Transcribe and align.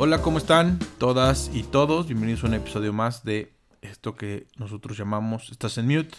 Hola, 0.00 0.22
¿cómo 0.22 0.38
están 0.38 0.78
todas 0.98 1.50
y 1.52 1.64
todos? 1.64 2.06
Bienvenidos 2.06 2.44
a 2.44 2.46
un 2.46 2.54
episodio 2.54 2.92
más 2.92 3.24
de 3.24 3.50
esto 3.82 4.14
que 4.14 4.46
nosotros 4.56 4.96
llamamos 4.96 5.50
Estás 5.50 5.76
en 5.76 5.88
Mute 5.88 6.18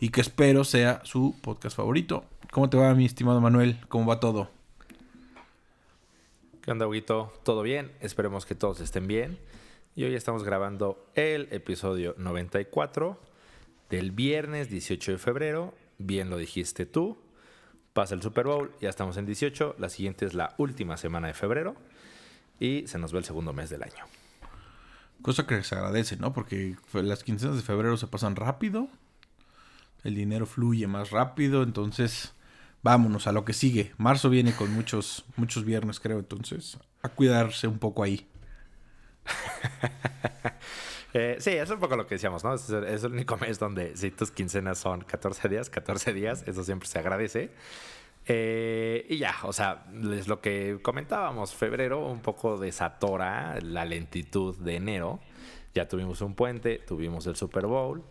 y 0.00 0.08
que 0.08 0.22
espero 0.22 0.64
sea 0.64 1.02
su 1.04 1.38
podcast 1.42 1.76
favorito. 1.76 2.24
¿Cómo 2.50 2.70
te 2.70 2.78
va, 2.78 2.94
mi 2.94 3.04
estimado 3.04 3.38
Manuel? 3.42 3.76
¿Cómo 3.88 4.06
va 4.06 4.20
todo? 4.20 4.48
¿Qué 6.62 6.70
onda, 6.70 6.86
Huguito? 6.86 7.30
¿Todo 7.42 7.60
bien? 7.60 7.92
Esperemos 8.00 8.46
que 8.46 8.54
todos 8.54 8.80
estén 8.80 9.06
bien. 9.06 9.38
Y 9.94 10.04
hoy 10.04 10.14
estamos 10.14 10.42
grabando 10.42 11.04
el 11.14 11.48
episodio 11.50 12.14
94 12.16 13.20
del 13.90 14.12
viernes 14.12 14.70
18 14.70 15.12
de 15.12 15.18
febrero. 15.18 15.74
Bien 15.98 16.30
lo 16.30 16.38
dijiste 16.38 16.86
tú. 16.86 17.18
Pasa 17.92 18.14
el 18.14 18.22
Super 18.22 18.46
Bowl, 18.46 18.72
ya 18.80 18.88
estamos 18.88 19.18
en 19.18 19.26
18. 19.26 19.74
La 19.78 19.90
siguiente 19.90 20.24
es 20.24 20.32
la 20.32 20.54
última 20.56 20.96
semana 20.96 21.26
de 21.26 21.34
febrero 21.34 21.76
y 22.60 22.86
se 22.86 22.98
nos 22.98 23.12
ve 23.12 23.18
el 23.18 23.24
segundo 23.24 23.52
mes 23.52 23.70
del 23.70 23.82
año. 23.82 24.04
Cosa 25.22 25.46
que 25.46 25.64
se 25.64 25.74
agradece, 25.74 26.16
¿no? 26.16 26.32
Porque 26.32 26.76
las 26.92 27.24
quincenas 27.24 27.56
de 27.56 27.62
febrero 27.62 27.96
se 27.96 28.06
pasan 28.06 28.36
rápido, 28.36 28.88
el 30.04 30.14
dinero 30.14 30.46
fluye 30.46 30.86
más 30.86 31.10
rápido, 31.10 31.62
entonces 31.62 32.34
vámonos 32.82 33.26
a 33.26 33.32
lo 33.32 33.44
que 33.44 33.52
sigue. 33.52 33.92
Marzo 33.98 34.30
viene 34.30 34.54
con 34.54 34.72
muchos, 34.72 35.24
muchos 35.36 35.64
viernes, 35.64 36.00
creo, 36.00 36.18
entonces 36.18 36.78
a 37.02 37.08
cuidarse 37.08 37.66
un 37.66 37.78
poco 37.78 38.02
ahí. 38.02 38.26
eh, 41.14 41.36
sí, 41.38 41.50
eso 41.50 41.64
es 41.64 41.70
un 41.70 41.80
poco 41.80 41.96
lo 41.96 42.06
que 42.06 42.14
decíamos, 42.14 42.44
¿no? 42.44 42.54
Es, 42.54 42.68
es, 42.70 43.04
el 43.04 43.12
único 43.12 43.36
mes 43.36 43.58
donde 43.58 43.96
si 43.96 44.10
tus 44.10 44.30
quincenas 44.30 44.78
son 44.78 45.02
14 45.02 45.48
días, 45.48 45.70
14 45.70 46.12
días, 46.12 46.44
eso 46.46 46.64
siempre 46.64 46.88
se 46.88 46.98
agradece. 46.98 47.50
Eh, 48.26 49.06
y 49.08 49.18
ya, 49.18 49.34
o 49.42 49.52
sea, 49.52 49.86
es 50.12 50.28
lo 50.28 50.40
que 50.40 50.78
comentábamos, 50.82 51.54
febrero 51.54 52.06
un 52.06 52.20
poco 52.20 52.58
desatora 52.58 53.58
la 53.62 53.84
lentitud 53.84 54.56
de 54.56 54.76
enero. 54.76 55.20
Ya 55.74 55.88
tuvimos 55.88 56.20
un 56.20 56.34
puente, 56.34 56.78
tuvimos 56.78 57.26
el 57.26 57.36
Super 57.36 57.66
Bowl. 57.66 58.02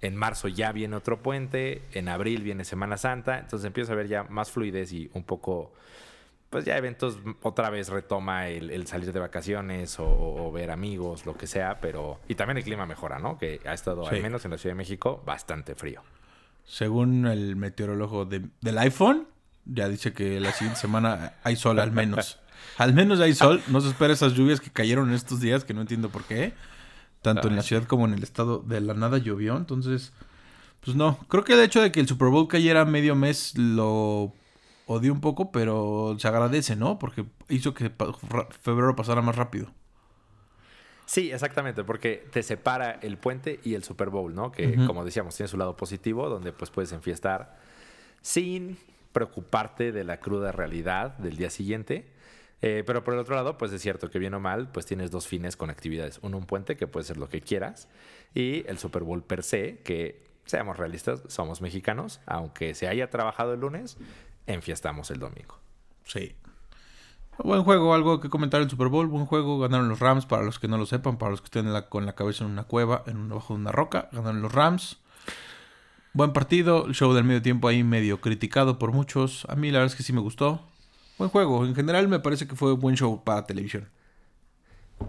En 0.00 0.14
marzo 0.14 0.48
ya 0.48 0.72
viene 0.72 0.96
otro 0.96 1.22
puente, 1.22 1.82
en 1.92 2.08
abril 2.08 2.42
viene 2.42 2.64
Semana 2.64 2.98
Santa, 2.98 3.38
entonces 3.38 3.66
empieza 3.66 3.92
a 3.92 3.96
ver 3.96 4.08
ya 4.08 4.24
más 4.24 4.50
fluidez 4.50 4.92
y 4.92 5.10
un 5.14 5.24
poco, 5.24 5.72
pues 6.50 6.66
ya 6.66 6.76
eventos, 6.76 7.18
otra 7.40 7.70
vez 7.70 7.88
retoma 7.88 8.48
el, 8.48 8.86
salir 8.86 9.10
de 9.10 9.20
vacaciones 9.20 9.96
o, 9.98 10.52
ver 10.52 10.70
amigos, 10.70 11.24
lo 11.24 11.34
que 11.34 11.46
sea, 11.46 11.80
pero... 11.80 12.20
Y 12.28 12.34
también 12.34 12.58
el 12.58 12.64
clima 12.64 12.84
mejora, 12.84 13.18
¿no? 13.18 13.38
Que 13.38 13.60
ha 13.64 13.72
estado, 13.72 14.06
al 14.06 14.20
menos 14.20 14.44
en 14.44 14.50
la 14.50 14.58
Ciudad 14.58 14.74
de 14.74 14.78
México, 14.78 15.22
bastante 15.24 15.74
frío. 15.74 16.02
Según 16.64 17.26
el 17.26 17.56
meteorólogo 17.56 18.26
del 18.26 18.78
iPhone, 18.78 19.26
ya 19.66 19.88
dice 19.88 20.12
que 20.12 20.40
la 20.40 20.52
siguiente 20.52 20.80
semana 20.80 21.34
hay 21.42 21.56
sol 21.56 21.78
al 21.78 21.92
menos. 21.92 22.38
al 22.78 22.94
menos 22.94 23.20
hay 23.20 23.34
sol. 23.34 23.62
No 23.68 23.80
se 23.80 23.88
espera 23.88 24.12
esas 24.12 24.34
lluvias 24.34 24.60
que 24.60 24.70
cayeron 24.70 25.08
en 25.08 25.14
estos 25.14 25.40
días, 25.40 25.64
que 25.64 25.74
no 25.74 25.80
entiendo 25.80 26.08
por 26.10 26.24
qué. 26.24 26.54
Tanto 27.22 27.48
en 27.48 27.56
la 27.56 27.62
ciudad 27.62 27.84
como 27.84 28.06
en 28.06 28.14
el 28.14 28.22
estado 28.22 28.58
de 28.60 28.80
la 28.80 28.94
nada 28.94 29.18
llovió. 29.18 29.56
Entonces, 29.56 30.12
pues 30.84 30.96
no. 30.96 31.18
Creo 31.28 31.44
que 31.44 31.54
el 31.54 31.60
hecho 31.60 31.82
de 31.82 31.90
que 31.90 32.00
el 32.00 32.06
Super 32.06 32.28
Bowl 32.28 32.46
cayera 32.46 32.84
medio 32.84 33.16
mes 33.16 33.56
lo 33.58 34.32
odié 34.86 35.10
un 35.10 35.20
poco, 35.20 35.50
pero 35.50 36.16
se 36.18 36.28
agradece, 36.28 36.76
¿no? 36.76 36.98
Porque 36.98 37.24
hizo 37.48 37.74
que 37.74 37.90
febrero 38.62 38.94
pasara 38.94 39.22
más 39.22 39.34
rápido. 39.34 39.72
Sí, 41.06 41.30
exactamente, 41.30 41.84
porque 41.84 42.26
te 42.32 42.42
separa 42.42 42.98
el 43.00 43.16
puente 43.16 43.60
y 43.62 43.74
el 43.74 43.84
Super 43.84 44.10
Bowl, 44.10 44.34
¿no? 44.34 44.50
Que, 44.50 44.74
como 44.86 45.04
decíamos, 45.04 45.36
tiene 45.36 45.48
su 45.48 45.56
lado 45.56 45.76
positivo, 45.76 46.28
donde 46.28 46.52
pues 46.52 46.70
puedes 46.70 46.90
enfiestar 46.90 47.56
sin 48.22 48.76
preocuparte 49.16 49.92
de 49.92 50.04
la 50.04 50.20
cruda 50.20 50.52
realidad 50.52 51.16
del 51.16 51.38
día 51.38 51.48
siguiente. 51.48 52.12
Eh, 52.60 52.84
pero 52.86 53.02
por 53.02 53.14
el 53.14 53.20
otro 53.20 53.34
lado, 53.34 53.56
pues 53.56 53.72
es 53.72 53.80
cierto 53.80 54.10
que 54.10 54.18
bien 54.18 54.34
o 54.34 54.40
mal, 54.40 54.70
pues 54.70 54.84
tienes 54.84 55.10
dos 55.10 55.26
fines 55.26 55.56
con 55.56 55.70
actividades. 55.70 56.18
Uno, 56.20 56.36
un 56.36 56.44
puente, 56.44 56.76
que 56.76 56.86
puede 56.86 57.06
ser 57.06 57.16
lo 57.16 57.30
que 57.30 57.40
quieras, 57.40 57.88
y 58.34 58.68
el 58.68 58.76
Super 58.76 59.04
Bowl 59.04 59.22
per 59.22 59.42
se, 59.42 59.78
que 59.78 60.22
seamos 60.44 60.76
realistas, 60.76 61.22
somos 61.28 61.62
mexicanos, 61.62 62.20
aunque 62.26 62.74
se 62.74 62.88
haya 62.88 63.08
trabajado 63.08 63.54
el 63.54 63.60
lunes, 63.60 63.96
enfiestamos 64.46 65.10
el 65.10 65.18
domingo. 65.18 65.58
Sí. 66.04 66.36
Buen 67.38 67.62
juego, 67.62 67.94
algo 67.94 68.20
que 68.20 68.28
comentar 68.28 68.60
el 68.60 68.68
Super 68.68 68.88
Bowl, 68.88 69.06
buen 69.06 69.24
juego, 69.24 69.58
ganaron 69.58 69.88
los 69.88 70.00
Rams, 70.00 70.26
para 70.26 70.42
los 70.42 70.58
que 70.58 70.68
no 70.68 70.76
lo 70.76 70.84
sepan, 70.84 71.16
para 71.16 71.30
los 71.30 71.40
que 71.40 71.46
estén 71.46 71.72
con 71.88 72.04
la 72.04 72.14
cabeza 72.14 72.44
en 72.44 72.50
una 72.50 72.64
cueva, 72.64 73.02
en 73.06 73.30
bajo 73.30 73.54
de 73.54 73.60
una 73.60 73.72
roca, 73.72 74.10
ganaron 74.12 74.42
los 74.42 74.52
Rams. 74.52 75.00
Buen 76.16 76.32
partido, 76.32 76.86
el 76.86 76.94
show 76.94 77.12
del 77.12 77.24
medio 77.24 77.42
tiempo 77.42 77.68
ahí 77.68 77.84
medio 77.84 78.22
criticado 78.22 78.78
por 78.78 78.90
muchos. 78.90 79.44
A 79.50 79.54
mí 79.54 79.70
la 79.70 79.80
verdad 79.80 79.92
es 79.92 79.96
que 79.98 80.02
sí 80.02 80.14
me 80.14 80.22
gustó. 80.22 80.62
Buen 81.18 81.28
juego, 81.28 81.66
en 81.66 81.74
general 81.74 82.08
me 82.08 82.20
parece 82.20 82.48
que 82.48 82.56
fue 82.56 82.72
un 82.72 82.80
buen 82.80 82.96
show 82.96 83.22
para 83.22 83.44
televisión. 83.44 83.90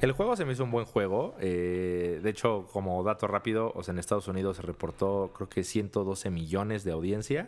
El 0.02 0.12
juego 0.12 0.36
se 0.36 0.44
me 0.44 0.52
hizo 0.52 0.66
un 0.66 0.72
buen 0.72 0.84
juego. 0.84 1.34
Eh, 1.40 2.20
de 2.22 2.30
hecho, 2.30 2.68
como 2.74 3.02
dato 3.06 3.26
rápido, 3.26 3.72
o 3.74 3.84
sea, 3.84 3.94
en 3.94 4.00
Estados 4.00 4.28
Unidos 4.28 4.58
se 4.58 4.64
reportó 4.64 5.32
creo 5.34 5.48
que 5.48 5.64
112 5.64 6.30
millones 6.30 6.84
de 6.84 6.92
audiencia, 6.92 7.48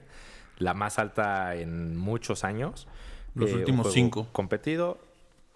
la 0.58 0.74
más 0.74 0.97
alta 0.97 1.53
en 1.58 1.97
muchos 1.97 2.46
años. 2.46 2.88
Los 3.36 3.50
eh, 3.50 3.56
últimos 3.56 3.91
cinco. 3.91 4.30
Competido. 4.31 5.00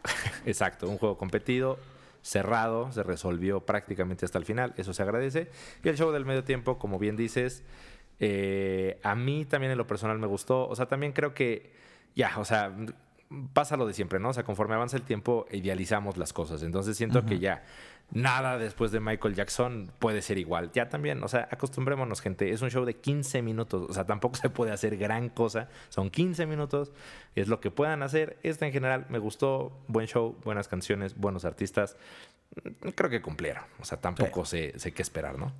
Exacto, 0.46 0.90
un 0.90 0.98
juego 0.98 1.18
competido, 1.18 1.80
cerrado, 2.22 2.92
se 2.92 3.02
resolvió 3.02 3.62
prácticamente 3.62 4.26
hasta 4.26 4.40
el 4.40 4.44
final, 4.44 4.74
eso 4.76 4.94
se 4.94 5.04
agradece. 5.04 5.50
Y 5.86 5.88
el 5.88 5.98
show 5.98 6.12
del 6.12 6.26
medio 6.26 6.44
tiempo, 6.44 6.78
como 6.78 7.00
bien 7.00 7.16
dices, 7.16 7.64
eh, 8.20 9.00
a 9.04 9.16
mí 9.16 9.46
también 9.46 9.72
en 9.72 9.78
lo 9.78 9.88
personal 9.88 10.20
me 10.20 10.28
gustó. 10.28 10.68
O 10.68 10.76
sea, 10.76 10.88
también 10.88 11.14
creo 11.14 11.34
que 11.34 11.74
ya, 12.16 12.38
o 12.38 12.46
sea, 12.46 12.76
pasa 13.54 13.78
lo 13.78 13.86
de 13.86 13.94
siempre, 13.94 14.20
¿no? 14.20 14.30
O 14.30 14.34
sea, 14.34 14.44
conforme 14.44 14.76
avanza 14.76 14.98
el 14.98 15.04
tiempo, 15.04 15.46
idealizamos 15.52 16.18
las 16.18 16.34
cosas. 16.34 16.64
Entonces 16.64 16.96
siento 16.96 17.26
que 17.26 17.40
ya 17.40 17.64
nada 18.12 18.58
después 18.58 18.92
de 18.92 19.00
Michael 19.00 19.34
Jackson 19.34 19.92
puede 20.00 20.22
ser 20.22 20.38
igual. 20.38 20.72
Ya 20.72 20.90
también, 20.90 21.24
o 21.24 21.28
sea, 21.28 21.48
acostumbrémonos, 21.52 22.22
gente. 22.22 22.52
Es 22.52 22.62
un 22.62 22.70
show 22.70 22.86
de 22.86 22.96
15 22.96 23.42
minutos. 23.42 23.88
O 23.90 23.94
sea, 23.94 24.06
tampoco 24.06 24.36
se 24.42 24.50
puede 24.50 24.72
hacer 24.72 24.98
gran 24.98 25.30
cosa. 25.30 25.70
Son 25.90 26.10
15 26.10 26.46
minutos. 26.46 26.92
Es 27.36 27.48
lo 27.48 27.60
que 27.60 27.72
puedan 27.72 28.04
hacer. 28.04 28.38
Este 28.44 28.66
en 28.66 28.72
general 28.72 29.06
me 29.10 29.20
gustó. 29.20 29.72
Buen 29.88 30.08
show, 30.08 30.38
buenas 30.44 30.68
canciones, 30.68 31.18
buenos 31.18 31.46
artistas. 31.46 31.98
Creo 32.96 33.10
que 33.10 33.22
cumplieron. 33.22 33.64
O 33.80 33.86
sea, 33.86 34.00
tampoco 34.00 34.46
sé, 34.46 34.78
sé 34.78 34.92
qué 34.92 35.02
esperar, 35.02 35.40
¿no? 35.40 35.52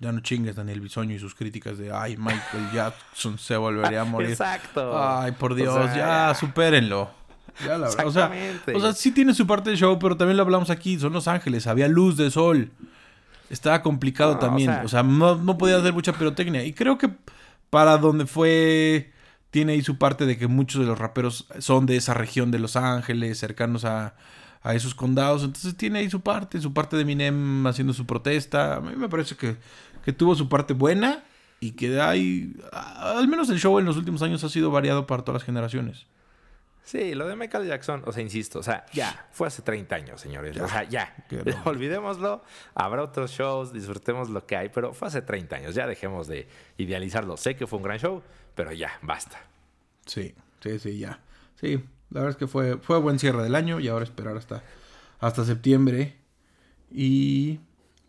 Ya 0.00 0.12
no 0.12 0.20
chingues 0.20 0.56
Daniel 0.56 0.80
Bisoño 0.80 1.14
y 1.14 1.18
sus 1.18 1.34
críticas 1.34 1.76
de 1.76 1.92
ay, 1.92 2.16
Michael 2.16 2.70
Jackson 2.72 3.38
se 3.38 3.54
volvería 3.56 4.00
a 4.00 4.04
morir. 4.04 4.30
Exacto. 4.30 4.98
Ay, 4.98 5.32
por 5.32 5.54
Dios, 5.54 5.94
ya, 5.94 6.34
supérenlo. 6.34 7.10
Ya 7.62 7.76
la 7.76 7.88
verdad. 7.88 8.06
O 8.06 8.10
sea, 8.10 8.32
o 8.74 8.80
sea, 8.80 8.92
sí 8.94 9.12
tiene 9.12 9.34
su 9.34 9.46
parte 9.46 9.68
del 9.68 9.78
show, 9.78 9.98
pero 9.98 10.16
también 10.16 10.38
lo 10.38 10.42
hablamos 10.42 10.70
aquí. 10.70 10.98
Son 10.98 11.12
Los 11.12 11.28
Ángeles, 11.28 11.66
había 11.66 11.86
luz 11.86 12.16
de 12.16 12.30
sol. 12.30 12.70
Estaba 13.50 13.82
complicado 13.82 14.38
también. 14.38 14.70
O 14.84 14.88
sea, 14.88 15.02
no, 15.02 15.36
no, 15.36 15.58
podía 15.58 15.76
hacer 15.76 15.92
mucha 15.92 16.14
pirotecnia. 16.14 16.64
Y 16.64 16.72
creo 16.72 16.96
que 16.96 17.10
para 17.68 17.98
donde 17.98 18.24
fue, 18.24 19.12
tiene 19.50 19.72
ahí 19.72 19.82
su 19.82 19.98
parte 19.98 20.24
de 20.24 20.38
que 20.38 20.46
muchos 20.46 20.80
de 20.80 20.86
los 20.86 20.98
raperos 20.98 21.46
son 21.58 21.84
de 21.84 21.96
esa 21.96 22.14
región 22.14 22.50
de 22.50 22.58
Los 22.58 22.76
Ángeles, 22.76 23.38
cercanos 23.38 23.84
a, 23.84 24.14
a 24.62 24.74
esos 24.74 24.94
condados. 24.94 25.42
Entonces 25.42 25.76
tiene 25.76 25.98
ahí 25.98 26.10
su 26.10 26.20
parte, 26.20 26.60
su 26.60 26.72
parte 26.72 26.96
de 26.96 27.04
Minem 27.04 27.66
haciendo 27.66 27.92
su 27.92 28.06
protesta. 28.06 28.76
A 28.76 28.80
mí 28.80 28.94
me 28.96 29.08
parece 29.08 29.36
que 29.36 29.56
que 30.04 30.12
tuvo 30.12 30.34
su 30.34 30.48
parte 30.48 30.74
buena 30.74 31.24
y 31.60 31.72
que 31.72 32.00
hay, 32.00 32.54
al 32.72 33.28
menos 33.28 33.50
el 33.50 33.58
show 33.58 33.78
en 33.78 33.84
los 33.84 33.96
últimos 33.96 34.22
años 34.22 34.42
ha 34.44 34.48
sido 34.48 34.70
variado 34.70 35.06
para 35.06 35.22
todas 35.22 35.42
las 35.42 35.46
generaciones. 35.46 36.06
Sí, 36.82 37.14
lo 37.14 37.28
de 37.28 37.36
Michael 37.36 37.68
Jackson, 37.68 38.02
o 38.06 38.12
sea, 38.12 38.22
insisto, 38.22 38.58
o 38.58 38.62
sea, 38.62 38.84
ya, 38.92 39.28
fue 39.30 39.46
hace 39.46 39.62
30 39.62 39.94
años, 39.94 40.20
señores. 40.20 40.58
o 40.58 40.66
sea, 40.66 40.82
ya, 40.84 41.14
olvidémoslo, 41.64 42.42
habrá 42.74 43.02
otros 43.02 43.30
shows, 43.30 43.72
disfrutemos 43.72 44.30
lo 44.30 44.44
que 44.46 44.56
hay, 44.56 44.70
pero 44.70 44.92
fue 44.92 45.08
hace 45.08 45.22
30 45.22 45.56
años, 45.56 45.74
ya 45.74 45.86
dejemos 45.86 46.26
de 46.26 46.48
idealizarlo. 46.78 47.36
Sé 47.36 47.54
que 47.54 47.66
fue 47.66 47.76
un 47.76 47.84
gran 47.84 47.98
show, 47.98 48.22
pero 48.54 48.72
ya, 48.72 48.98
basta. 49.02 49.38
Sí, 50.06 50.34
sí, 50.60 50.78
sí, 50.78 50.98
ya. 50.98 51.20
Sí, 51.60 51.76
la 52.10 52.22
verdad 52.22 52.30
es 52.30 52.36
que 52.36 52.46
fue, 52.46 52.78
fue 52.78 52.98
buen 52.98 53.18
cierre 53.18 53.42
del 53.42 53.54
año 53.54 53.78
y 53.78 53.88
ahora 53.88 54.04
esperar 54.04 54.36
hasta, 54.36 54.64
hasta 55.20 55.44
septiembre. 55.44 56.16
Y 56.90 57.60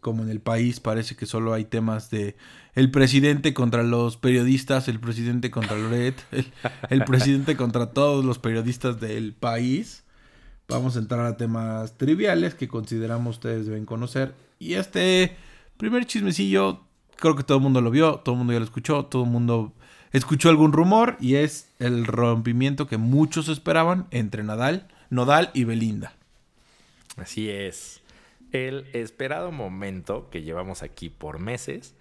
como 0.01 0.23
en 0.23 0.29
el 0.29 0.41
país 0.41 0.79
parece 0.79 1.15
que 1.15 1.25
solo 1.25 1.53
hay 1.53 1.63
temas 1.63 2.09
de 2.09 2.35
el 2.73 2.89
presidente 2.89 3.53
contra 3.53 3.83
los 3.83 4.17
periodistas, 4.17 4.87
el 4.87 4.99
presidente 4.99 5.51
contra 5.51 5.77
Loret, 5.77 6.15
el, 6.89 7.05
presidente 7.05 7.55
contra 7.55 7.91
todos 7.91 8.25
los 8.25 8.39
periodistas 8.39 8.99
del 8.99 9.33
país. 9.33 10.03
Vamos 10.67 10.95
a 10.95 10.99
entrar 10.99 11.25
a 11.25 11.37
temas 11.37 11.97
triviales 11.97 12.55
que 12.55 12.67
consideramos 12.67 13.37
ustedes 13.37 13.67
deben 13.67 13.85
conocer. 13.85 14.33
Y 14.57 14.73
este 14.73 15.35
primer 15.77 16.05
chismecillo, 16.05 16.81
creo 17.17 17.35
que 17.35 17.43
todo 17.43 17.57
el 17.57 17.63
mundo 17.63 17.81
lo 17.81 17.91
vio, 17.91 18.15
todo 18.15 18.35
el 18.35 18.39
mundo 18.39 18.53
ya 18.53 18.59
lo 18.59 18.65
escuchó, 18.65 19.05
todo 19.05 19.23
el 19.23 19.29
mundo 19.29 19.73
escuchó 20.11 20.49
algún 20.49 20.71
rumor 20.71 21.17
y 21.19 21.35
es 21.35 21.69
el 21.79 22.05
rompimiento 22.05 22.87
que 22.87 22.97
muchos 22.97 23.49
esperaban 23.49 24.07
entre 24.11 24.43
Nadal, 24.43 24.87
Nodal 25.09 25.51
y 25.53 25.65
Belinda. 25.65 26.13
Así 27.17 27.49
es 27.49 28.00
el 28.51 28.87
esperado 28.93 29.51
momento 29.51 30.29
que 30.29 30.41
llevamos 30.41 30.83
aquí 30.83 31.09
por 31.09 31.39
meses, 31.39 31.95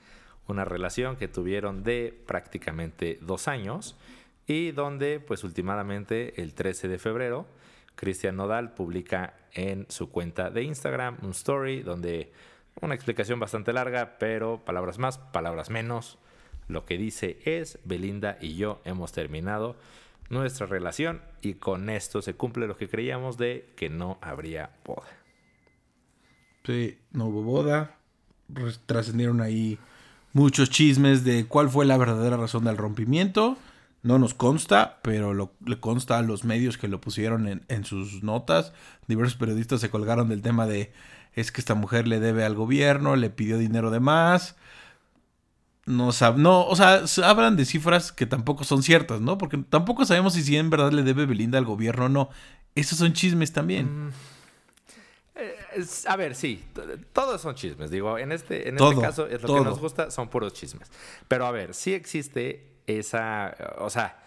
una 0.47 0.65
relación 0.65 1.17
que 1.17 1.29
tuvieron 1.29 1.85
de 1.85 2.19
prácticamente 2.27 3.19
dos 3.21 3.49
años 3.49 3.97
y 4.47 4.73
donde 4.73 5.21
pues 5.21 5.45
últimamente 5.45 6.41
el 6.43 6.55
13 6.55 6.89
de 6.89 6.99
febrero 6.99 7.47
Cristian 8.01 8.37
Nodal 8.37 8.73
publica 8.73 9.35
en 9.53 9.85
su 9.91 10.11
cuenta 10.11 10.49
de 10.49 10.63
Instagram 10.63 11.19
un 11.23 11.33
story 11.33 11.83
donde 11.83 12.33
una 12.81 12.95
explicación 12.95 13.39
bastante 13.39 13.75
larga, 13.75 14.17
pero 14.19 14.65
palabras 14.65 14.99
más, 14.99 15.19
palabras 15.19 15.69
menos. 15.69 16.19
Lo 16.67 16.87
que 16.87 16.97
dice 16.97 17.41
es, 17.45 17.79
Belinda 17.85 18.39
y 18.41 18.57
yo 18.57 18.81
hemos 18.87 19.13
terminado 19.13 19.77
nuestra 20.31 20.65
relación 20.65 21.21
y 21.43 21.55
con 21.55 21.91
esto 21.91 22.23
se 22.23 22.33
cumple 22.35 22.67
lo 22.67 22.79
que 22.79 22.89
creíamos 22.89 23.37
de 23.37 23.69
que 23.77 23.91
no 23.91 24.17
habría 24.23 24.71
boda. 24.83 25.20
Sí, 26.65 26.99
no 27.13 27.27
hubo 27.27 27.43
boda. 27.43 27.97
Trascendieron 28.87 29.41
ahí 29.41 29.79
muchos 30.33 30.71
chismes 30.71 31.25
de 31.25 31.47
cuál 31.47 31.71
fue 31.71 31.87
la 31.87 31.97
verdadera 31.97 32.37
razón 32.37 32.65
del 32.65 32.77
rompimiento. 32.77 33.57
No 34.03 34.19
nos 34.19 34.35
consta, 34.35 34.99
pero 35.03 35.35
lo, 35.35 35.53
le 35.65 35.79
consta 35.79 36.19
a 36.19 36.23
los 36.23 36.45
medios 36.45 36.79
que 36.79 36.89
lo 36.89 37.01
pusieron 37.01 37.47
en, 37.49 37.63
en 37.69 37.85
sus 37.85 38.23
notas. 38.23 38.73
Diversos 39.09 39.37
periodistas 39.37 39.81
se 39.81 39.91
colgaron 39.91 40.29
del 40.29 40.43
tema 40.43 40.67
de 40.67 40.93
es 41.35 41.53
que 41.53 41.61
esta 41.61 41.75
mujer 41.75 42.09
le 42.09 42.21
debe 42.21 42.45
al 42.45 42.55
gobierno, 42.55 43.17
le 43.17 43.31
pidió 43.31 43.59
dinero 43.59 43.91
de 43.91 44.01
más. 44.01 44.57
No, 45.87 46.11
no, 46.37 46.67
o 46.67 46.77
sea, 46.77 47.03
hablan 47.25 47.57
de 47.57 47.65
cifras 47.65 48.13
que 48.13 48.27
tampoco 48.27 48.65
son 48.65 48.83
ciertas, 48.83 49.21
¿no? 49.21 49.39
Porque 49.39 49.59
tampoco 49.59 50.05
sabemos 50.05 50.35
si, 50.35 50.57
en 50.57 50.71
verdad 50.71 50.93
le 50.93 51.03
debe 51.03 51.27
Belinda 51.27 51.59
al 51.59 51.65
gobierno 51.65 52.07
o 52.07 52.09
no. 52.09 52.31
Esos 52.75 52.99
son 52.99 53.13
chismes 53.13 53.53
también. 53.53 54.07
Mm, 54.07 54.11
a 56.07 56.17
ver, 56.17 56.35
sí, 56.35 56.65
todos 57.13 57.41
son 57.41 57.55
chismes. 57.55 57.91
Digo, 57.91 58.19
en 58.19 58.33
este, 58.33 58.69
en 58.69 58.77
este 58.77 59.01
caso, 59.01 59.27
es 59.27 59.43
lo 59.43 59.55
que 59.55 59.65
nos 59.65 59.79
gusta, 59.79 60.11
son 60.11 60.29
puros 60.29 60.53
chismes. 60.53 60.91
Pero 61.29 61.47
a 61.47 61.51
ver, 61.51 61.75
sí 61.75 61.95
existe 61.95 62.67
esa, 62.87 63.57
o 63.79 63.91
sea, 63.91 64.23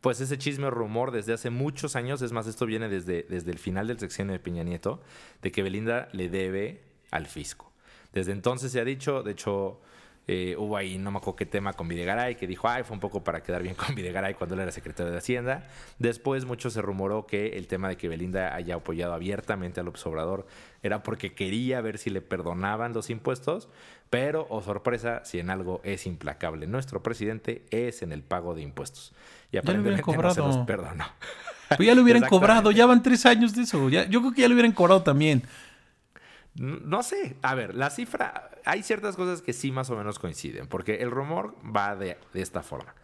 pues 0.00 0.20
ese 0.20 0.38
chisme 0.38 0.66
o 0.66 0.70
rumor 0.70 1.10
desde 1.10 1.32
hace 1.32 1.50
muchos 1.50 1.96
años, 1.96 2.22
es 2.22 2.32
más, 2.32 2.46
esto 2.46 2.66
viene 2.66 2.88
desde, 2.88 3.24
desde 3.28 3.50
el 3.50 3.58
final 3.58 3.86
del 3.86 3.98
sexenio 3.98 4.32
de 4.32 4.38
Peña 4.38 4.62
Nieto, 4.62 5.00
de 5.42 5.52
que 5.52 5.62
Belinda 5.62 6.08
le 6.12 6.28
debe 6.28 6.82
al 7.10 7.26
fisco. 7.26 7.72
Desde 8.12 8.32
entonces 8.32 8.72
se 8.72 8.80
ha 8.80 8.84
dicho, 8.84 9.22
de 9.22 9.32
hecho, 9.32 9.80
eh, 10.26 10.54
hubo 10.58 10.76
ahí, 10.76 10.98
no 10.98 11.10
me 11.10 11.18
acuerdo 11.18 11.36
qué 11.36 11.46
tema 11.46 11.72
con 11.72 11.88
Videgaray, 11.88 12.36
que 12.36 12.46
dijo, 12.46 12.68
ay, 12.68 12.84
fue 12.84 12.94
un 12.94 13.00
poco 13.00 13.24
para 13.24 13.42
quedar 13.42 13.62
bien 13.62 13.74
con 13.74 13.94
Videgaray 13.94 14.34
cuando 14.34 14.54
él 14.54 14.60
era 14.60 14.70
secretario 14.70 15.10
de 15.10 15.18
Hacienda. 15.18 15.66
Después 15.98 16.44
mucho 16.44 16.70
se 16.70 16.80
rumoró 16.82 17.26
que 17.26 17.58
el 17.58 17.66
tema 17.66 17.88
de 17.88 17.96
que 17.96 18.08
Belinda 18.08 18.54
haya 18.54 18.76
apoyado 18.76 19.12
abiertamente 19.12 19.80
a 19.80 19.82
López 19.82 20.06
Obrador 20.06 20.46
era 20.82 21.02
porque 21.02 21.34
quería 21.34 21.80
ver 21.80 21.98
si 21.98 22.10
le 22.10 22.20
perdonaban 22.20 22.92
los 22.92 23.10
impuestos, 23.10 23.68
pero, 24.08 24.46
oh 24.50 24.62
sorpresa, 24.62 25.24
si 25.24 25.38
en 25.38 25.50
algo 25.50 25.80
es 25.84 26.06
implacable 26.06 26.66
nuestro 26.66 27.02
presidente, 27.02 27.64
es 27.70 28.02
en 28.02 28.12
el 28.12 28.22
pago 28.22 28.54
de 28.54 28.62
impuestos. 28.62 29.12
Y 29.52 29.56
aparentemente 29.56 30.02
no 30.16 30.34
se 30.34 30.40
los 30.40 30.58
perdonó. 30.58 31.04
Pues 31.76 31.86
ya 31.86 31.94
lo 31.94 32.02
hubieran 32.02 32.22
cobrado, 32.28 32.72
ya 32.72 32.86
van 32.86 33.02
tres 33.02 33.24
años 33.26 33.54
de 33.54 33.62
eso. 33.62 33.88
yo 33.88 34.20
creo 34.20 34.32
que 34.32 34.40
ya 34.40 34.48
lo 34.48 34.54
hubieran 34.54 34.72
cobrado 34.72 35.02
también. 35.02 35.44
No 36.60 37.02
sé, 37.02 37.36
a 37.40 37.54
ver, 37.54 37.74
la 37.74 37.88
cifra, 37.88 38.50
hay 38.66 38.82
ciertas 38.82 39.16
cosas 39.16 39.40
que 39.40 39.54
sí 39.54 39.72
más 39.72 39.88
o 39.88 39.96
menos 39.96 40.18
coinciden, 40.18 40.66
porque 40.66 40.96
el 40.96 41.10
rumor 41.10 41.56
va 41.64 41.96
de, 41.96 42.18
esta 42.34 42.62
forma. 42.62 42.94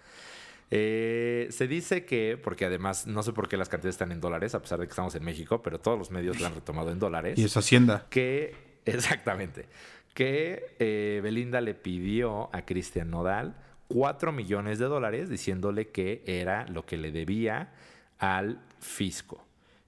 Eh, 0.71 1.49
se 1.51 1.67
dice 1.67 2.05
que, 2.05 2.37
porque 2.37 2.67
además 2.67 3.07
no 3.07 3.23
sé 3.23 3.33
por 3.33 3.49
qué 3.49 3.57
las 3.57 3.71
cantidades 3.71 3.95
están 3.95 4.13
en 4.13 4.21
dólares, 4.21 4.55
a 4.55 4.61
pesar 4.61 4.79
de 4.79 4.87
que 4.87 4.91
estamos 4.91 5.15
en 5.15 5.25
México, 5.25 5.63
pero 5.63 5.81
todos 5.81 5.99
los 5.99 6.11
medios 6.11 6.39
lo 6.39 6.47
han 6.47 6.55
retomado 6.55 6.91
en 6.91 6.99
dólares. 6.99 7.39
Y 7.39 7.45
es 7.45 7.57
Hacienda. 7.57 8.05
Que, 8.11 8.55
exactamente, 8.85 9.65
que 10.13 10.77
eh, 10.79 11.21
Belinda 11.23 11.63
le 11.63 11.73
pidió 11.73 12.51
a 12.55 12.67
Cristian 12.67 13.11
Nodal 13.11 13.57
4 13.89 14.33
millones 14.33 14.79
de 14.79 14.85
dólares 14.85 15.31
diciéndole 15.31 15.89
que 15.89 16.23
era 16.27 16.67
lo 16.69 16.85
que 16.85 16.99
le 16.99 17.11
debía 17.11 17.73
al 18.19 18.61
fisco. 18.81 19.43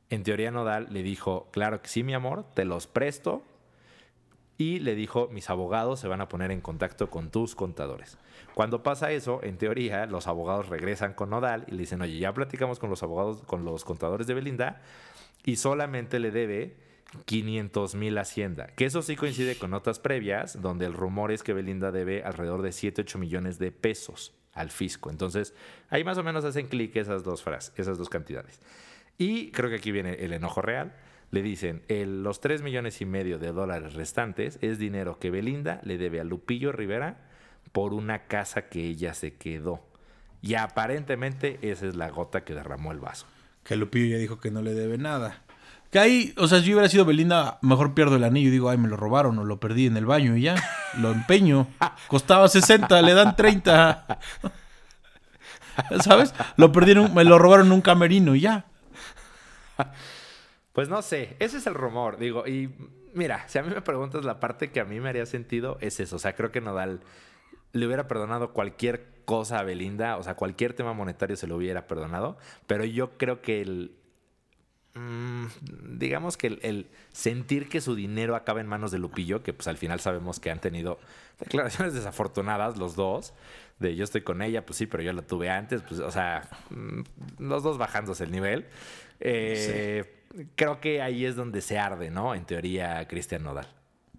En 0.09 0.23
teoría 0.23 0.51
Nodal 0.51 0.87
le 0.91 1.03
dijo, 1.03 1.49
claro 1.53 1.83
que 1.83 1.89
sí, 1.89 2.03
mi 2.03 2.15
amor, 2.15 2.47
te 2.55 2.65
los 2.65 2.87
presto. 2.87 3.43
Y 4.59 4.81
le 4.81 4.95
dijo, 4.95 5.29
mis 5.33 5.49
abogados 5.49 6.01
se 6.01 6.09
van 6.09 6.21
a 6.21 6.29
poner 6.29 6.51
en 6.51 6.61
contacto 6.61 7.09
con 7.09 7.31
tus 7.31 7.55
contadores. 7.55 8.19
Cuando 8.55 8.83
pasa 8.83 9.13
eso, 9.13 9.41
en 9.43 9.57
teoría, 9.57 10.05
los 10.07 10.27
abogados 10.27 10.69
regresan 10.69 11.15
con 11.15 11.31
Nodal 11.31 11.65
y 11.69 11.71
le 11.71 11.79
dicen, 11.79 12.03
oye, 12.03 12.19
ya 12.19 12.35
platicamos 12.35 12.81
con 12.81 12.91
los 12.91 13.03
abogados, 13.05 13.43
con 13.45 13.65
los 13.65 13.85
contadores 13.85 14.27
de 14.27 14.35
Belinda 14.35 14.83
y 15.45 15.57
solamente 15.57 16.19
le 16.19 16.33
debe 16.33 16.77
500 17.25 17.95
mil 17.95 18.19
Hacienda. 18.19 18.67
Que 18.75 18.85
eso 18.85 19.03
sí 19.03 19.17
coincide 19.17 19.57
con 19.57 19.71
notas 19.71 19.99
previas, 19.99 20.61
donde 20.61 20.87
el 20.87 20.93
rumor 20.93 21.33
es 21.33 21.43
que 21.43 21.53
Belinda 21.53 21.91
debe 21.91 22.23
alrededor 22.23 22.63
de 22.63 22.73
7, 22.73 23.03
8 23.03 23.19
millones 23.19 23.59
de 23.59 23.73
pesos 23.73 24.35
al 24.53 24.71
fisco. 24.71 25.11
Entonces, 25.11 25.55
ahí 25.89 26.05
más 26.05 26.19
o 26.19 26.25
menos 26.25 26.45
hacen 26.45 26.67
clic 26.67 26.97
esas 26.97 27.23
dos 27.23 27.43
frases, 27.43 27.73
esas 27.77 27.97
dos 27.97 28.09
cantidades. 28.09 28.61
Y 29.17 29.51
creo 29.53 29.71
que 29.71 29.77
aquí 29.77 29.91
viene 29.91 30.15
el 30.15 30.33
enojo 30.33 30.63
real. 30.63 30.95
Le 31.31 31.43
dicen, 31.43 31.83
los 31.89 32.41
3 32.41 32.63
millones 32.63 33.01
y 33.01 33.05
medio 33.05 33.39
de 33.39 33.53
dólares 33.53 33.95
restantes 33.95 34.59
es 34.63 34.79
dinero 34.79 35.19
que 35.19 35.31
Belinda 35.31 35.81
le 35.85 35.99
debe 35.99 36.21
a 36.21 36.25
Lupillo 36.25 36.73
Rivera 36.73 37.19
por 37.73 37.93
una 37.93 38.25
casa 38.27 38.69
que 38.69 38.85
ella 38.85 39.13
se 39.13 39.35
quedó. 39.35 39.87
Y 40.41 40.55
aparentemente 40.55 41.59
esa 41.63 41.87
es 41.87 41.97
la 41.97 42.11
gota 42.11 42.45
que 42.45 42.55
derramó 42.55 42.93
el 42.93 43.01
vaso. 43.01 43.27
Que 43.65 43.77
Lupillo 43.77 44.07
ya 44.07 44.19
dijo 44.19 44.41
que 44.41 44.51
no 44.51 44.63
le 44.63 44.73
debe 44.73 44.97
nada. 44.97 45.43
Que 45.91 45.99
ahí, 45.99 46.35
o 46.37 46.47
sea, 46.49 46.61
si 46.61 46.67
yo 46.67 46.77
hubiera 46.77 46.89
sido 46.89 47.05
Belinda, 47.05 47.59
mejor 47.63 47.95
pierdo 47.95 48.17
el 48.17 48.25
anillo 48.25 48.49
y 48.49 48.53
digo, 48.53 48.69
ay, 48.69 48.77
me 48.77 48.89
lo 48.89 48.97
robaron 48.97 49.39
o 49.39 49.45
lo 49.45 49.59
perdí 49.59 49.87
en 49.87 49.97
el 49.97 50.05
baño 50.05 50.37
y 50.37 50.43
ya, 50.43 50.55
lo 50.99 51.13
empeño. 51.13 51.67
Costaba 52.09 52.49
60, 52.49 53.01
le 53.03 53.15
dan 53.15 53.37
30. 53.37 54.19
¿Sabes? 56.01 56.35
Lo 56.57 56.73
perdieron, 56.73 57.15
me 57.15 57.25
lo 57.25 57.39
robaron 57.39 57.67
en 57.67 57.73
un 57.73 57.81
camerino 57.81 58.35
y 58.35 58.41
ya. 58.41 58.67
Pues 60.79 60.89
no 60.89 61.03
sé, 61.03 61.35
ese 61.41 61.57
es 61.57 61.67
el 61.67 61.75
rumor, 61.75 62.19
digo, 62.19 62.47
y 62.47 62.73
mira, 63.13 63.49
si 63.49 63.59
a 63.59 63.65
mí 63.65 63.75
me 63.75 63.83
preguntas 63.83 64.25
la 64.25 64.39
parte 64.39 64.71
que 64.71 64.79
a 64.79 64.85
mí 64.85 65.01
me 65.01 65.09
haría 65.09 65.27
sentido 65.27 65.77
es 65.81 65.99
eso, 65.99 66.15
o 66.15 66.19
sea, 66.21 66.37
creo 66.37 66.53
que 66.53 66.61
Nodal 66.61 67.01
le 67.73 67.85
hubiera 67.85 68.07
perdonado 68.07 68.53
cualquier 68.53 69.05
cosa 69.25 69.59
a 69.59 69.65
Belinda, 69.65 70.17
o 70.19 70.23
sea, 70.23 70.37
cualquier 70.37 70.75
tema 70.75 70.93
monetario 70.93 71.35
se 71.35 71.49
lo 71.49 71.57
hubiera 71.57 71.89
perdonado, 71.89 72.39
pero 72.69 72.85
yo 72.85 73.19
creo 73.19 73.43
que 73.43 73.61
el, 73.61 73.97
mm, 74.95 75.47
digamos 75.99 76.37
que 76.37 76.47
el, 76.47 76.87
sentir 77.11 77.69
que 77.69 77.81
su 77.81 77.97
dinero 77.97 78.37
acaba 78.37 78.61
en 78.61 78.69
manos 78.69 78.93
de 78.93 79.01
Lupillo, 79.01 79.43
que 79.43 79.53
pues 79.53 79.67
al 79.67 79.79
final 79.79 79.99
sabemos 79.99 80.39
que 80.39 80.53
han 80.53 80.61
tenido 80.61 81.01
declaraciones 81.41 81.93
desafortunadas 81.95 82.77
los 82.77 82.95
dos, 82.95 83.35
de 83.81 83.97
yo 83.97 84.05
estoy 84.05 84.21
con 84.21 84.43
ella, 84.43 84.65
pues 84.65 84.77
sí, 84.77 84.87
pero 84.87 85.03
yo 85.03 85.13
la 85.13 85.23
tuve 85.23 85.51
antes, 85.51 85.83
pues, 85.83 85.99
o 85.99 86.13
sea, 86.13 86.49
mm, 86.71 87.01
los 87.41 87.65
dos 87.65 87.79
bajándose 87.79 88.23
el 88.23 88.31
nivel. 88.31 88.67
Eh, 89.19 90.18
creo 90.55 90.81
que 90.81 91.03
ahí 91.03 91.25
es 91.25 91.37
donde 91.37 91.61
se 91.61 91.79
arde, 91.79 92.11
¿no? 92.11 92.35
En 92.35 92.45
teoría, 92.45 93.07
Cristian 93.09 93.43
Nodal. 93.43 93.69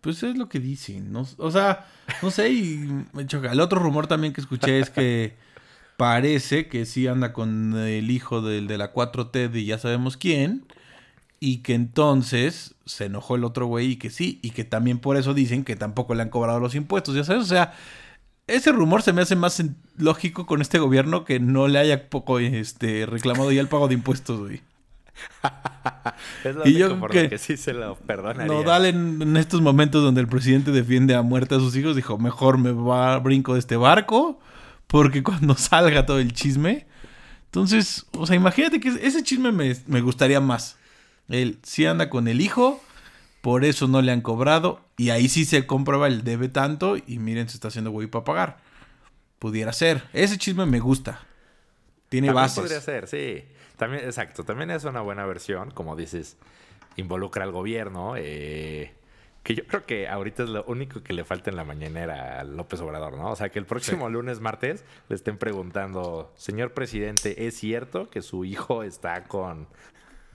Pues 0.02 0.24
es 0.24 0.38
lo 0.38 0.48
que 0.48 0.60
dicen, 0.60 1.12
¿no? 1.12 1.28
O 1.38 1.52
sea, 1.52 1.88
no 2.22 2.32
sé, 2.32 2.52
y 2.52 3.06
me 3.14 3.26
choca. 3.26 3.52
El 3.52 3.60
otro 3.60 3.80
rumor 3.80 4.08
también 4.08 4.34
que 4.34 4.42
escuché 4.42 4.80
es 4.80 4.90
que 4.90 5.36
parece 5.98 6.68
que 6.70 6.86
sí 6.86 7.08
anda 7.08 7.34
con 7.34 7.76
el 7.78 8.10
hijo 8.10 8.42
del 8.42 8.68
de 8.68 8.78
la 8.78 8.94
4T 8.94 9.50
de 9.50 9.66
ya 9.66 9.78
sabemos 9.78 10.18
quién. 10.18 10.66
Y 11.42 11.58
que 11.60 11.74
entonces 11.74 12.76
se 12.86 13.06
enojó 13.06 13.36
el 13.36 13.46
otro 13.46 13.66
güey 13.66 13.92
y 13.92 13.96
que 13.96 14.10
sí. 14.10 14.40
Y 14.42 14.52
que 14.52 14.66
también 14.66 15.00
por 15.00 15.18
eso 15.18 15.34
dicen 15.34 15.64
que 15.64 15.76
tampoco 15.76 16.16
le 16.16 16.22
han 16.22 16.30
cobrado 16.30 16.60
los 16.60 16.76
impuestos, 16.76 17.16
ya 17.16 17.24
sabes. 17.24 17.44
O 17.44 17.48
sea, 17.48 17.74
ese 18.48 18.72
rumor 18.72 19.02
se 19.04 19.14
me 19.14 19.22
hace 19.22 19.36
más 19.36 19.62
lógico 19.98 20.46
con 20.46 20.62
este 20.62 20.80
gobierno 20.80 21.24
que 21.24 21.40
no 21.40 21.68
le 21.68 21.80
haya 21.80 22.10
poco 22.10 22.40
este, 22.40 23.06
reclamado 23.06 23.52
ya 23.52 23.62
el 23.62 23.68
pago 23.68 23.88
de 23.88 23.94
impuestos, 23.94 24.40
güey. 24.40 24.62
es 26.44 26.56
lo 26.56 26.68
y 26.68 26.74
yo 26.74 27.00
por 27.00 27.12
que, 27.12 27.30
que 27.30 27.38
sí 27.38 27.58
se 27.58 27.74
lo 27.74 27.96
perdonaría. 27.96 28.46
No, 28.52 28.64
dale 28.64 28.90
en, 28.90 29.38
estos 29.38 29.62
momentos 29.62 30.04
donde 30.04 30.22
el 30.22 30.28
presidente 30.28 30.72
defiende 30.72 31.16
a 31.16 31.22
muerte 31.22 31.56
a 31.56 31.60
sus 31.60 31.76
hijos, 31.76 31.96
dijo, 31.96 32.18
mejor 32.18 32.58
me 32.58 32.72
va 32.72 33.18
brinco 33.20 33.54
de 33.54 33.60
este 33.60 33.78
barco, 33.78 34.40
porque 34.88 35.24
cuando 35.24 35.56
salga 35.58 36.06
todo 36.06 36.20
el 36.20 36.34
chisme... 36.34 36.88
Entonces, 37.46 38.06
o 38.12 38.28
sea, 38.28 38.36
imagínate 38.36 38.80
que 38.80 38.90
ese 38.90 39.24
chisme 39.24 39.52
me, 39.52 39.76
me 39.88 40.02
gustaría 40.02 40.40
más. 40.40 40.78
Él 41.30 41.58
sí 41.64 41.84
anda 41.84 42.08
con 42.08 42.28
el 42.28 42.42
hijo, 42.42 42.80
por 43.42 43.66
eso 43.66 43.88
no 43.88 44.04
le 44.04 44.12
han 44.12 44.22
cobrado, 44.22 44.82
y 44.98 45.10
ahí 45.10 45.30
sí 45.30 45.46
se 45.46 45.66
comprueba 45.66 46.08
el 46.08 46.24
debe 46.24 46.50
tanto, 46.50 46.96
y 46.98 47.18
miren, 47.18 47.50
se 47.50 47.56
está 47.56 47.70
haciendo 47.70 47.90
güey 47.90 48.06
para 48.06 48.24
pagar. 48.24 48.58
Pudiera 49.40 49.74
ser. 49.74 50.04
Ese 50.14 50.38
chisme 50.38 50.68
me 50.68 50.80
gusta. 50.80 51.22
Tiene 52.10 52.28
También 52.28 52.44
bases. 52.44 52.60
Podría 52.60 52.82
ser, 52.82 53.08
sí. 53.08 53.44
También, 53.80 54.04
exacto, 54.04 54.44
también 54.44 54.72
es 54.72 54.84
una 54.84 55.00
buena 55.00 55.26
versión, 55.26 55.72
como 55.72 55.96
dices, 55.96 56.36
involucra 56.98 57.46
al 57.46 57.54
gobierno, 57.54 58.16
eh, 58.18 58.92
que 59.42 59.56
yo 59.56 59.66
creo 59.66 59.86
que 59.86 60.10
ahorita 60.10 60.44
es 60.44 60.50
lo 60.50 60.66
único 60.66 61.02
que 61.02 61.14
le 61.14 61.24
falta 61.24 61.50
en 61.50 61.56
la 61.56 61.64
mañanera 61.64 62.42
a 62.42 62.44
López 62.44 62.82
Obrador, 62.82 63.16
¿no? 63.16 63.32
O 63.32 63.38
sea, 63.38 63.48
que 63.48 63.58
el 63.58 63.66
próximo 63.66 64.10
lunes, 64.10 64.42
martes, 64.42 64.84
le 65.08 65.16
estén 65.16 65.38
preguntando, 65.38 66.34
señor 66.36 66.74
presidente, 66.74 67.48
¿es 67.48 67.56
cierto 67.56 68.10
que 68.10 68.22
su 68.22 68.44
hijo 68.44 68.84
está 68.84 69.24
con, 69.24 69.70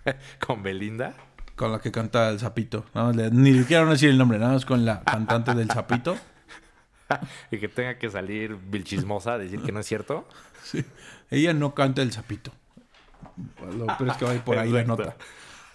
con 0.46 0.62
Belinda? 0.62 1.14
Con 1.54 1.70
la 1.70 1.80
que 1.80 1.92
canta 1.92 2.30
el 2.30 2.38
sapito. 2.38 2.86
ni 3.30 3.52
siquiera 3.58 3.84
decir 3.84 4.08
el 4.08 4.16
nombre, 4.16 4.38
nada 4.38 4.54
más 4.54 4.64
con 4.64 4.86
la 4.86 5.02
cantante 5.04 5.54
del 5.54 5.70
sapito. 5.70 6.16
y 7.50 7.58
que 7.58 7.68
tenga 7.68 7.98
que 7.98 8.08
salir 8.08 8.56
vilchismosa 8.56 9.34
a 9.34 9.38
decir 9.38 9.60
que 9.60 9.70
no 9.70 9.80
es 9.80 9.86
cierto. 9.86 10.26
Sí. 10.62 10.82
Ella 11.30 11.52
no 11.52 11.74
canta 11.74 12.00
el 12.00 12.10
sapito. 12.10 12.52
Lo 13.76 13.86
peor 13.86 14.10
es 14.10 14.16
que 14.16 14.24
va 14.24 14.30
a 14.32 14.34
ir 14.34 14.42
por 14.42 14.58
ahí 14.58 14.70
la 14.70 14.84
nota. 14.84 15.16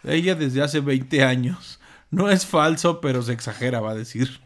ella 0.03 0.35
desde 0.35 0.61
hace 0.61 0.79
20 0.79 1.23
años. 1.23 1.79
No 2.11 2.29
es 2.29 2.45
falso, 2.45 3.01
pero 3.01 3.21
se 3.21 3.33
exagera, 3.33 3.79
va 3.79 3.91
a 3.91 3.95
decir. 3.95 4.41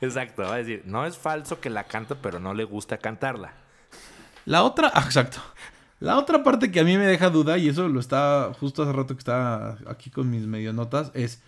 Exacto, 0.00 0.42
va 0.42 0.54
a 0.54 0.58
decir, 0.58 0.82
no 0.84 1.06
es 1.06 1.16
falso 1.16 1.60
que 1.60 1.70
la 1.70 1.84
canta, 1.84 2.16
pero 2.16 2.38
no 2.38 2.54
le 2.54 2.64
gusta 2.64 2.98
cantarla. 2.98 3.52
La 4.44 4.62
otra, 4.62 4.90
ah, 4.94 5.02
exacto. 5.04 5.38
La 6.00 6.16
otra 6.16 6.44
parte 6.44 6.70
que 6.70 6.80
a 6.80 6.84
mí 6.84 6.96
me 6.96 7.06
deja 7.06 7.30
duda, 7.30 7.58
y 7.58 7.68
eso 7.68 7.88
lo 7.88 7.98
está 7.98 8.52
justo 8.60 8.82
hace 8.82 8.92
rato 8.92 9.14
que 9.14 9.18
estaba 9.18 9.78
aquí 9.88 10.10
con 10.10 10.30
mis 10.30 10.46
medio 10.46 10.72
notas, 10.72 11.10
es 11.14 11.42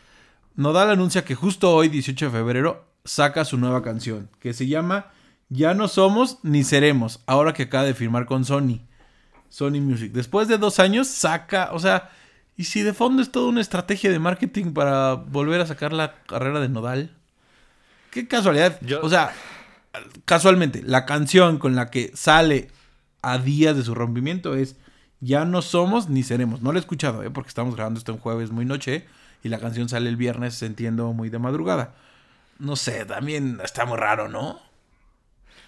Nodal 0.57 0.91
anuncia 0.91 1.25
que 1.25 1.37
justo 1.37 1.73
hoy, 1.73 1.89
18 1.89 2.27
de 2.27 2.31
febrero, 2.33 2.85
saca 3.05 3.45
su 3.45 3.57
nueva 3.57 3.83
canción, 3.83 4.29
que 4.41 4.53
se 4.53 4.67
llama 4.67 5.13
Ya 5.49 5.75
no 5.75 5.87
somos 5.87 6.39
ni 6.43 6.65
seremos, 6.65 7.23
ahora 7.27 7.53
que 7.53 7.65
acaba 7.65 7.85
de 7.85 7.95
firmar 7.95 8.27
con 8.27 8.45
Sony. 8.45 8.81
Sony 9.51 9.81
Music. 9.81 10.13
Después 10.13 10.49
de 10.49 10.57
dos 10.57 10.79
años, 10.79 11.09
saca, 11.09 11.71
o 11.73 11.79
sea, 11.79 12.11
y 12.57 12.65
si 12.65 12.83
de 12.83 12.95
fondo 12.95 13.21
es 13.21 13.31
toda 13.31 13.49
una 13.49 13.61
estrategia 13.61 14.11
de 14.11 14.19
marketing 14.19 14.73
para 14.73 15.15
volver 15.15 15.61
a 15.61 15.67
sacar 15.67 15.93
la 15.93 16.15
carrera 16.23 16.61
de 16.61 16.69
Nodal. 16.69 17.11
Qué 18.11 18.27
casualidad. 18.27 18.79
O 19.03 19.09
sea, 19.09 19.33
casualmente, 20.25 20.83
la 20.83 21.05
canción 21.05 21.59
con 21.59 21.75
la 21.75 21.91
que 21.91 22.13
sale 22.15 22.71
a 23.23 23.39
días 23.39 23.77
de 23.77 23.83
su 23.83 23.95
rompimiento 23.95 24.55
es 24.55 24.77
Ya 25.21 25.45
no 25.45 25.63
somos 25.63 26.09
ni 26.09 26.23
seremos. 26.23 26.63
No 26.63 26.73
la 26.73 26.79
he 26.79 26.81
escuchado, 26.81 27.23
¿eh? 27.23 27.31
porque 27.31 27.49
estamos 27.49 27.75
grabando 27.75 27.99
esto 27.99 28.13
en 28.13 28.19
jueves 28.19 28.51
muy 28.51 28.65
noche 28.65 29.07
y 29.43 29.49
la 29.49 29.59
canción 29.59 29.89
sale 29.89 30.09
el 30.09 30.17
viernes, 30.17 30.63
entiendo, 30.63 31.13
muy 31.13 31.31
de 31.31 31.39
madrugada. 31.39 31.95
No 32.59 32.77
sé, 32.77 33.05
también 33.05 33.59
está 33.65 33.87
muy 33.87 33.97
raro, 33.97 34.29
¿no? 34.29 34.61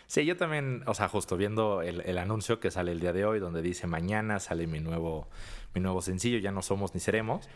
Sí, 0.06 0.25
yo 0.26 0.37
también, 0.37 0.82
o 0.87 0.94
sea, 0.94 1.09
justo 1.09 1.37
viendo 1.37 1.82
el, 1.82 2.18
anuncio 2.18 2.61
que 2.61 2.71
sale 2.71 2.92
el 2.92 3.00
día 3.00 3.12
de 3.12 3.25
hoy, 3.25 3.40
donde 3.40 3.62
dice 3.62 3.87
mañana 3.87 4.40
sale 4.40 4.66
mi 4.66 4.80
nuevo, 4.80 5.28
mi 5.75 5.80
nuevo 5.80 6.02
sencillo, 6.02 6.38
ya 6.38 6.52
no 6.52 6.62
somos 6.62 6.94
ni 6.94 7.00
seremos. 7.00 7.49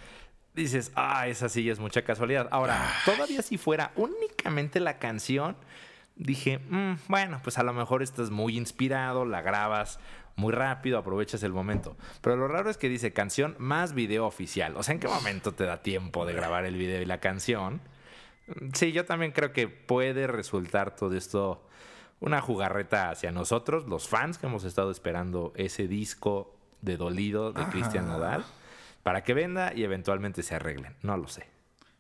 Dices, 0.55 0.91
ah, 0.95 1.29
esa 1.29 1.51
sí 1.51 1.69
es 1.69 1.79
mucha 1.79 2.03
casualidad. 2.03 2.49
Ahora, 2.51 2.91
todavía 3.05 3.43
si 3.43 3.59
fuera 3.59 3.93
únicamente 3.95 4.81
la 4.81 4.99
canción, 4.99 5.57
dije, 6.17 6.59
mm, 6.59 6.95
bueno, 7.09 7.41
pues 7.43 7.59
a 7.59 7.63
lo 7.63 7.75
mejor 7.75 8.03
estás 8.03 8.31
muy 8.31 8.57
inspirado, 8.57 9.27
la 9.27 9.43
grabas 9.43 10.01
muy 10.37 10.53
rápido, 10.53 10.99
aprovechas 10.99 11.43
el 11.43 11.53
momento. 11.53 11.97
Pero 12.21 12.37
lo 12.37 12.47
raro 12.47 12.71
es 12.71 12.77
que 12.77 12.89
dice 12.89 13.13
canción 13.13 13.57
más 13.59 13.95
video 13.95 14.27
oficial. 14.27 14.77
O 14.77 14.83
sea, 14.83 14.95
¿en 14.95 15.01
qué 15.01 15.09
momento 15.09 15.53
te 15.53 15.65
da 15.65 15.83
tiempo 15.83 16.27
de 16.27 16.35
grabar 16.35 16.65
el 16.67 16.77
video 16.77 17.03
y 17.03 17.07
la 17.07 17.21
canción? 17.21 17.81
Sí, 18.75 18.93
yo 18.93 19.05
también 19.05 19.33
creo 19.33 19.53
que 19.53 19.67
puede 19.67 20.27
resultar 20.27 20.95
todo 20.95 21.17
esto 21.17 21.67
una 22.21 22.41
jugarreta 22.41 23.11
hacia 23.11 23.33
nosotros, 23.33 23.87
los 23.87 24.09
fans 24.09 24.39
que 24.39 24.47
hemos 24.47 24.65
estado 24.65 24.91
esperando 24.91 25.53
ese 25.57 25.87
disco 25.87 26.55
de 26.83 26.97
dolido 26.97 27.53
de 27.53 27.65
Cristian 27.67 28.07
Nodal, 28.07 28.45
para 29.03 29.23
que 29.23 29.35
venda 29.35 29.73
y 29.75 29.85
eventualmente 29.85 30.43
se 30.43 30.55
arreglen. 30.55 30.95
No 31.03 31.17
lo 31.17 31.29
sé. 31.29 31.47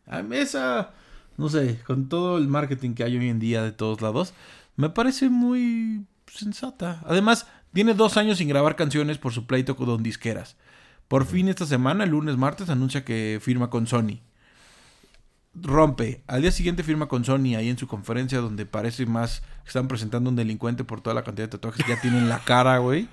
A 0.07 0.21
esa, 0.21 0.93
no 1.37 1.49
sé, 1.49 1.81
con 1.87 2.09
todo 2.09 2.39
el 2.39 2.49
marketing 2.49 2.95
que 2.95 3.05
hay 3.05 3.17
hoy 3.17 3.29
en 3.29 3.39
día 3.39 3.63
de 3.63 3.73
todos 3.73 4.01
lados, 4.01 4.35
me 4.77 4.91
parece 4.91 5.29
muy 5.29 6.05
sensata. 6.27 7.03
Además, 7.07 7.47
tiene 7.73 7.95
dos 7.95 8.17
años 8.17 8.39
sin 8.39 8.49
grabar 8.49 8.77
canciones 8.77 9.19
por 9.19 9.33
su 9.33 9.47
pleito 9.47 9.77
con 9.77 9.87
Don 9.87 10.03
Disqueras. 10.03 10.57
Por 11.09 11.27
fin 11.27 11.49
esta 11.49 11.67
semana, 11.67 12.05
el 12.05 12.11
lunes, 12.11 12.37
martes, 12.37 12.71
anuncia 12.71 13.05
que 13.05 13.39
firma 13.41 13.71
con 13.71 13.87
Sony 13.87 14.21
rompe. 15.61 16.23
Al 16.27 16.43
día 16.43 16.53
siguiente 16.53 16.83
firma 16.83 17.07
con 17.07 17.25
Sony 17.25 17.57
ahí 17.57 17.69
en 17.69 17.79
su 17.79 17.87
conferencia 17.87 18.39
donde 18.39 18.67
parece 18.67 19.07
más 19.07 19.41
que 19.63 19.69
están 19.69 19.89
presentando 19.89 20.31
un 20.31 20.37
delincuente 20.37 20.85
por 20.85 21.01
toda 21.01 21.15
la 21.15 21.25
cantidad 21.25 21.47
de 21.47 21.53
tatuajes 21.53 21.85
que 21.85 21.93
ya 21.93 22.01
tienen 22.01 22.29
la 22.29 22.41
cara, 22.41 22.79
güey. 22.79 23.09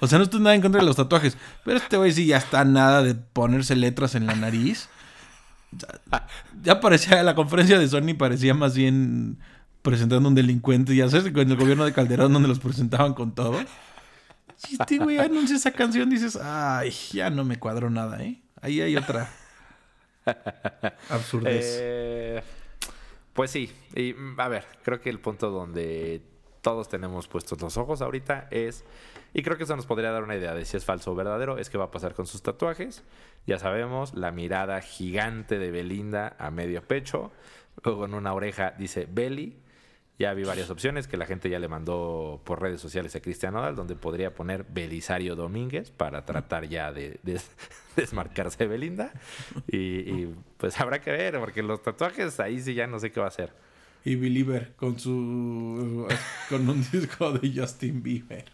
O 0.00 0.06
sea, 0.06 0.18
no 0.18 0.24
estoy 0.24 0.40
nada 0.40 0.54
en 0.54 0.62
contra 0.62 0.80
de 0.80 0.86
los 0.86 0.96
tatuajes. 0.96 1.36
Pero 1.64 1.78
este 1.78 1.96
güey 1.96 2.12
sí 2.12 2.26
ya 2.26 2.38
está 2.38 2.64
nada 2.64 3.02
de 3.02 3.14
ponerse 3.14 3.76
letras 3.76 4.14
en 4.14 4.26
la 4.26 4.34
nariz. 4.34 4.88
Ya 6.62 6.80
parecía, 6.80 7.22
la 7.22 7.34
conferencia 7.34 7.78
de 7.78 7.88
Sony 7.88 8.14
parecía 8.16 8.54
más 8.54 8.74
bien 8.74 9.38
presentando 9.82 10.28
un 10.28 10.34
delincuente. 10.34 10.94
Ya 10.96 11.08
sabes, 11.08 11.32
con 11.32 11.50
el 11.50 11.56
gobierno 11.56 11.84
de 11.84 11.92
Calderón 11.92 12.32
donde 12.32 12.48
los 12.48 12.58
presentaban 12.58 13.14
con 13.14 13.34
todo. 13.34 13.58
Si 14.56 14.76
este 14.80 14.98
güey 14.98 15.18
anuncia 15.18 15.56
esa 15.56 15.70
canción, 15.70 16.10
dices, 16.10 16.36
ay, 16.36 16.92
ya 17.12 17.30
no 17.30 17.44
me 17.44 17.58
cuadro 17.58 17.90
nada, 17.90 18.22
¿eh? 18.24 18.42
Ahí 18.60 18.80
hay 18.80 18.96
otra. 18.96 19.30
Absurdez. 21.10 21.78
Eh, 21.80 22.42
pues 23.32 23.50
sí, 23.50 23.72
y 23.94 24.14
a 24.36 24.48
ver, 24.48 24.64
creo 24.82 25.00
que 25.00 25.10
el 25.10 25.20
punto 25.20 25.50
donde 25.50 26.22
todos 26.60 26.88
tenemos 26.88 27.28
puestos 27.28 27.60
los 27.60 27.76
ojos 27.76 28.02
ahorita 28.02 28.48
es, 28.50 28.84
y 29.32 29.42
creo 29.42 29.56
que 29.56 29.64
eso 29.64 29.76
nos 29.76 29.86
podría 29.86 30.10
dar 30.10 30.22
una 30.22 30.36
idea 30.36 30.54
de 30.54 30.64
si 30.64 30.76
es 30.76 30.84
falso 30.84 31.12
o 31.12 31.14
verdadero, 31.14 31.58
es 31.58 31.70
que 31.70 31.78
va 31.78 31.84
a 31.84 31.90
pasar 31.90 32.14
con 32.14 32.26
sus 32.26 32.42
tatuajes. 32.42 33.04
Ya 33.46 33.58
sabemos, 33.58 34.14
la 34.14 34.32
mirada 34.32 34.80
gigante 34.80 35.58
de 35.58 35.70
Belinda 35.70 36.34
a 36.38 36.50
medio 36.50 36.82
pecho, 36.82 37.30
luego 37.84 38.06
en 38.06 38.14
una 38.14 38.32
oreja 38.32 38.74
dice 38.78 39.06
Belly, 39.10 39.56
ya 40.18 40.34
vi 40.34 40.42
varias 40.42 40.68
opciones 40.68 41.06
que 41.06 41.16
la 41.16 41.26
gente 41.26 41.48
ya 41.48 41.60
le 41.60 41.68
mandó 41.68 42.42
por 42.44 42.60
redes 42.60 42.80
sociales 42.80 43.14
a 43.14 43.20
Cristian 43.20 43.54
Nodal, 43.54 43.76
donde 43.76 43.94
podría 43.94 44.34
poner 44.34 44.66
Belisario 44.68 45.36
Domínguez 45.36 45.92
para 45.92 46.24
tratar 46.24 46.68
ya 46.68 46.92
de, 46.92 47.20
desmarcarse 47.96 48.58
de 48.58 48.66
Belinda. 48.66 49.12
Y, 49.70 50.26
pues 50.56 50.80
habrá 50.80 51.00
que 51.00 51.12
ver, 51.12 51.38
porque 51.38 51.62
los 51.62 51.82
tatuajes 51.82 52.40
ahí 52.40 52.60
sí 52.60 52.74
ya 52.74 52.88
no 52.88 52.98
sé 52.98 53.12
qué 53.12 53.20
va 53.20 53.26
a 53.26 53.28
hacer. 53.28 53.52
Y 54.04 54.16
Believer 54.16 54.72
con 54.76 54.98
su. 54.98 56.08
con 56.48 56.68
un 56.68 56.84
disco 56.90 57.32
de 57.32 57.60
Justin 57.60 58.02
Bieber. 58.02 58.44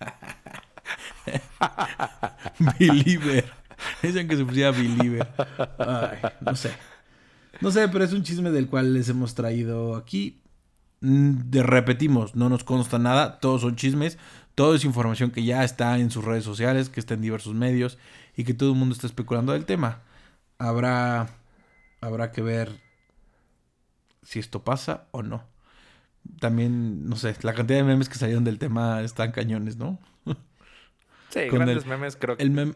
Believer. 2.78 3.44
Dicen 4.02 4.26
que 4.26 4.36
se 4.36 4.44
pusiera 4.44 4.72
Believer. 4.72 5.28
No 6.40 6.56
sé. 6.56 6.72
No 7.60 7.70
sé, 7.70 7.88
pero 7.88 8.04
es 8.04 8.12
un 8.12 8.24
chisme 8.24 8.50
del 8.50 8.68
cual 8.68 8.92
les 8.92 9.08
hemos 9.08 9.34
traído 9.34 9.94
aquí. 9.94 10.41
De, 11.04 11.64
repetimos, 11.64 12.36
no 12.36 12.48
nos 12.48 12.62
consta 12.62 12.96
nada, 12.96 13.40
todos 13.40 13.62
son 13.62 13.74
chismes, 13.74 14.18
todo 14.54 14.76
es 14.76 14.84
información 14.84 15.32
que 15.32 15.42
ya 15.42 15.64
está 15.64 15.98
en 15.98 16.12
sus 16.12 16.24
redes 16.24 16.44
sociales, 16.44 16.88
que 16.88 17.00
está 17.00 17.14
en 17.14 17.22
diversos 17.22 17.54
medios 17.54 17.98
y 18.36 18.44
que 18.44 18.54
todo 18.54 18.70
el 18.70 18.78
mundo 18.78 18.94
está 18.94 19.08
especulando 19.08 19.52
del 19.52 19.64
tema. 19.64 20.02
Habrá, 20.58 21.28
habrá 22.00 22.30
que 22.30 22.40
ver 22.40 22.80
si 24.22 24.38
esto 24.38 24.62
pasa 24.62 25.08
o 25.10 25.22
no. 25.22 25.42
También, 26.38 27.08
no 27.08 27.16
sé, 27.16 27.34
la 27.42 27.52
cantidad 27.52 27.80
de 27.80 27.84
memes 27.84 28.08
que 28.08 28.14
salieron 28.14 28.44
del 28.44 28.60
tema 28.60 29.02
están 29.02 29.32
cañones, 29.32 29.76
¿no? 29.76 29.98
Sí, 31.30 31.40
grandes 31.50 31.84
memes 31.84 32.14
creo 32.14 32.36
que... 32.36 32.44
El 32.44 32.52
meme, 32.52 32.74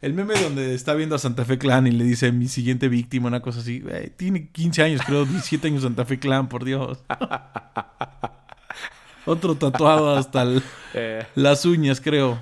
el 0.00 0.12
meme 0.12 0.34
donde 0.34 0.74
está 0.74 0.94
viendo 0.94 1.14
a 1.14 1.18
Santa 1.18 1.44
Fe 1.44 1.58
Clan 1.58 1.86
y 1.86 1.90
le 1.90 2.04
dice 2.04 2.32
mi 2.32 2.48
siguiente 2.48 2.88
víctima, 2.88 3.28
una 3.28 3.40
cosa 3.40 3.60
así. 3.60 3.82
tiene 4.16 4.48
15 4.48 4.82
años, 4.82 5.00
creo, 5.06 5.24
17 5.24 5.68
años 5.68 5.82
Santa 5.82 6.04
Fe 6.04 6.18
Clan, 6.18 6.48
por 6.48 6.64
Dios. 6.64 7.02
Otro 9.26 9.54
tatuado 9.54 10.16
hasta 10.16 10.44
eh. 10.92 11.26
las 11.34 11.64
uñas, 11.64 12.00
creo. 12.00 12.38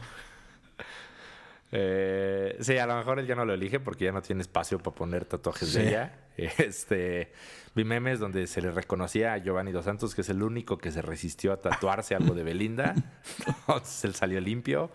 Eh, 1.75 2.59
sí, 2.61 2.77
a 2.77 2.87
lo 2.87 2.97
mejor 2.97 3.19
él 3.19 3.27
ya 3.27 3.35
no 3.35 3.47
lo 3.47 3.55
elige 3.55 3.81
porque 3.81 4.05
ya 4.05 4.13
no 4.13 4.21
tiene 4.21 4.43
espacio 4.43 4.79
para 4.79 4.95
poner 4.95 5.25
tatuajes 5.25 5.73
de 5.73 5.89
ella. 5.89 6.19
Este, 6.35 7.31
vi 7.75 7.85
memes 7.85 8.19
donde 8.19 8.47
se 8.47 8.63
le 8.63 8.71
reconocía 8.71 9.35
a 9.35 9.37
Giovanni 9.37 9.71
Dos 9.71 9.85
Santos 9.85 10.15
que 10.15 10.23
es 10.23 10.31
el 10.31 10.43
único 10.43 10.79
que 10.79 10.91
se 10.91 11.03
resistió 11.03 11.53
a 11.53 11.61
tatuarse 11.61 12.15
algo 12.15 12.35
de 12.35 12.43
Belinda. 12.43 12.95
Entonces 13.47 14.05
él 14.05 14.15
salió 14.15 14.41
limpio. 14.41 14.91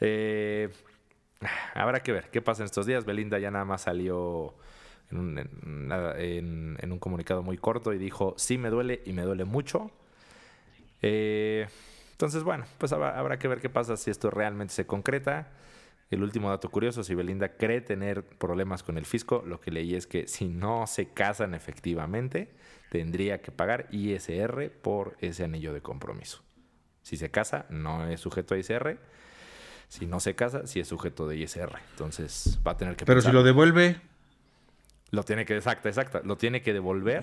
Eh, 0.00 0.68
Habrá 1.74 2.00
que 2.02 2.12
ver 2.12 2.30
qué 2.30 2.42
pasa 2.42 2.62
en 2.62 2.66
estos 2.66 2.86
días. 2.86 3.04
Belinda 3.04 3.38
ya 3.38 3.50
nada 3.50 3.64
más 3.64 3.82
salió 3.82 4.54
en 5.10 5.18
un, 5.18 6.78
un 6.92 6.98
comunicado 6.98 7.42
muy 7.42 7.58
corto 7.58 7.92
y 7.92 7.98
dijo, 7.98 8.34
sí 8.36 8.58
me 8.58 8.70
duele 8.70 9.02
y 9.04 9.12
me 9.12 9.22
duele 9.22 9.44
mucho. 9.44 9.90
Eh, 11.02 11.66
entonces, 12.12 12.44
bueno, 12.44 12.64
pues 12.78 12.92
habrá, 12.92 13.38
que 13.38 13.48
ver 13.48 13.60
qué 13.60 13.68
pasa 13.68 13.96
si 13.96 14.10
esto 14.10 14.30
realmente 14.30 14.74
se 14.74 14.86
concreta. 14.86 15.52
El 16.10 16.22
último 16.22 16.50
dato 16.50 16.70
curioso, 16.70 17.02
si 17.02 17.14
Belinda 17.14 17.56
cree 17.56 17.80
tener 17.80 18.24
problemas 18.24 18.82
con 18.82 18.96
el 18.96 19.04
fisco, 19.04 19.42
lo 19.44 19.60
que 19.60 19.72
leí 19.72 19.94
es 19.94 20.06
que 20.06 20.28
si 20.28 20.48
no 20.48 20.86
se 20.86 21.08
casan 21.12 21.52
efectivamente, 21.52 22.54
tendría 22.90 23.42
que 23.42 23.50
pagar 23.50 23.88
ISR 23.90 24.70
por 24.70 25.16
ese 25.20 25.44
anillo 25.44 25.72
de 25.72 25.82
compromiso. 25.82 26.42
Si 27.02 27.16
se 27.16 27.30
casa, 27.30 27.66
no 27.70 28.08
es 28.08 28.20
sujeto 28.20 28.54
a 28.54 28.58
ISR 28.58 28.98
si 29.88 30.06
no 30.06 30.20
se 30.20 30.34
casa, 30.34 30.66
si 30.66 30.80
es 30.80 30.88
sujeto 30.88 31.28
de 31.28 31.36
ISR. 31.36 31.78
Entonces 31.92 32.58
va 32.66 32.72
a 32.72 32.76
tener 32.76 32.96
que... 32.96 33.04
Pero 33.04 33.20
si 33.20 33.32
lo 33.32 33.42
devuelve... 33.42 34.00
Lo 35.12 35.22
tiene 35.22 35.44
que, 35.46 35.56
exacto, 35.56 35.88
exacto. 35.88 36.20
Lo 36.24 36.36
tiene 36.36 36.62
que 36.62 36.72
devolver 36.72 37.22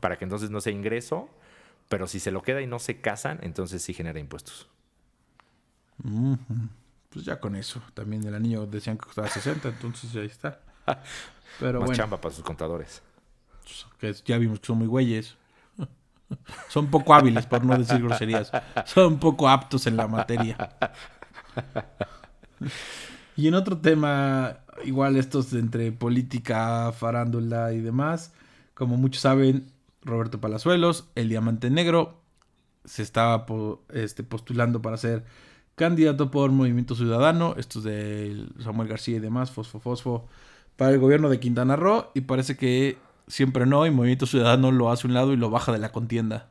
para 0.00 0.18
que 0.18 0.24
entonces 0.24 0.50
no 0.50 0.60
sea 0.60 0.72
ingreso. 0.72 1.28
Pero 1.88 2.06
si 2.06 2.20
se 2.20 2.30
lo 2.30 2.42
queda 2.42 2.60
y 2.60 2.66
no 2.66 2.78
se 2.78 3.00
casan, 3.00 3.38
entonces 3.42 3.82
sí 3.82 3.94
genera 3.94 4.18
impuestos. 4.18 4.68
Pues 7.10 7.24
ya 7.24 7.40
con 7.40 7.56
eso. 7.56 7.82
También 7.94 8.24
el 8.26 8.34
anillo 8.34 8.66
decían 8.66 8.98
que 8.98 9.06
costaba 9.06 9.28
60, 9.28 9.68
entonces 9.68 10.14
ahí 10.16 10.26
está. 10.26 10.60
Pero 11.60 11.80
Más 11.80 11.92
chamba 11.92 12.20
para 12.20 12.34
sus 12.34 12.44
contadores. 12.44 13.02
Que 13.98 14.12
ya 14.24 14.38
vimos 14.38 14.60
que 14.60 14.66
son 14.66 14.78
muy 14.78 14.86
güeyes. 14.86 15.36
Son 16.68 16.90
poco 16.90 17.14
hábiles, 17.14 17.46
por 17.46 17.64
no 17.64 17.76
decir 17.76 18.02
groserías. 18.02 18.50
Son 18.86 19.18
poco 19.18 19.48
aptos 19.48 19.86
en 19.86 19.96
la 19.96 20.08
materia. 20.08 20.56
Y 23.36 23.48
en 23.48 23.54
otro 23.54 23.78
tema, 23.78 24.58
igual 24.84 25.16
estos 25.16 25.52
entre 25.54 25.90
política, 25.92 26.92
farándula 26.92 27.72
y 27.72 27.80
demás, 27.80 28.32
como 28.74 28.96
muchos 28.96 29.22
saben, 29.22 29.72
Roberto 30.02 30.40
Palazuelos, 30.40 31.08
el 31.14 31.28
Diamante 31.28 31.70
Negro, 31.70 32.20
se 32.84 33.02
estaba 33.02 33.46
este, 33.90 34.22
postulando 34.24 34.82
para 34.82 34.96
ser 34.96 35.24
candidato 35.76 36.30
por 36.30 36.50
Movimiento 36.50 36.94
Ciudadano, 36.94 37.54
estos 37.56 37.84
de 37.84 38.46
Samuel 38.60 38.88
García 38.88 39.16
y 39.16 39.20
demás, 39.20 39.50
Fosfo 39.50 39.80
Fosfo, 39.80 40.28
para 40.76 40.92
el 40.92 40.98
gobierno 40.98 41.28
de 41.30 41.40
Quintana 41.40 41.76
Roo, 41.76 42.10
y 42.14 42.22
parece 42.22 42.56
que 42.56 42.98
siempre 43.28 43.66
no, 43.66 43.86
y 43.86 43.90
Movimiento 43.90 44.26
Ciudadano 44.26 44.72
lo 44.72 44.90
hace 44.90 45.06
a 45.06 45.08
un 45.08 45.14
lado 45.14 45.32
y 45.32 45.36
lo 45.36 45.50
baja 45.50 45.72
de 45.72 45.78
la 45.78 45.92
contienda. 45.92 46.50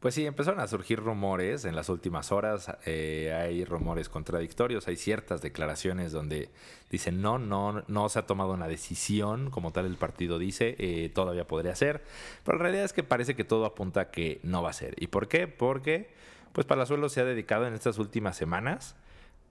Pues 0.00 0.14
sí, 0.14 0.24
empezaron 0.24 0.60
a 0.60 0.66
surgir 0.66 0.98
rumores 0.98 1.66
en 1.66 1.76
las 1.76 1.90
últimas 1.90 2.32
horas. 2.32 2.72
Eh, 2.86 3.34
hay 3.38 3.66
rumores 3.66 4.08
contradictorios, 4.08 4.88
hay 4.88 4.96
ciertas 4.96 5.42
declaraciones 5.42 6.10
donde 6.10 6.48
dicen 6.90 7.20
no, 7.20 7.38
no, 7.38 7.84
no 7.86 8.08
se 8.08 8.18
ha 8.18 8.26
tomado 8.26 8.54
una 8.54 8.66
decisión, 8.66 9.50
como 9.50 9.72
tal 9.72 9.84
el 9.84 9.96
partido 9.96 10.38
dice, 10.38 10.74
eh, 10.78 11.10
todavía 11.10 11.46
podría 11.46 11.76
ser. 11.76 12.02
Pero 12.44 12.56
la 12.56 12.62
realidad 12.62 12.86
es 12.86 12.94
que 12.94 13.02
parece 13.02 13.36
que 13.36 13.44
todo 13.44 13.66
apunta 13.66 14.00
a 14.00 14.10
que 14.10 14.40
no 14.42 14.62
va 14.62 14.70
a 14.70 14.72
ser. 14.72 14.94
¿Y 14.96 15.08
por 15.08 15.28
qué? 15.28 15.48
Porque 15.48 16.08
pues 16.54 16.66
Palazuelo 16.66 17.10
se 17.10 17.20
ha 17.20 17.24
dedicado 17.24 17.66
en 17.66 17.74
estas 17.74 17.98
últimas 17.98 18.38
semanas 18.38 18.96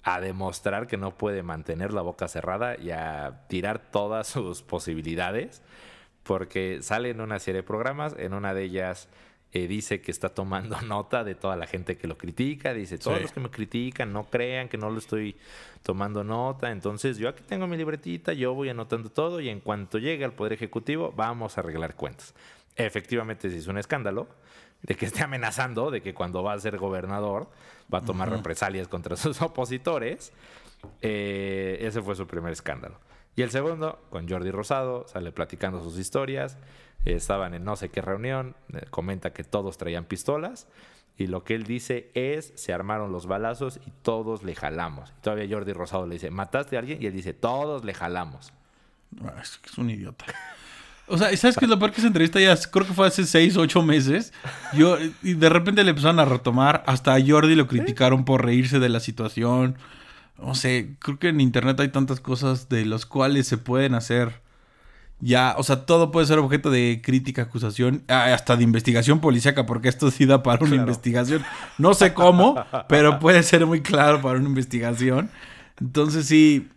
a 0.01 0.20
demostrar 0.20 0.88
que 0.88 0.98
no 0.98 1.15
puede 1.15 1.44
mantener 1.44 1.94
la 1.94 2.01
boca 2.01 2.27
cerrada 2.27 2.75
y 2.75 2.89
a 2.89 3.46
tirar 3.50 3.91
todas 3.91 4.27
sus 4.27 4.63
posibilidades, 4.63 5.62
porque 6.24 6.79
sale 6.82 7.12
en 7.12 7.22
una 7.22 7.38
serie 7.38 7.62
de 7.62 7.68
programas, 7.68 8.15
en 8.18 8.34
una 8.34 8.56
de 8.56 8.63
ellas 8.63 9.10
eh, 9.51 9.68
dice 9.68 10.00
que 10.01 10.12
está 10.12 10.29
tomando 10.29 10.79
nota 10.86 11.24
de 11.24 11.36
toda 11.36 11.56
la 11.56 11.65
gente 11.65 11.98
que 11.98 12.08
lo 12.08 12.18
critica. 12.18 12.74
Dice, 12.74 12.98
todos 12.98 13.22
los 13.22 13.32
que 13.32 13.39
me 13.39 13.50
critican, 13.50 14.13
no 14.13 14.29
crean 14.29 14.70
que 14.70 14.77
no 14.77 14.89
lo 14.89 15.00
estoy 15.00 15.36
tomando 15.84 16.24
nota. 16.24 16.72
Entonces, 16.72 17.18
yo 17.18 17.29
aquí 17.29 17.44
tengo 17.48 17.68
mi 17.68 17.77
libretita, 17.77 18.34
yo 18.34 18.53
voy 18.53 18.70
anotando 18.70 19.10
todo 19.10 19.39
y 19.39 19.50
en 19.50 19.60
cuanto 19.60 19.98
llegue 19.98 20.25
al 20.25 20.34
Poder 20.34 20.53
Ejecutivo, 20.53 21.13
vamos 21.15 21.58
a 21.58 21.62
arreglar 21.62 21.96
cuentas. 21.96 22.34
Efectivamente, 22.75 23.50
se 23.50 23.58
hizo 23.58 23.72
un 23.72 23.77
escándalo 23.77 24.27
de 24.84 24.96
que 24.96 25.06
esté 25.06 25.24
amenazando 25.24 25.91
de 25.91 26.01
que 26.01 26.13
cuando 26.13 26.41
va 26.44 26.53
a 26.53 26.60
ser 26.60 26.77
gobernador 26.77 27.50
va 27.94 28.00
a 28.00 28.01
tomar 28.01 28.29
represalias 28.29 28.88
contra 28.88 29.15
sus 29.18 29.41
opositores. 29.41 30.32
Eh, 31.01 31.79
ese 31.82 32.01
fue 32.01 32.15
su 32.15 32.25
primer 32.27 32.53
escándalo. 32.53 33.00
Y 33.36 33.41
el 33.41 33.51
segundo, 33.51 34.00
con 34.10 34.27
Jordi 34.29 34.51
Rosado, 34.51 35.08
sale 35.08 35.32
platicando 35.32 35.82
sus 35.84 35.98
historias 35.98 36.58
estaban 37.06 37.53
en 37.53 37.63
no 37.63 37.75
sé 37.75 37.89
qué 37.89 38.01
reunión, 38.01 38.56
eh, 38.74 38.86
comenta 38.89 39.34
que 39.34 39.44
todos 39.44 39.77
traían 39.77 40.06
pistolas 40.06 40.68
y 41.20 41.27
lo 41.27 41.44
que 41.44 41.53
él 41.53 41.63
dice 41.63 42.10
es, 42.13 42.53
se 42.56 42.72
armaron 42.72 43.12
los 43.12 43.25
balazos 43.25 43.82
y 43.86 43.91
todos 44.03 44.44
le 44.44 44.56
jalamos. 44.56 45.13
todavía 45.22 45.53
Jordi 45.53 45.74
Rosado 45.74 46.08
le 46.08 46.13
dice, 46.13 46.32
¿mataste 46.32 46.77
a 46.77 46.79
alguien? 46.79 47.03
Y 47.03 47.08
él 47.08 47.13
dice, 47.13 47.34
todos 47.34 47.84
le 47.84 47.94
jalamos. 47.94 48.53
Ah, 49.25 49.34
es, 49.41 49.77
un 49.77 49.89
idiota. 49.89 50.24
O 51.08 51.18
sea, 51.18 51.36
¿sabes 51.36 51.58
qué 51.58 51.65
es 51.65 51.70
lo 51.70 51.77
peor 51.77 51.91
que 51.91 52.00
esa 52.00 52.08
entrevista 52.08 52.39
ya 52.39 52.56
creo 52.56 52.88
que 52.88 52.94
fue 52.94 53.06
hace 53.06 53.25
seis, 53.25 53.58
ocho 53.58 53.84
meses? 53.84 54.32
Yo, 54.74 54.98
y 55.22 55.34
de 55.34 55.50
repente 55.50 55.84
le 55.84 55.89
empezaron 55.89 56.20
a 56.20 56.25
retomar. 56.25 56.84
Hasta 56.88 57.15
a 57.15 57.20
Jordi 57.20 57.56
lo 57.56 57.68
criticaron 57.68 58.24
por 58.24 58.46
reírse 58.46 58.79
de 58.79 58.88
la 58.88 59.01
situación. 59.01 59.75
No 60.38 60.56
sé, 60.56 60.96
creo 61.00 61.20
que 61.20 61.29
en 61.29 61.41
internet 61.41 61.79
hay 61.82 61.89
tantas 61.89 62.22
cosas 62.22 62.70
de 62.70 62.86
las 62.86 63.06
cuales 63.06 63.46
se 63.46 63.58
pueden 63.58 63.94
hacer 63.94 64.39
ya, 65.21 65.55
o 65.57 65.63
sea, 65.63 65.85
todo 65.85 66.11
puede 66.11 66.27
ser 66.27 66.39
objeto 66.39 66.71
de 66.71 67.01
crítica, 67.03 67.43
acusación, 67.43 68.03
hasta 68.07 68.55
de 68.55 68.63
investigación 68.63 69.19
policíaca, 69.19 69.65
porque 69.65 69.89
esto 69.89 70.11
sí 70.11 70.25
da 70.25 70.43
para 70.43 70.63
una 70.63 70.75
investigación. 70.75 71.43
No 71.77 71.93
sé 71.93 72.13
cómo, 72.13 72.55
pero 72.88 73.19
puede 73.19 73.43
ser 73.43 73.65
muy 73.65 73.81
claro 73.81 74.21
para 74.21 74.39
una 74.39 74.47
investigación. 74.47 75.29
Entonces 75.81 76.25
sí, 76.25 76.70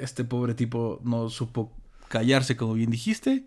este 0.00 0.24
pobre 0.24 0.54
tipo 0.54 1.00
no 1.04 1.28
supo 1.28 1.72
callarse, 2.08 2.56
como 2.56 2.74
bien 2.74 2.90
dijiste, 2.90 3.44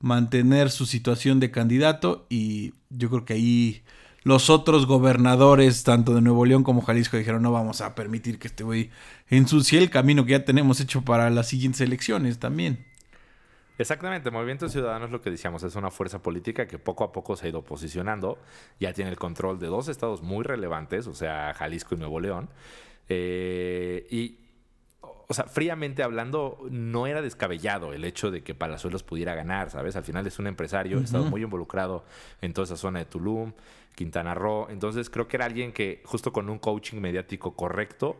mantener 0.00 0.70
su 0.70 0.86
situación 0.86 1.40
de 1.40 1.50
candidato 1.50 2.26
y 2.28 2.74
yo 2.90 3.10
creo 3.10 3.24
que 3.24 3.34
ahí 3.34 3.82
los 4.22 4.50
otros 4.50 4.86
gobernadores, 4.86 5.82
tanto 5.82 6.14
de 6.14 6.20
Nuevo 6.20 6.44
León 6.46 6.62
como 6.62 6.82
Jalisco, 6.82 7.16
dijeron 7.16 7.42
no 7.42 7.50
vamos 7.50 7.80
a 7.80 7.94
permitir 7.94 8.38
que 8.38 8.48
este 8.48 8.62
güey 8.62 8.90
ensucie 9.28 9.78
el 9.78 9.90
camino 9.90 10.24
que 10.24 10.32
ya 10.32 10.44
tenemos 10.44 10.80
hecho 10.80 11.02
para 11.02 11.28
las 11.30 11.48
siguientes 11.48 11.80
elecciones 11.80 12.38
también. 12.38 12.87
Exactamente, 13.78 14.32
Movimiento 14.32 14.68
Ciudadano 14.68 15.04
es 15.04 15.12
lo 15.12 15.22
que 15.22 15.30
decíamos, 15.30 15.62
es 15.62 15.76
una 15.76 15.92
fuerza 15.92 16.20
política 16.20 16.66
que 16.66 16.80
poco 16.80 17.04
a 17.04 17.12
poco 17.12 17.36
se 17.36 17.46
ha 17.46 17.48
ido 17.48 17.62
posicionando, 17.62 18.38
ya 18.80 18.92
tiene 18.92 19.12
el 19.12 19.16
control 19.16 19.60
de 19.60 19.68
dos 19.68 19.86
estados 19.86 20.20
muy 20.20 20.42
relevantes, 20.42 21.06
o 21.06 21.14
sea, 21.14 21.54
Jalisco 21.54 21.94
y 21.94 21.98
Nuevo 21.98 22.18
León, 22.18 22.48
eh, 23.08 24.04
y, 24.10 24.36
o 25.00 25.32
sea, 25.32 25.44
fríamente 25.44 26.02
hablando, 26.02 26.58
no 26.70 27.06
era 27.06 27.22
descabellado 27.22 27.92
el 27.92 28.04
hecho 28.04 28.32
de 28.32 28.42
que 28.42 28.52
Palazuelos 28.52 29.04
pudiera 29.04 29.36
ganar, 29.36 29.70
¿sabes? 29.70 29.94
Al 29.94 30.02
final 30.02 30.26
es 30.26 30.40
un 30.40 30.48
empresario, 30.48 30.98
ha 30.98 31.02
estado 31.02 31.24
muy 31.26 31.44
involucrado 31.44 32.04
en 32.42 32.52
toda 32.52 32.64
esa 32.64 32.76
zona 32.76 32.98
de 32.98 33.04
Tulum, 33.04 33.52
Quintana 33.94 34.34
Roo, 34.34 34.66
entonces 34.70 35.08
creo 35.08 35.28
que 35.28 35.36
era 35.36 35.46
alguien 35.46 35.72
que 35.72 36.02
justo 36.04 36.32
con 36.32 36.50
un 36.50 36.58
coaching 36.58 36.98
mediático 36.98 37.54
correcto, 37.54 38.16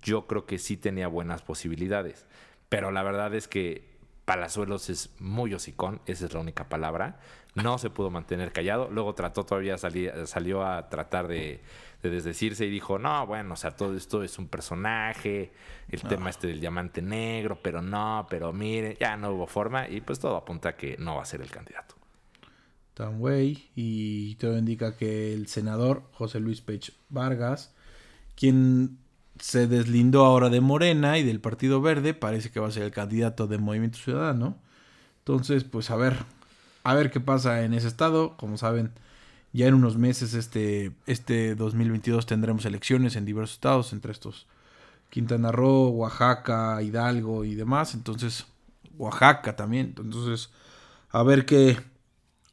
yo 0.00 0.26
creo 0.26 0.46
que 0.46 0.58
sí 0.58 0.78
tenía 0.78 1.08
buenas 1.08 1.42
posibilidades, 1.42 2.26
pero 2.70 2.90
la 2.90 3.02
verdad 3.02 3.34
es 3.34 3.48
que 3.48 3.97
Palazuelos 4.28 4.90
es 4.90 5.08
muy 5.20 5.54
hocicón, 5.54 6.02
esa 6.04 6.26
es 6.26 6.34
la 6.34 6.40
única 6.40 6.68
palabra. 6.68 7.18
No 7.54 7.78
se 7.78 7.88
pudo 7.88 8.10
mantener 8.10 8.52
callado. 8.52 8.90
Luego 8.90 9.14
trató 9.14 9.46
todavía, 9.46 9.78
salió 9.78 10.66
a 10.66 10.90
tratar 10.90 11.28
de, 11.28 11.62
desdecirse 12.02 12.66
y 12.66 12.68
dijo, 12.68 12.98
no, 12.98 13.26
bueno, 13.26 13.54
o 13.54 13.56
sea, 13.56 13.70
todo 13.70 13.96
esto 13.96 14.22
es 14.22 14.38
un 14.38 14.48
personaje, 14.48 15.50
el 15.88 16.02
tema 16.02 16.28
este 16.28 16.46
del 16.46 16.60
diamante 16.60 17.00
negro, 17.00 17.58
pero 17.62 17.80
no, 17.80 18.26
pero 18.28 18.52
mire, 18.52 18.98
ya 19.00 19.16
no 19.16 19.30
hubo 19.30 19.46
forma 19.46 19.88
y 19.88 20.02
pues 20.02 20.18
todo 20.18 20.36
apunta 20.36 20.68
a 20.68 20.76
que 20.76 20.98
no 20.98 21.16
va 21.16 21.22
a 21.22 21.24
ser 21.24 21.40
el 21.40 21.50
candidato. 21.50 21.94
Tan 22.92 23.20
güey, 23.20 23.70
y 23.74 24.34
todo 24.34 24.58
indica 24.58 24.94
que 24.94 25.32
el 25.32 25.46
senador 25.46 26.02
José 26.12 26.38
Luis 26.38 26.60
Pech 26.60 26.92
Vargas, 27.08 27.74
quien 28.36 28.98
se 29.40 29.66
deslindó 29.66 30.24
ahora 30.24 30.48
de 30.50 30.60
Morena 30.60 31.18
y 31.18 31.22
del 31.24 31.40
Partido 31.40 31.80
Verde, 31.80 32.14
parece 32.14 32.50
que 32.50 32.60
va 32.60 32.68
a 32.68 32.72
ser 32.72 32.84
el 32.84 32.90
candidato 32.90 33.46
de 33.46 33.58
Movimiento 33.58 33.98
Ciudadano. 33.98 34.56
Entonces, 35.20 35.64
pues 35.64 35.90
a 35.90 35.96
ver, 35.96 36.16
a 36.84 36.94
ver 36.94 37.10
qué 37.10 37.20
pasa 37.20 37.62
en 37.62 37.74
ese 37.74 37.88
estado. 37.88 38.36
Como 38.36 38.56
saben, 38.56 38.92
ya 39.52 39.66
en 39.66 39.74
unos 39.74 39.96
meses, 39.96 40.34
este, 40.34 40.92
este 41.06 41.54
2022, 41.54 42.26
tendremos 42.26 42.64
elecciones 42.64 43.16
en 43.16 43.24
diversos 43.24 43.54
estados, 43.54 43.92
entre 43.92 44.12
estos 44.12 44.46
Quintana 45.10 45.52
Roo, 45.52 45.88
Oaxaca, 45.90 46.82
Hidalgo 46.82 47.44
y 47.44 47.54
demás. 47.54 47.94
Entonces, 47.94 48.46
Oaxaca 48.96 49.56
también. 49.56 49.94
Entonces, 49.98 50.50
a 51.10 51.22
ver 51.22 51.46
qué, 51.46 51.78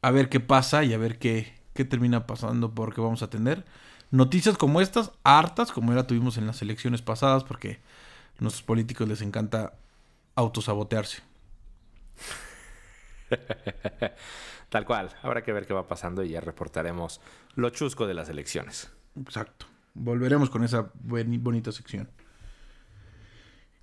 a 0.02 0.10
ver 0.10 0.28
qué 0.28 0.40
pasa 0.40 0.84
y 0.84 0.94
a 0.94 0.98
ver 0.98 1.18
qué, 1.18 1.52
qué 1.74 1.84
termina 1.84 2.26
pasando 2.26 2.74
porque 2.74 3.00
vamos 3.00 3.22
a 3.22 3.30
tener 3.30 3.64
noticias 4.10 4.56
como 4.56 4.80
estas, 4.80 5.12
hartas, 5.24 5.72
como 5.72 5.92
era 5.92 6.06
tuvimos 6.06 6.38
en 6.38 6.46
las 6.46 6.62
elecciones 6.62 7.02
pasadas, 7.02 7.44
porque 7.44 7.80
a 8.38 8.42
nuestros 8.42 8.62
políticos 8.62 9.08
les 9.08 9.22
encanta 9.22 9.74
autosabotearse. 10.34 11.22
Tal 14.68 14.84
cual. 14.84 15.10
Habrá 15.22 15.42
que 15.42 15.52
ver 15.52 15.66
qué 15.66 15.74
va 15.74 15.86
pasando 15.86 16.22
y 16.22 16.30
ya 16.30 16.40
reportaremos 16.40 17.20
lo 17.54 17.70
chusco 17.70 18.06
de 18.06 18.14
las 18.14 18.28
elecciones. 18.28 18.90
Exacto. 19.18 19.66
Volveremos 19.94 20.50
con 20.50 20.64
esa 20.64 20.90
bonita 20.94 21.72
sección. 21.72 22.10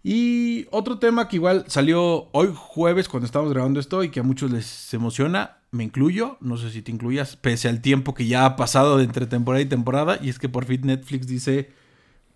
Y 0.03 0.67
otro 0.71 0.99
tema 0.99 1.29
que 1.29 1.37
igual 1.37 1.63
salió 1.67 2.27
hoy 2.33 2.53
jueves 2.53 3.07
cuando 3.07 3.25
estamos 3.25 3.53
grabando 3.53 3.79
esto 3.79 4.03
y 4.03 4.09
que 4.09 4.19
a 4.19 4.23
muchos 4.23 4.51
les 4.51 4.93
emociona, 4.93 5.59
me 5.71 5.85
incluyo, 5.85 6.37
no 6.41 6.57
sé 6.57 6.71
si 6.71 6.81
te 6.81 6.91
incluyas, 6.91 7.37
pese 7.37 7.69
al 7.69 7.81
tiempo 7.81 8.13
que 8.13 8.27
ya 8.27 8.45
ha 8.45 8.57
pasado 8.57 8.97
de 8.97 9.05
entre 9.05 9.27
temporada 9.27 9.61
y 9.61 9.65
temporada, 9.65 10.19
y 10.21 10.27
es 10.27 10.39
que 10.39 10.49
por 10.49 10.65
fin 10.65 10.81
Netflix 10.83 11.25
dice, 11.25 11.71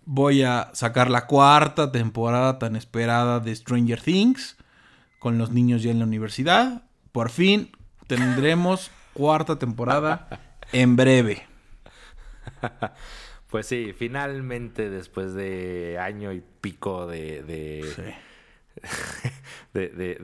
voy 0.06 0.42
a 0.42 0.70
sacar 0.72 1.10
la 1.10 1.26
cuarta 1.26 1.92
temporada 1.92 2.58
tan 2.58 2.74
esperada 2.74 3.38
de 3.38 3.54
Stranger 3.54 4.00
Things, 4.00 4.56
con 5.18 5.36
los 5.36 5.50
niños 5.50 5.82
ya 5.82 5.90
en 5.90 5.98
la 5.98 6.06
universidad, 6.06 6.84
por 7.12 7.28
fin 7.28 7.70
tendremos 8.06 8.90
cuarta 9.12 9.58
temporada 9.58 10.56
en 10.72 10.96
breve. 10.96 11.46
Pues 13.50 13.66
sí, 13.66 13.94
finalmente 13.96 14.90
después 14.90 15.34
de 15.34 15.98
año 15.98 16.32
y 16.32 16.42
pico 16.60 17.06
de... 17.06 17.42
De, 19.72 19.88
de, 19.88 20.14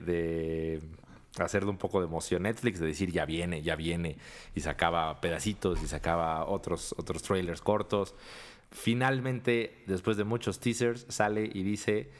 de, 0.00 0.80
hacerle 1.38 1.70
un 1.70 1.76
poco 1.76 2.00
de 2.00 2.06
emoción 2.06 2.42
Netflix, 2.42 2.80
de 2.80 2.86
decir 2.86 3.12
ya 3.12 3.24
viene, 3.24 3.62
ya 3.62 3.76
viene, 3.76 4.16
y 4.54 4.60
sacaba 4.60 5.20
pedacitos 5.20 5.82
y 5.82 5.86
sacaba 5.86 6.46
otros, 6.46 6.94
otros 6.98 7.22
trailers 7.22 7.60
cortos. 7.60 8.14
Finalmente, 8.70 9.82
después 9.86 10.16
de 10.16 10.24
muchos 10.24 10.60
teasers, 10.60 11.06
sale 11.08 11.48
y 11.52 11.62
dice, 11.62 12.10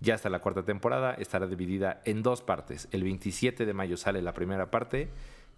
ya 0.00 0.14
está 0.14 0.28
la 0.28 0.40
cuarta 0.40 0.64
temporada, 0.64 1.14
estará 1.14 1.46
dividida 1.46 2.02
en 2.04 2.22
dos 2.22 2.42
partes. 2.42 2.88
El 2.92 3.04
27 3.04 3.64
de 3.64 3.72
mayo 3.72 3.96
sale 3.96 4.22
la 4.22 4.34
primera 4.34 4.70
parte 4.70 5.08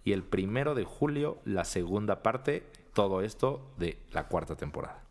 y 0.03 0.13
el 0.13 0.23
primero 0.23 0.75
de 0.75 0.83
julio 0.83 1.39
la 1.45 1.65
segunda 1.65 2.23
parte 2.23 2.63
todo 2.93 3.21
esto 3.21 3.73
de 3.77 3.99
la 4.11 4.27
cuarta 4.27 4.55
temporada. 4.55 5.03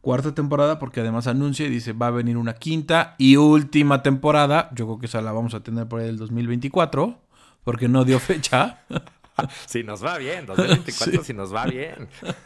cuarta 0.00 0.34
temporada 0.34 0.78
porque 0.78 1.00
además 1.00 1.26
anuncia 1.26 1.66
y 1.66 1.70
dice 1.70 1.92
va 1.92 2.06
a 2.06 2.10
venir 2.10 2.36
una 2.36 2.54
quinta 2.54 3.16
y 3.18 3.36
última 3.36 4.02
temporada. 4.02 4.70
Yo 4.72 4.86
creo 4.86 4.98
que 4.98 5.06
esa 5.06 5.20
la 5.20 5.32
vamos 5.32 5.54
a 5.54 5.62
tener 5.64 5.88
por 5.88 6.00
el 6.00 6.16
2024 6.16 7.18
porque 7.64 7.88
no 7.88 8.04
dio 8.04 8.20
fecha. 8.20 8.84
si 9.66 9.82
nos 9.82 10.04
va 10.04 10.18
bien, 10.18 10.46
2024 10.46 11.24
si 11.24 11.34
nos 11.34 11.54
va 11.54 11.66
bien. 11.66 12.08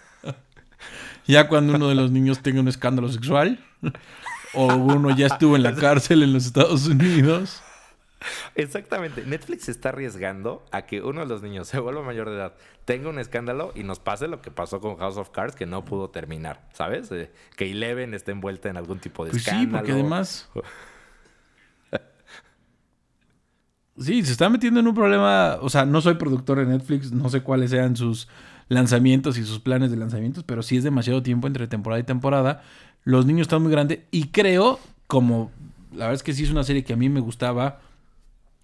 Ya 1.27 1.47
cuando 1.49 1.75
uno 1.75 1.89
de 1.89 1.95
los 1.95 2.11
niños 2.11 2.41
tenga 2.41 2.61
un 2.61 2.67
escándalo 2.67 3.09
sexual 3.09 3.65
o 4.55 4.67
uno 4.67 5.15
ya 5.15 5.27
estuvo 5.27 5.55
en 5.55 5.63
la 5.63 5.75
cárcel 5.75 6.23
en 6.23 6.33
los 6.33 6.47
Estados 6.47 6.87
Unidos. 6.89 7.63
Exactamente. 8.55 9.25
Netflix 9.25 9.65
se 9.65 9.71
está 9.71 9.91
arriesgando 9.91 10.65
a 10.71 10.83
que 10.83 11.03
uno 11.03 11.21
de 11.21 11.27
los 11.27 11.43
niños 11.43 11.69
se 11.69 11.79
vuelva 11.79 12.03
mayor 12.03 12.29
de 12.29 12.37
edad, 12.37 12.55
tenga 12.85 13.09
un 13.09 13.19
escándalo 13.19 13.73
y 13.75 13.83
nos 13.83 13.99
pase 13.99 14.29
lo 14.29 14.43
que 14.43 14.51
pasó 14.51 14.81
con 14.81 14.97
House 14.97 15.17
of 15.17 15.31
Cards, 15.31 15.57
que 15.57 15.67
no 15.67 15.85
pudo 15.85 16.11
terminar, 16.11 16.69
¿sabes? 16.73 17.11
Eh, 17.13 17.31
que 17.57 17.71
Eleven 17.71 18.15
esté 18.15 18.33
envuelta 18.33 18.69
en 18.69 18.77
algún 18.77 18.99
tipo 18.99 19.25
de 19.25 19.31
pues 19.31 19.47
escándalo. 19.47 19.71
Sí, 19.71 19.77
porque 19.77 19.93
además. 19.93 20.51
sí, 23.99 24.25
se 24.25 24.33
está 24.33 24.49
metiendo 24.49 24.81
en 24.81 24.89
un 24.89 24.95
problema. 24.95 25.59
O 25.61 25.71
sea, 25.71 25.85
no 25.85 26.01
soy 26.01 26.15
productor 26.15 26.59
de 26.59 26.67
Netflix, 26.67 27.13
no 27.13 27.29
sé 27.31 27.43
cuáles 27.43 27.71
sean 27.71 27.97
sus 27.97 28.29
lanzamientos 28.69 29.37
y 29.37 29.45
sus 29.45 29.59
planes 29.61 29.91
de 29.91 29.97
lanzamientos, 29.97 30.45
pero 30.45 30.63
sí 30.63 30.77
es 30.77 30.85
demasiado 30.85 31.23
tiempo 31.23 31.47
entre 31.47 31.67
temporada 31.67 32.01
y 32.01 32.05
temporada. 32.05 32.63
Los 33.03 33.27
niños 33.27 33.43
están 33.43 33.63
muy 33.63 33.73
grandes 33.73 34.01
y 34.11 34.29
creo, 34.29 34.79
como 35.07 35.51
la 35.93 36.07
verdad 36.07 36.15
es 36.15 36.23
que 36.23 36.33
sí 36.33 36.45
es 36.45 36.51
una 36.51 36.63
serie 36.65 36.85
que 36.85 36.93
a 36.93 36.97
mí 36.97 37.09
me 37.09 37.21
gustaba 37.21 37.81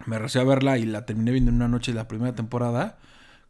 me 0.04 0.18
recé 0.18 0.40
a 0.40 0.44
verla 0.44 0.78
y 0.78 0.84
la 0.84 1.06
terminé 1.06 1.32
viendo 1.32 1.50
en 1.50 1.56
una 1.56 1.68
noche 1.68 1.92
de 1.92 1.96
la 1.96 2.08
primera 2.08 2.34
temporada 2.34 2.98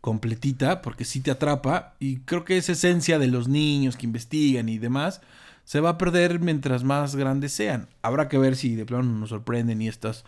completita 0.01 0.83
porque 0.83 1.05
sí 1.05 1.21
te 1.21 1.33
atrapa 1.33 1.95
y 1.99 2.19
creo 2.19 2.45
que 2.45 2.57
esa 2.57 2.73
esencia 2.73 3.19
de 3.19 3.27
los 3.27 3.49
niños 3.49 3.97
que 3.97 4.07
investigan 4.07 4.69
y 4.69 4.79
demás 4.79 5.21
se 5.65 5.81
va 5.81 5.91
a 5.91 5.99
perder 5.99 6.39
mientras 6.39 6.85
más 6.85 7.17
grandes 7.17 7.53
sean. 7.53 7.89
Habrá 8.03 8.29
que 8.29 8.39
ver 8.39 8.55
si 8.55 8.77
de 8.77 8.87
plano 8.87 9.03
nos 9.03 9.31
sorprenden 9.31 9.83
y 9.83 9.89
estas 9.89 10.25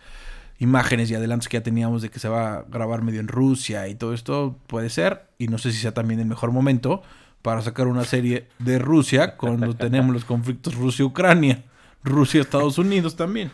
imágenes 0.57 1.09
y 1.09 1.15
adelantos 1.15 1.47
que 1.47 1.57
ya 1.57 1.63
teníamos 1.63 2.01
de 2.01 2.09
que 2.09 2.19
se 2.19 2.27
va 2.27 2.57
a 2.57 2.61
grabar 2.63 3.01
medio 3.01 3.21
en 3.21 3.29
Rusia 3.29 3.87
y 3.87 3.95
todo 3.95 4.13
esto 4.13 4.57
puede 4.67 4.89
ser 4.89 5.29
y 5.37 5.47
no 5.47 5.57
sé 5.57 5.71
si 5.71 5.77
sea 5.77 5.93
también 5.93 6.19
el 6.19 6.25
mejor 6.25 6.51
momento 6.51 7.01
para 7.41 7.61
sacar 7.61 7.87
una 7.87 8.03
serie 8.03 8.47
de 8.59 8.79
Rusia 8.79 9.37
cuando 9.37 9.73
tenemos 9.75 10.13
los 10.13 10.25
conflictos 10.25 10.75
Rusia-Ucrania, 10.75 11.63
Rusia-Estados 12.03 12.77
Unidos 12.77 13.15
también. 13.15 13.51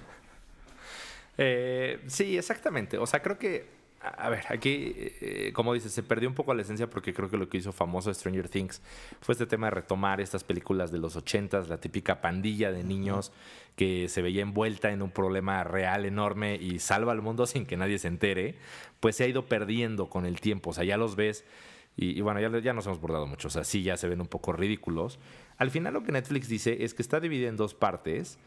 Eh, 1.37 1.99
sí, 2.07 2.37
exactamente. 2.37 2.97
O 2.97 3.05
sea, 3.05 3.21
creo 3.21 3.37
que, 3.37 3.65
a 4.01 4.29
ver, 4.29 4.45
aquí, 4.49 4.93
eh, 4.95 5.51
como 5.53 5.73
dices, 5.73 5.91
se 5.91 6.03
perdió 6.03 6.29
un 6.29 6.35
poco 6.35 6.53
la 6.53 6.61
esencia 6.61 6.89
porque 6.89 7.13
creo 7.13 7.29
que 7.29 7.37
lo 7.37 7.49
que 7.49 7.57
hizo 7.57 7.71
famoso 7.71 8.13
Stranger 8.13 8.49
Things 8.49 8.81
fue 9.21 9.33
este 9.33 9.45
tema 9.45 9.67
de 9.67 9.71
retomar 9.71 10.21
estas 10.21 10.43
películas 10.43 10.91
de 10.91 10.99
los 10.99 11.15
ochentas, 11.15 11.69
la 11.69 11.77
típica 11.77 12.21
pandilla 12.21 12.71
de 12.71 12.83
niños 12.83 13.31
que 13.75 14.07
se 14.07 14.21
veía 14.21 14.41
envuelta 14.41 14.91
en 14.91 15.01
un 15.01 15.11
problema 15.11 15.63
real 15.63 16.05
enorme 16.05 16.55
y 16.55 16.79
salva 16.79 17.11
al 17.11 17.21
mundo 17.21 17.45
sin 17.45 17.65
que 17.65 17.75
nadie 17.75 17.99
se 17.99 18.07
entere, 18.07 18.55
pues 18.99 19.17
se 19.17 19.25
ha 19.25 19.27
ido 19.27 19.45
perdiendo 19.45 20.09
con 20.09 20.25
el 20.25 20.39
tiempo. 20.39 20.69
O 20.69 20.73
sea, 20.73 20.83
ya 20.83 20.97
los 20.97 21.15
ves 21.15 21.43
y, 21.97 22.19
bueno, 22.21 22.41
ya, 22.41 22.59
ya 22.59 22.73
nos 22.73 22.85
hemos 22.87 22.99
bordado 22.99 23.25
mucho. 23.25 23.47
O 23.47 23.51
sea, 23.51 23.63
sí, 23.63 23.83
ya 23.83 23.95
se 23.95 24.09
ven 24.09 24.19
un 24.19 24.27
poco 24.27 24.51
ridículos. 24.51 25.17
Al 25.57 25.71
final 25.71 25.93
lo 25.93 26.03
que 26.03 26.11
Netflix 26.11 26.49
dice 26.49 26.83
es 26.83 26.93
que 26.93 27.01
está 27.01 27.19
dividido 27.19 27.49
en 27.49 27.55
dos 27.55 27.73
partes 27.73 28.37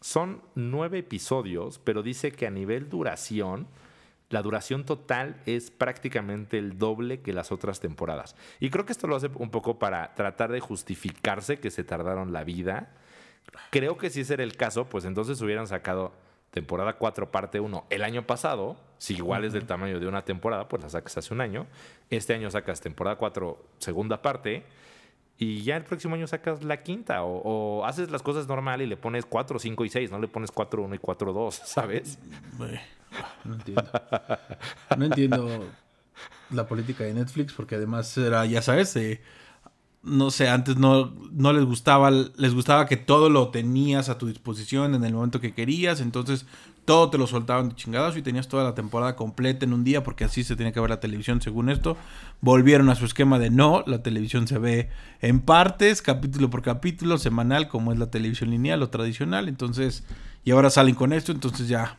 son 0.00 0.42
nueve 0.54 0.98
episodios, 0.98 1.78
pero 1.78 2.02
dice 2.02 2.32
que 2.32 2.46
a 2.46 2.50
nivel 2.50 2.88
duración, 2.88 3.66
la 4.30 4.42
duración 4.42 4.84
total 4.84 5.40
es 5.46 5.70
prácticamente 5.70 6.58
el 6.58 6.78
doble 6.78 7.20
que 7.20 7.32
las 7.32 7.50
otras 7.52 7.80
temporadas. 7.80 8.36
Y 8.60 8.70
creo 8.70 8.84
que 8.84 8.92
esto 8.92 9.06
lo 9.06 9.16
hace 9.16 9.30
un 9.34 9.50
poco 9.50 9.78
para 9.78 10.14
tratar 10.14 10.52
de 10.52 10.60
justificarse 10.60 11.58
que 11.58 11.70
se 11.70 11.84
tardaron 11.84 12.32
la 12.32 12.44
vida. 12.44 12.90
Creo 13.70 13.96
que 13.96 14.10
si 14.10 14.20
ese 14.20 14.34
era 14.34 14.42
el 14.42 14.56
caso, 14.56 14.86
pues 14.88 15.04
entonces 15.04 15.40
hubieran 15.40 15.66
sacado 15.66 16.12
temporada 16.50 16.94
4, 16.94 17.30
parte 17.30 17.60
1 17.60 17.86
el 17.90 18.04
año 18.04 18.26
pasado. 18.26 18.76
Si 18.98 19.14
igual 19.14 19.44
es 19.44 19.52
del 19.52 19.66
tamaño 19.66 20.00
de 20.00 20.06
una 20.06 20.24
temporada, 20.24 20.68
pues 20.68 20.82
la 20.82 20.90
sacas 20.90 21.16
hace 21.18 21.32
un 21.32 21.40
año. 21.40 21.66
Este 22.10 22.34
año 22.34 22.50
sacas 22.50 22.80
temporada 22.80 23.16
4, 23.16 23.64
segunda 23.78 24.20
parte 24.20 24.64
y 25.38 25.62
ya 25.62 25.76
el 25.76 25.84
próximo 25.84 26.16
año 26.16 26.26
sacas 26.26 26.64
la 26.64 26.82
quinta 26.82 27.22
o, 27.22 27.84
haces 27.84 28.10
las 28.10 28.22
cosas 28.22 28.48
normal 28.48 28.82
y 28.82 28.86
le 28.86 28.96
pones 28.96 29.24
4, 29.24 29.58
5 29.60 29.84
y 29.84 29.88
6, 29.88 30.10
no 30.10 30.18
le 30.18 30.26
pones 30.26 30.50
4, 30.50 30.82
1 30.82 30.94
y 30.96 30.98
4, 30.98 31.32
2, 31.32 31.54
¿sabes? 31.64 32.18
No 33.44 33.54
entiendo. 33.54 33.84
No 34.96 35.04
entiendo 35.04 35.64
la 36.50 36.66
política 36.66 37.04
de 37.04 37.14
Netflix 37.14 37.52
porque 37.52 37.76
además 37.76 38.16
era, 38.18 38.44
ya 38.46 38.62
sabes, 38.62 38.96
eh, 38.96 39.20
no 40.02 40.32
sé, 40.32 40.48
antes 40.48 40.76
no, 40.76 41.14
no 41.30 41.52
les 41.52 41.64
gustaba, 41.64 42.10
les 42.10 42.54
gustaba 42.54 42.86
que 42.86 42.96
todo 42.96 43.30
lo 43.30 43.50
tenías 43.50 44.08
a 44.08 44.18
tu 44.18 44.26
disposición 44.26 44.96
en 44.96 45.04
el 45.04 45.14
momento 45.14 45.40
que 45.40 45.54
querías, 45.54 46.00
entonces 46.00 46.46
todo 46.88 47.10
te 47.10 47.18
lo 47.18 47.26
soltaban 47.26 47.68
de 47.68 47.74
chingados 47.74 48.16
y 48.16 48.22
tenías 48.22 48.48
toda 48.48 48.64
la 48.64 48.74
temporada 48.74 49.14
completa 49.14 49.66
en 49.66 49.74
un 49.74 49.84
día 49.84 50.02
porque 50.02 50.24
así 50.24 50.42
se 50.42 50.56
tenía 50.56 50.72
que 50.72 50.80
ver 50.80 50.88
la 50.88 51.00
televisión 51.00 51.42
según 51.42 51.68
esto. 51.68 51.98
Volvieron 52.40 52.88
a 52.88 52.94
su 52.94 53.04
esquema 53.04 53.38
de 53.38 53.50
no, 53.50 53.84
la 53.86 54.02
televisión 54.02 54.48
se 54.48 54.56
ve 54.56 54.88
en 55.20 55.40
partes, 55.40 56.00
capítulo 56.00 56.48
por 56.48 56.62
capítulo, 56.62 57.18
semanal 57.18 57.68
como 57.68 57.92
es 57.92 57.98
la 57.98 58.10
televisión 58.10 58.48
lineal 58.48 58.82
o 58.82 58.88
tradicional, 58.88 59.50
entonces 59.50 60.04
y 60.44 60.52
ahora 60.52 60.70
salen 60.70 60.94
con 60.94 61.12
esto, 61.12 61.30
entonces 61.30 61.68
ya 61.68 61.98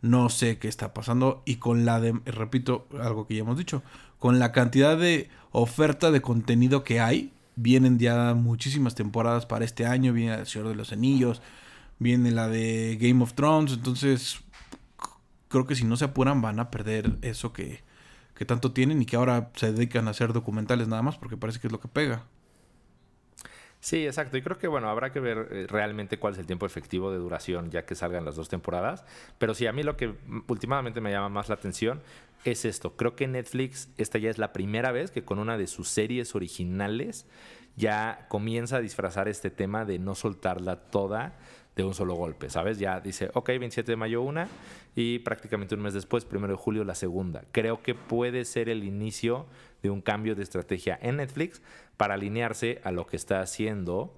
no 0.00 0.30
sé 0.30 0.56
qué 0.56 0.68
está 0.68 0.94
pasando 0.94 1.42
y 1.44 1.56
con 1.56 1.84
la 1.84 2.00
de, 2.00 2.18
repito, 2.24 2.88
algo 3.02 3.26
que 3.26 3.34
ya 3.34 3.42
hemos 3.42 3.58
dicho, 3.58 3.82
con 4.18 4.38
la 4.38 4.52
cantidad 4.52 4.96
de 4.96 5.28
oferta 5.52 6.10
de 6.10 6.22
contenido 6.22 6.82
que 6.82 7.00
hay, 7.00 7.34
vienen 7.56 7.98
ya 7.98 8.32
muchísimas 8.32 8.94
temporadas 8.94 9.44
para 9.44 9.66
este 9.66 9.84
año, 9.84 10.14
viene 10.14 10.34
El 10.34 10.46
Señor 10.46 10.68
de 10.68 10.76
los 10.76 10.92
Anillos, 10.92 11.42
viene 11.98 12.30
la 12.30 12.48
de 12.48 12.96
Game 13.00 13.22
of 13.22 13.34
Thrones, 13.34 13.72
entonces 13.72 14.40
creo 15.48 15.66
que 15.66 15.74
si 15.74 15.84
no 15.84 15.96
se 15.96 16.04
apuran 16.04 16.42
van 16.42 16.60
a 16.60 16.70
perder 16.70 17.18
eso 17.22 17.52
que, 17.52 17.82
que 18.34 18.44
tanto 18.44 18.72
tienen 18.72 19.02
y 19.02 19.06
que 19.06 19.16
ahora 19.16 19.50
se 19.54 19.72
dedican 19.72 20.06
a 20.08 20.12
hacer 20.12 20.32
documentales 20.32 20.88
nada 20.88 21.02
más 21.02 21.16
porque 21.16 21.36
parece 21.36 21.60
que 21.60 21.68
es 21.68 21.72
lo 21.72 21.80
que 21.80 21.88
pega. 21.88 22.24
Sí, 23.80 24.06
exacto. 24.06 24.36
Y 24.36 24.42
creo 24.42 24.58
que, 24.58 24.66
bueno, 24.66 24.88
habrá 24.90 25.12
que 25.12 25.20
ver 25.20 25.48
eh, 25.50 25.66
realmente 25.68 26.18
cuál 26.18 26.32
es 26.32 26.40
el 26.40 26.46
tiempo 26.46 26.66
efectivo 26.66 27.12
de 27.12 27.18
duración 27.18 27.70
ya 27.70 27.84
que 27.84 27.94
salgan 27.94 28.24
las 28.24 28.34
dos 28.34 28.48
temporadas. 28.48 29.04
Pero 29.38 29.54
sí, 29.54 29.66
a 29.66 29.72
mí 29.72 29.82
lo 29.84 29.96
que 29.96 30.14
últimamente 30.48 31.00
me 31.00 31.12
llama 31.12 31.28
más 31.28 31.48
la 31.48 31.54
atención 31.54 32.00
es 32.44 32.64
esto. 32.64 32.96
Creo 32.96 33.14
que 33.14 33.28
Netflix, 33.28 33.88
esta 33.96 34.18
ya 34.18 34.30
es 34.30 34.38
la 34.38 34.52
primera 34.52 34.90
vez 34.90 35.10
que 35.10 35.24
con 35.24 35.38
una 35.38 35.56
de 35.56 35.68
sus 35.68 35.88
series 35.88 36.34
originales 36.34 37.26
ya 37.76 38.26
comienza 38.28 38.78
a 38.78 38.80
disfrazar 38.80 39.28
este 39.28 39.50
tema 39.50 39.84
de 39.84 40.00
no 40.00 40.16
soltarla 40.16 40.76
toda 40.76 41.38
de 41.78 41.84
un 41.84 41.94
solo 41.94 42.14
golpe, 42.14 42.50
¿sabes? 42.50 42.80
Ya 42.80 42.98
dice, 42.98 43.30
ok, 43.34 43.50
27 43.50 43.92
de 43.92 43.96
mayo 43.96 44.20
una 44.20 44.48
y 44.96 45.20
prácticamente 45.20 45.76
un 45.76 45.82
mes 45.82 45.94
después, 45.94 46.24
primero 46.24 46.54
de 46.54 46.58
julio, 46.58 46.82
la 46.82 46.96
segunda. 46.96 47.44
Creo 47.52 47.82
que 47.82 47.94
puede 47.94 48.44
ser 48.44 48.68
el 48.68 48.82
inicio 48.82 49.46
de 49.80 49.90
un 49.90 50.00
cambio 50.00 50.34
de 50.34 50.42
estrategia 50.42 50.98
en 51.00 51.18
Netflix 51.18 51.62
para 51.96 52.14
alinearse 52.14 52.80
a 52.82 52.90
lo 52.90 53.06
que 53.06 53.14
está 53.14 53.40
haciendo 53.40 54.12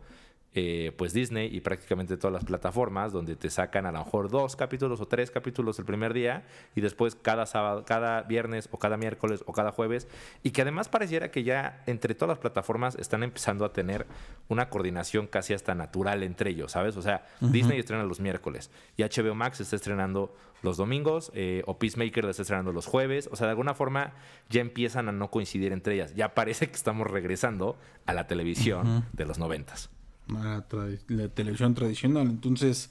eh, 0.53 0.93
pues 0.97 1.13
Disney 1.13 1.49
y 1.55 1.61
prácticamente 1.61 2.17
todas 2.17 2.33
las 2.33 2.45
plataformas 2.45 3.13
donde 3.13 3.37
te 3.37 3.51
sacan 3.51 3.87
a 3.87 3.93
lo 3.93 4.01
mejor 4.01 4.29
dos 4.31 4.57
capítulos 4.57 5.01
o 5.01 5.07
tres 5.07 5.31
capítulos 5.31 5.79
el 5.79 5.85
primer 5.85 6.13
día 6.13 6.43
y 6.75 6.81
después 6.81 7.15
cada 7.15 7.47
sábado, 7.47 7.85
cada 7.85 8.23
viernes 8.23 8.69
o 8.73 8.79
cada 8.79 8.97
miércoles 8.97 9.45
o 9.47 9.53
cada 9.53 9.71
jueves. 9.71 10.09
Y 10.43 10.51
que 10.51 10.63
además 10.63 10.89
pareciera 10.89 11.31
que 11.31 11.45
ya 11.45 11.85
entre 11.87 12.17
todas 12.17 12.31
las 12.31 12.39
plataformas 12.39 12.97
están 12.97 13.23
empezando 13.23 13.65
a 13.65 13.73
tener 13.73 14.07
una 14.49 14.71
coordinación 14.71 15.29
casi 15.29 15.55
hasta 15.55 15.77
natural 15.77 16.25
entre 16.25 16.51
ellos, 16.51 16.73
¿sabes? 16.73 16.97
O 16.97 17.03
sea, 17.03 17.27
Disney 17.41 17.79
estrena 17.79 18.03
los 18.03 18.19
miércoles 18.19 18.73
y 18.97 19.05
HBO 19.05 19.37
Max 19.37 19.61
está 19.61 19.77
estrenando 19.77 20.35
los 20.63 20.77
domingos 20.77 21.31
eh, 21.35 21.63
o 21.67 21.79
Peacemaker 21.79 22.27
está 22.27 22.43
estrenando 22.43 22.73
los 22.73 22.87
jueves, 22.87 23.29
o 23.33 23.37
sea, 23.37 23.47
de 23.47 23.53
alguna 23.53 23.75
forma 23.75 24.15
ya 24.49 24.61
empiezan 24.61 25.09
a 25.09 25.13
no 25.13 25.31
coincidir 25.31 25.73
entre 25.73 25.95
ellas, 25.95 26.15
ya 26.15 26.35
parece 26.35 26.69
que 26.69 26.75
estamos 26.75 27.07
regresando 27.07 27.79
a 28.05 28.15
la 28.15 28.27
televisión 28.27 29.07
de 29.13 29.25
los 29.25 29.39
noventas 29.39 29.91
la, 30.33 31.29
televisión 31.29 31.75
tradicional. 31.75 32.29
Entonces, 32.29 32.91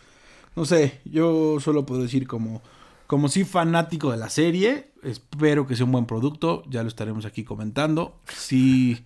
no 0.55 0.65
sé, 0.65 0.99
yo 1.05 1.59
solo 1.59 1.85
puedo 1.85 2.01
decir 2.01 2.27
como, 2.27 2.61
como 3.07 3.29
si 3.29 3.43
fanático 3.43 4.11
de 4.11 4.17
la 4.17 4.29
serie, 4.29 4.91
espero 5.03 5.67
que 5.67 5.75
sea 5.75 5.85
un 5.85 5.91
buen 5.91 6.05
producto, 6.05 6.63
ya 6.69 6.83
lo 6.83 6.89
estaremos 6.89 7.25
aquí 7.25 7.43
comentando. 7.43 8.19
Si, 8.27 9.03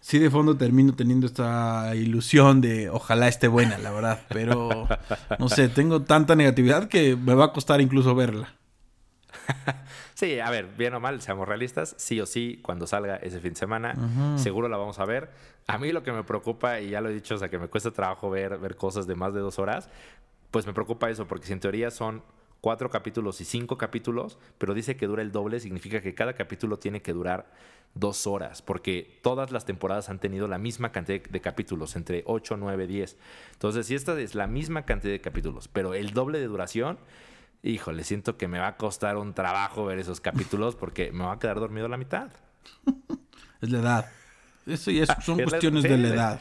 si 0.00 0.18
de 0.18 0.30
fondo 0.30 0.56
termino 0.56 0.94
teniendo 0.94 1.26
esta 1.26 1.94
ilusión 1.94 2.60
de 2.60 2.90
ojalá 2.90 3.28
esté 3.28 3.48
buena, 3.48 3.78
la 3.78 3.90
verdad, 3.90 4.22
pero 4.28 4.88
no 5.38 5.48
sé, 5.48 5.68
tengo 5.68 6.02
tanta 6.02 6.36
negatividad 6.36 6.88
que 6.88 7.16
me 7.16 7.34
va 7.34 7.46
a 7.46 7.52
costar 7.52 7.80
incluso 7.80 8.14
verla. 8.14 8.54
Sí, 10.14 10.40
a 10.40 10.48
ver, 10.50 10.66
bien 10.78 10.94
o 10.94 11.00
mal, 11.00 11.20
seamos 11.20 11.46
realistas, 11.46 11.94
sí 11.98 12.20
o 12.20 12.26
sí, 12.26 12.58
cuando 12.62 12.86
salga 12.86 13.16
ese 13.16 13.38
fin 13.40 13.52
de 13.52 13.58
semana, 13.58 13.94
seguro 14.36 14.68
la 14.68 14.78
vamos 14.78 14.98
a 14.98 15.04
ver. 15.04 15.30
A 15.66 15.76
mí 15.76 15.92
lo 15.92 16.02
que 16.02 16.12
me 16.12 16.24
preocupa, 16.24 16.80
y 16.80 16.90
ya 16.90 17.02
lo 17.02 17.10
he 17.10 17.14
dicho, 17.14 17.34
o 17.34 17.38
sea, 17.38 17.50
que 17.50 17.58
me 17.58 17.68
cuesta 17.68 17.90
trabajo 17.90 18.30
ver, 18.30 18.56
ver 18.58 18.76
cosas 18.76 19.06
de 19.06 19.14
más 19.14 19.34
de 19.34 19.40
dos 19.40 19.58
horas, 19.58 19.90
pues 20.50 20.66
me 20.66 20.72
preocupa 20.72 21.10
eso, 21.10 21.26
porque 21.26 21.46
si 21.46 21.52
en 21.52 21.60
teoría 21.60 21.90
son 21.90 22.22
cuatro 22.62 22.88
capítulos 22.88 23.40
y 23.40 23.44
cinco 23.44 23.76
capítulos, 23.76 24.38
pero 24.58 24.74
dice 24.74 24.96
que 24.96 25.06
dura 25.06 25.22
el 25.22 25.32
doble, 25.32 25.60
significa 25.60 26.00
que 26.00 26.14
cada 26.14 26.32
capítulo 26.32 26.78
tiene 26.78 27.02
que 27.02 27.12
durar 27.12 27.52
dos 27.94 28.26
horas, 28.26 28.62
porque 28.62 29.18
todas 29.22 29.52
las 29.52 29.64
temporadas 29.64 30.08
han 30.08 30.18
tenido 30.18 30.48
la 30.48 30.58
misma 30.58 30.92
cantidad 30.92 31.20
de 31.20 31.40
capítulos, 31.40 31.96
entre 31.96 32.22
8, 32.26 32.56
9, 32.56 32.86
10. 32.86 33.16
Entonces, 33.52 33.86
si 33.86 33.94
esta 33.94 34.18
es 34.20 34.34
la 34.34 34.46
misma 34.46 34.84
cantidad 34.84 35.12
de 35.12 35.20
capítulos, 35.20 35.68
pero 35.68 35.94
el 35.94 36.12
doble 36.12 36.38
de 36.38 36.46
duración, 36.46 36.98
híjole, 37.66 38.04
siento 38.04 38.36
que 38.36 38.48
me 38.48 38.58
va 38.58 38.68
a 38.68 38.76
costar 38.76 39.16
un 39.16 39.34
trabajo 39.34 39.84
ver 39.84 39.98
esos 39.98 40.20
capítulos 40.20 40.76
porque 40.76 41.12
me 41.12 41.24
va 41.24 41.32
a 41.32 41.38
quedar 41.38 41.58
dormido 41.60 41.86
a 41.86 41.88
la 41.88 41.96
mitad. 41.96 42.28
es 43.60 43.70
la 43.70 43.78
edad. 43.78 44.10
Eso 44.66 44.90
ya 44.90 45.06
son 45.20 45.38
cuestiones 45.42 45.82
de 45.82 45.98
la 45.98 46.08
edad. 46.08 46.40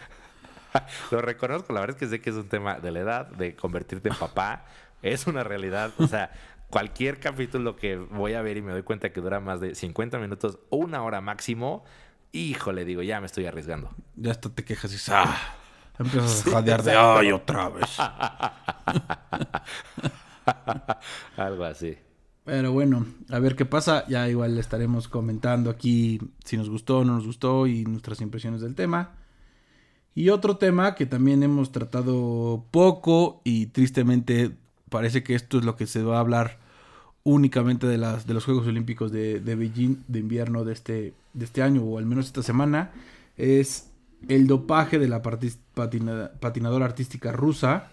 Lo 1.12 1.22
reconozco, 1.22 1.74
la 1.74 1.82
verdad 1.82 1.96
es 1.96 2.00
que 2.00 2.08
sé 2.08 2.22
que 2.22 2.30
es 2.30 2.36
un 2.36 2.48
tema 2.48 2.80
de 2.80 2.92
la 2.92 3.00
edad, 3.00 3.28
de 3.28 3.56
convertirte 3.56 4.10
en 4.10 4.16
papá. 4.16 4.66
Es 5.02 5.28
una 5.28 5.44
realidad. 5.44 5.92
O 5.98 6.08
sea, 6.08 6.32
cualquier 6.70 7.20
capítulo 7.20 7.76
que 7.76 7.98
voy 7.98 8.34
a 8.34 8.42
ver 8.42 8.58
y 8.58 8.62
me 8.62 8.72
doy 8.72 8.84
cuenta 8.84 9.12
que 9.12 9.22
dura 9.22 9.40
más 9.40 9.62
de 9.62 9.76
50 9.76 10.18
minutos 10.20 10.60
o 10.70 10.78
una 10.78 11.04
hora 11.04 11.22
máximo, 11.22 11.86
híjole, 12.32 12.86
digo, 12.86 13.02
ya 13.02 13.20
me 13.20 13.28
estoy 13.28 13.46
arriesgando. 13.46 13.92
Ya 14.16 14.32
hasta 14.32 14.50
te 14.50 14.64
quejas 14.64 14.94
y 14.94 15.12
¡ah! 15.12 15.56
empiezas 15.98 16.48
a 16.48 16.52
jadear 16.52 16.84
de 16.84 16.94
¡ay, 16.94 17.32
otra 17.32 17.70
vez! 17.70 17.98
Algo 21.38 21.64
así. 21.64 21.98
Pero 22.46 22.72
bueno, 22.72 23.06
a 23.30 23.40
ver 23.40 23.56
qué 23.56 23.66
pasa. 23.66 24.06
Ya 24.08 24.30
igual 24.30 24.58
estaremos 24.58 25.08
comentando 25.08 25.70
aquí 25.70 26.20
si 26.44 26.58
nos 26.58 26.70
gustó 26.70 27.00
o 27.00 27.06
no 27.06 27.16
nos 27.16 27.26
gustó 27.26 27.66
y 27.68 27.84
nuestras 27.86 28.22
impresiones 28.22 28.62
del 28.62 28.76
tema. 28.76 29.16
Y 30.14 30.30
otro 30.30 30.58
tema 30.58 30.96
que 30.96 31.06
también 31.06 31.44
hemos 31.44 31.72
tratado 31.72 32.66
poco 32.72 33.42
y 33.44 33.68
tristemente 33.68 34.56
parece 34.90 35.24
que 35.24 35.36
esto 35.36 35.58
es 35.58 35.66
lo 35.66 35.76
que 35.76 35.88
se 35.88 36.04
va 36.04 36.18
a 36.18 36.22
hablar 36.22 36.60
únicamente 37.24 37.88
de, 37.88 37.98
las, 37.98 38.28
de 38.28 38.34
los 38.36 38.46
Juegos 38.46 38.68
Olímpicos 38.68 39.12
de, 39.12 39.40
Beijing 39.40 40.04
de 40.08 40.20
invierno 40.20 40.64
de 40.64 40.74
este, 40.74 41.14
de 41.34 41.46
este 41.46 41.64
año 41.64 41.84
o 41.84 41.98
al 41.98 42.06
menos 42.06 42.28
esta 42.28 42.44
semana, 42.44 42.92
es 43.36 43.92
el 44.30 44.48
dopaje 44.48 45.00
de 45.00 45.08
la 45.08 45.22
patinadora 45.22 46.86
artística 46.86 47.32
rusa, 47.32 47.90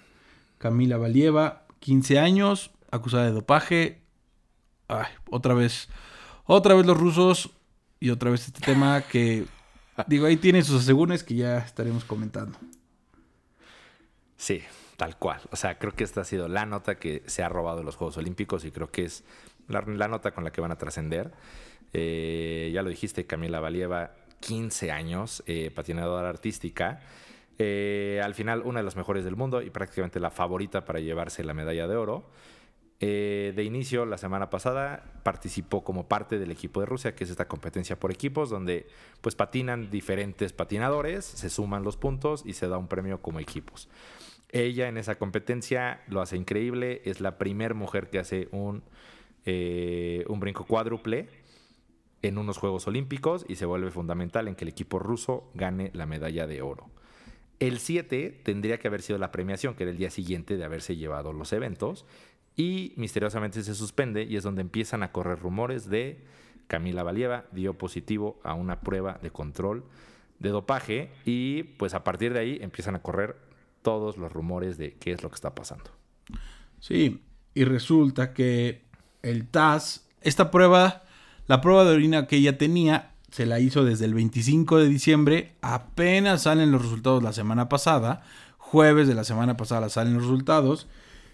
Camila 0.58 0.98
Valieva, 0.98 1.61
15 1.82 2.18
años, 2.18 2.70
acusada 2.90 3.24
de 3.24 3.32
dopaje. 3.32 4.02
Ay, 4.88 5.12
otra 5.30 5.52
vez, 5.52 5.88
otra 6.46 6.74
vez 6.74 6.86
los 6.86 6.96
rusos 6.96 7.50
y 8.00 8.10
otra 8.10 8.30
vez 8.30 8.46
este 8.46 8.60
tema 8.60 9.02
que 9.02 9.46
Digo, 10.06 10.26
ahí 10.26 10.36
tiene 10.36 10.62
sus 10.62 10.82
asegúnes 10.82 11.22
que 11.22 11.34
ya 11.34 11.58
estaremos 11.58 12.04
comentando. 12.04 12.58
Sí, 14.36 14.62
tal 14.96 15.16
cual. 15.18 15.40
O 15.50 15.56
sea, 15.56 15.78
creo 15.78 15.92
que 15.92 16.04
esta 16.04 16.22
ha 16.22 16.24
sido 16.24 16.48
la 16.48 16.66
nota 16.66 16.96
que 16.98 17.22
se 17.26 17.42
ha 17.42 17.48
robado 17.48 17.82
los 17.82 17.96
Juegos 17.96 18.16
Olímpicos 18.16 18.64
y 18.64 18.70
creo 18.70 18.90
que 18.90 19.04
es 19.04 19.24
la, 19.68 20.08
nota 20.08 20.32
con 20.32 20.44
la 20.44 20.50
que 20.50 20.60
van 20.60 20.72
a 20.72 20.78
trascender. 20.78 21.32
Eh, 21.92 22.70
ya 22.72 22.82
lo 22.82 22.88
dijiste, 22.88 23.26
Camila 23.26 23.60
Valieva, 23.60 24.14
15 24.40 24.90
años, 24.90 25.42
eh, 25.46 25.70
patinadora 25.74 26.30
artística. 26.30 27.00
Eh, 27.58 28.20
al 28.24 28.34
final, 28.34 28.62
una 28.64 28.80
de 28.80 28.84
las 28.84 28.96
mejores 28.96 29.24
del 29.24 29.36
mundo 29.36 29.62
y 29.62 29.70
prácticamente 29.70 30.20
la 30.20 30.30
favorita 30.30 30.84
para 30.84 31.00
llevarse 31.00 31.44
la 31.44 31.54
medalla 31.54 31.86
de 31.86 31.96
oro. 31.96 32.30
Eh, 33.04 33.52
de 33.56 33.64
inicio, 33.64 34.06
la 34.06 34.16
semana 34.16 34.48
pasada, 34.48 35.20
participó 35.24 35.82
como 35.82 36.06
parte 36.06 36.38
del 36.38 36.52
equipo 36.52 36.78
de 36.78 36.86
Rusia, 36.86 37.16
que 37.16 37.24
es 37.24 37.30
esta 37.30 37.48
competencia 37.48 37.98
por 37.98 38.12
equipos, 38.12 38.48
donde 38.48 38.86
pues 39.20 39.34
patinan 39.34 39.90
diferentes 39.90 40.52
patinadores, 40.52 41.24
se 41.24 41.50
suman 41.50 41.82
los 41.82 41.96
puntos 41.96 42.44
y 42.46 42.52
se 42.52 42.68
da 42.68 42.78
un 42.78 42.86
premio 42.86 43.20
como 43.20 43.40
equipos. 43.40 43.88
Ella 44.50 44.86
en 44.86 44.98
esa 44.98 45.16
competencia 45.16 46.02
lo 46.06 46.20
hace 46.20 46.36
increíble, 46.36 47.02
es 47.04 47.20
la 47.20 47.38
primera 47.38 47.74
mujer 47.74 48.08
que 48.08 48.20
hace 48.20 48.48
un, 48.52 48.84
eh, 49.46 50.24
un 50.28 50.38
brinco 50.38 50.64
cuádruple 50.64 51.28
en 52.22 52.38
unos 52.38 52.58
Juegos 52.58 52.86
Olímpicos 52.86 53.44
y 53.48 53.56
se 53.56 53.66
vuelve 53.66 53.90
fundamental 53.90 54.46
en 54.46 54.54
que 54.54 54.64
el 54.64 54.68
equipo 54.68 55.00
ruso 55.00 55.50
gane 55.54 55.90
la 55.92 56.06
medalla 56.06 56.46
de 56.46 56.62
oro. 56.62 56.88
El 57.62 57.78
7 57.78 58.40
tendría 58.42 58.80
que 58.80 58.88
haber 58.88 59.02
sido 59.02 59.20
la 59.20 59.30
premiación, 59.30 59.76
que 59.76 59.84
era 59.84 59.92
el 59.92 59.96
día 59.96 60.10
siguiente 60.10 60.56
de 60.56 60.64
haberse 60.64 60.96
llevado 60.96 61.32
los 61.32 61.52
eventos, 61.52 62.06
y 62.56 62.92
misteriosamente 62.96 63.62
se 63.62 63.76
suspende 63.76 64.24
y 64.24 64.34
es 64.34 64.42
donde 64.42 64.62
empiezan 64.62 65.04
a 65.04 65.12
correr 65.12 65.38
rumores 65.38 65.88
de 65.88 66.24
Camila 66.66 67.04
Valieva 67.04 67.44
dio 67.52 67.78
positivo 67.78 68.40
a 68.42 68.54
una 68.54 68.80
prueba 68.80 69.20
de 69.22 69.30
control 69.30 69.84
de 70.40 70.48
dopaje 70.48 71.12
y 71.24 71.62
pues 71.62 71.94
a 71.94 72.02
partir 72.02 72.32
de 72.32 72.40
ahí 72.40 72.58
empiezan 72.60 72.96
a 72.96 73.02
correr 73.02 73.36
todos 73.82 74.16
los 74.16 74.32
rumores 74.32 74.76
de 74.76 74.94
qué 74.94 75.12
es 75.12 75.22
lo 75.22 75.28
que 75.28 75.36
está 75.36 75.54
pasando. 75.54 75.92
Sí, 76.80 77.22
y 77.54 77.62
resulta 77.62 78.34
que 78.34 78.82
el 79.22 79.46
TAS, 79.46 80.08
esta 80.20 80.50
prueba, 80.50 81.04
la 81.46 81.60
prueba 81.60 81.84
de 81.84 81.94
orina 81.94 82.26
que 82.26 82.38
ella 82.38 82.58
tenía, 82.58 83.11
se 83.32 83.44
la 83.44 83.58
hizo 83.58 83.84
desde 83.84 84.04
el 84.04 84.14
25 84.14 84.78
de 84.78 84.88
diciembre, 84.88 85.56
apenas 85.60 86.42
salen 86.42 86.70
los 86.70 86.82
resultados 86.82 87.24
la 87.24 87.32
semana 87.32 87.68
pasada, 87.68 88.22
jueves 88.58 89.08
de 89.08 89.14
la 89.14 89.24
semana 89.24 89.56
pasada 89.56 89.88
salen 89.88 90.14
los 90.14 90.22
resultados 90.22 90.86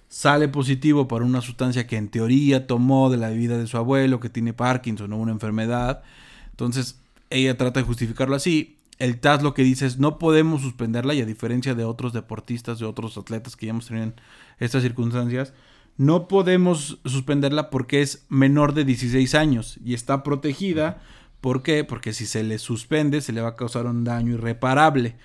sale 0.09 0.49
positivo 0.49 1.07
por 1.07 1.23
una 1.23 1.41
sustancia 1.41 1.87
que 1.87 1.97
en 1.97 2.09
teoría 2.09 2.67
tomó 2.67 3.11
de 3.11 3.19
la 3.19 3.31
vida 3.31 3.59
de 3.59 3.67
su 3.67 3.77
abuelo, 3.77 4.21
que 4.21 4.31
tiene 4.31 4.53
Parkinson 4.53 5.13
o 5.13 5.19
una 5.19 5.33
enfermedad. 5.33 6.03
Entonces, 6.51 6.99
ella 7.31 7.57
trata 7.57 7.81
de 7.81 7.87
justificarlo 7.87 8.35
así. 8.35 8.77
El 8.99 9.21
TAS 9.21 9.43
lo 9.43 9.55
que 9.55 9.63
dice 9.63 9.87
es 9.87 9.99
no 9.99 10.19
podemos 10.19 10.63
suspenderla 10.63 11.15
y 11.15 11.21
a 11.21 11.27
diferencia 11.27 11.75
de 11.75 11.85
otros 11.85 12.13
deportistas, 12.13 12.81
de 12.81 12.87
otros 12.87 13.17
atletas 13.17 13.55
que 13.55 13.67
ya 13.67 13.71
hemos 13.71 13.87
tenido 13.87 14.07
en 14.07 14.15
estas 14.59 14.83
circunstancias, 14.83 15.53
no 15.97 16.27
podemos 16.27 16.99
suspenderla 17.05 17.71
porque 17.71 18.03
es 18.03 18.25
menor 18.29 18.73
de 18.73 18.85
16 18.85 19.35
años 19.35 19.79
y 19.85 19.95
está 19.95 20.23
protegida. 20.23 21.03
¿Por 21.41 21.63
qué? 21.63 21.85
Porque 21.85 22.13
si 22.13 22.27
se 22.27 22.43
le 22.43 22.59
suspende 22.59 23.21
se 23.21 23.33
le 23.33 23.41
va 23.41 23.51
a 23.51 23.57
causar 23.57 23.87
un 23.87 24.05
daño 24.05 24.35
irreparable. 24.35 25.17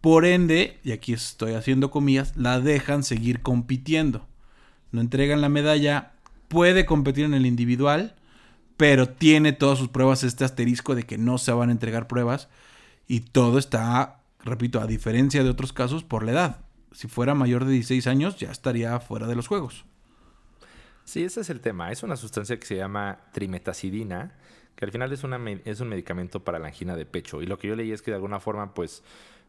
Por 0.00 0.24
ende, 0.24 0.80
y 0.82 0.92
aquí 0.92 1.12
estoy 1.12 1.54
haciendo 1.54 1.90
comillas, 1.90 2.36
la 2.36 2.60
dejan 2.60 3.04
seguir 3.04 3.40
compitiendo 3.42 4.26
no 4.92 5.00
entregan 5.00 5.40
la 5.40 5.48
medalla, 5.48 6.12
puede 6.48 6.86
competir 6.86 7.24
en 7.24 7.34
el 7.34 7.46
individual, 7.46 8.14
pero 8.76 9.08
tiene 9.08 9.52
todas 9.52 9.78
sus 9.78 9.88
pruebas 9.88 10.22
este 10.22 10.44
asterisco 10.44 10.94
de 10.94 11.04
que 11.04 11.18
no 11.18 11.38
se 11.38 11.52
van 11.52 11.70
a 11.70 11.72
entregar 11.72 12.06
pruebas 12.06 12.48
y 13.08 13.20
todo 13.20 13.58
está, 13.58 14.20
repito, 14.44 14.80
a 14.80 14.86
diferencia 14.86 15.42
de 15.42 15.50
otros 15.50 15.72
casos, 15.72 16.04
por 16.04 16.24
la 16.24 16.32
edad. 16.32 16.60
Si 16.92 17.08
fuera 17.08 17.34
mayor 17.34 17.64
de 17.64 17.72
16 17.72 18.06
años, 18.06 18.36
ya 18.36 18.50
estaría 18.50 19.00
fuera 19.00 19.26
de 19.26 19.34
los 19.34 19.48
juegos. 19.48 19.86
Sí, 21.04 21.24
ese 21.24 21.40
es 21.40 21.50
el 21.50 21.60
tema. 21.60 21.90
Es 21.90 22.02
una 22.02 22.16
sustancia 22.16 22.60
que 22.60 22.66
se 22.66 22.76
llama 22.76 23.18
trimetacidina, 23.32 24.36
al 24.84 24.92
final 24.92 25.12
es, 25.12 25.24
una, 25.24 25.40
es 25.64 25.80
un 25.80 25.88
medicamento 25.88 26.44
para 26.44 26.58
la 26.58 26.68
angina 26.68 26.96
de 26.96 27.06
pecho. 27.06 27.42
Y 27.42 27.46
lo 27.46 27.58
que 27.58 27.68
yo 27.68 27.76
leí 27.76 27.92
es 27.92 28.02
que 28.02 28.10
de 28.10 28.16
alguna 28.16 28.40
forma, 28.40 28.74
pues, 28.74 29.02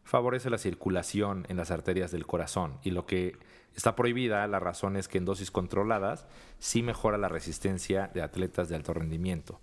favorece 0.04 0.50
la 0.50 0.58
circulación 0.58 1.46
en 1.48 1.56
las 1.56 1.70
arterias 1.70 2.10
del 2.10 2.26
corazón. 2.26 2.78
Y 2.82 2.90
lo 2.90 3.06
que 3.06 3.36
Está 3.74 3.96
prohibida, 3.96 4.46
la 4.46 4.60
razón 4.60 4.96
es 4.96 5.08
que 5.08 5.18
en 5.18 5.24
dosis 5.24 5.50
controladas 5.50 6.26
sí 6.58 6.82
mejora 6.82 7.18
la 7.18 7.28
resistencia 7.28 8.10
de 8.14 8.22
atletas 8.22 8.68
de 8.68 8.76
alto 8.76 8.94
rendimiento. 8.94 9.60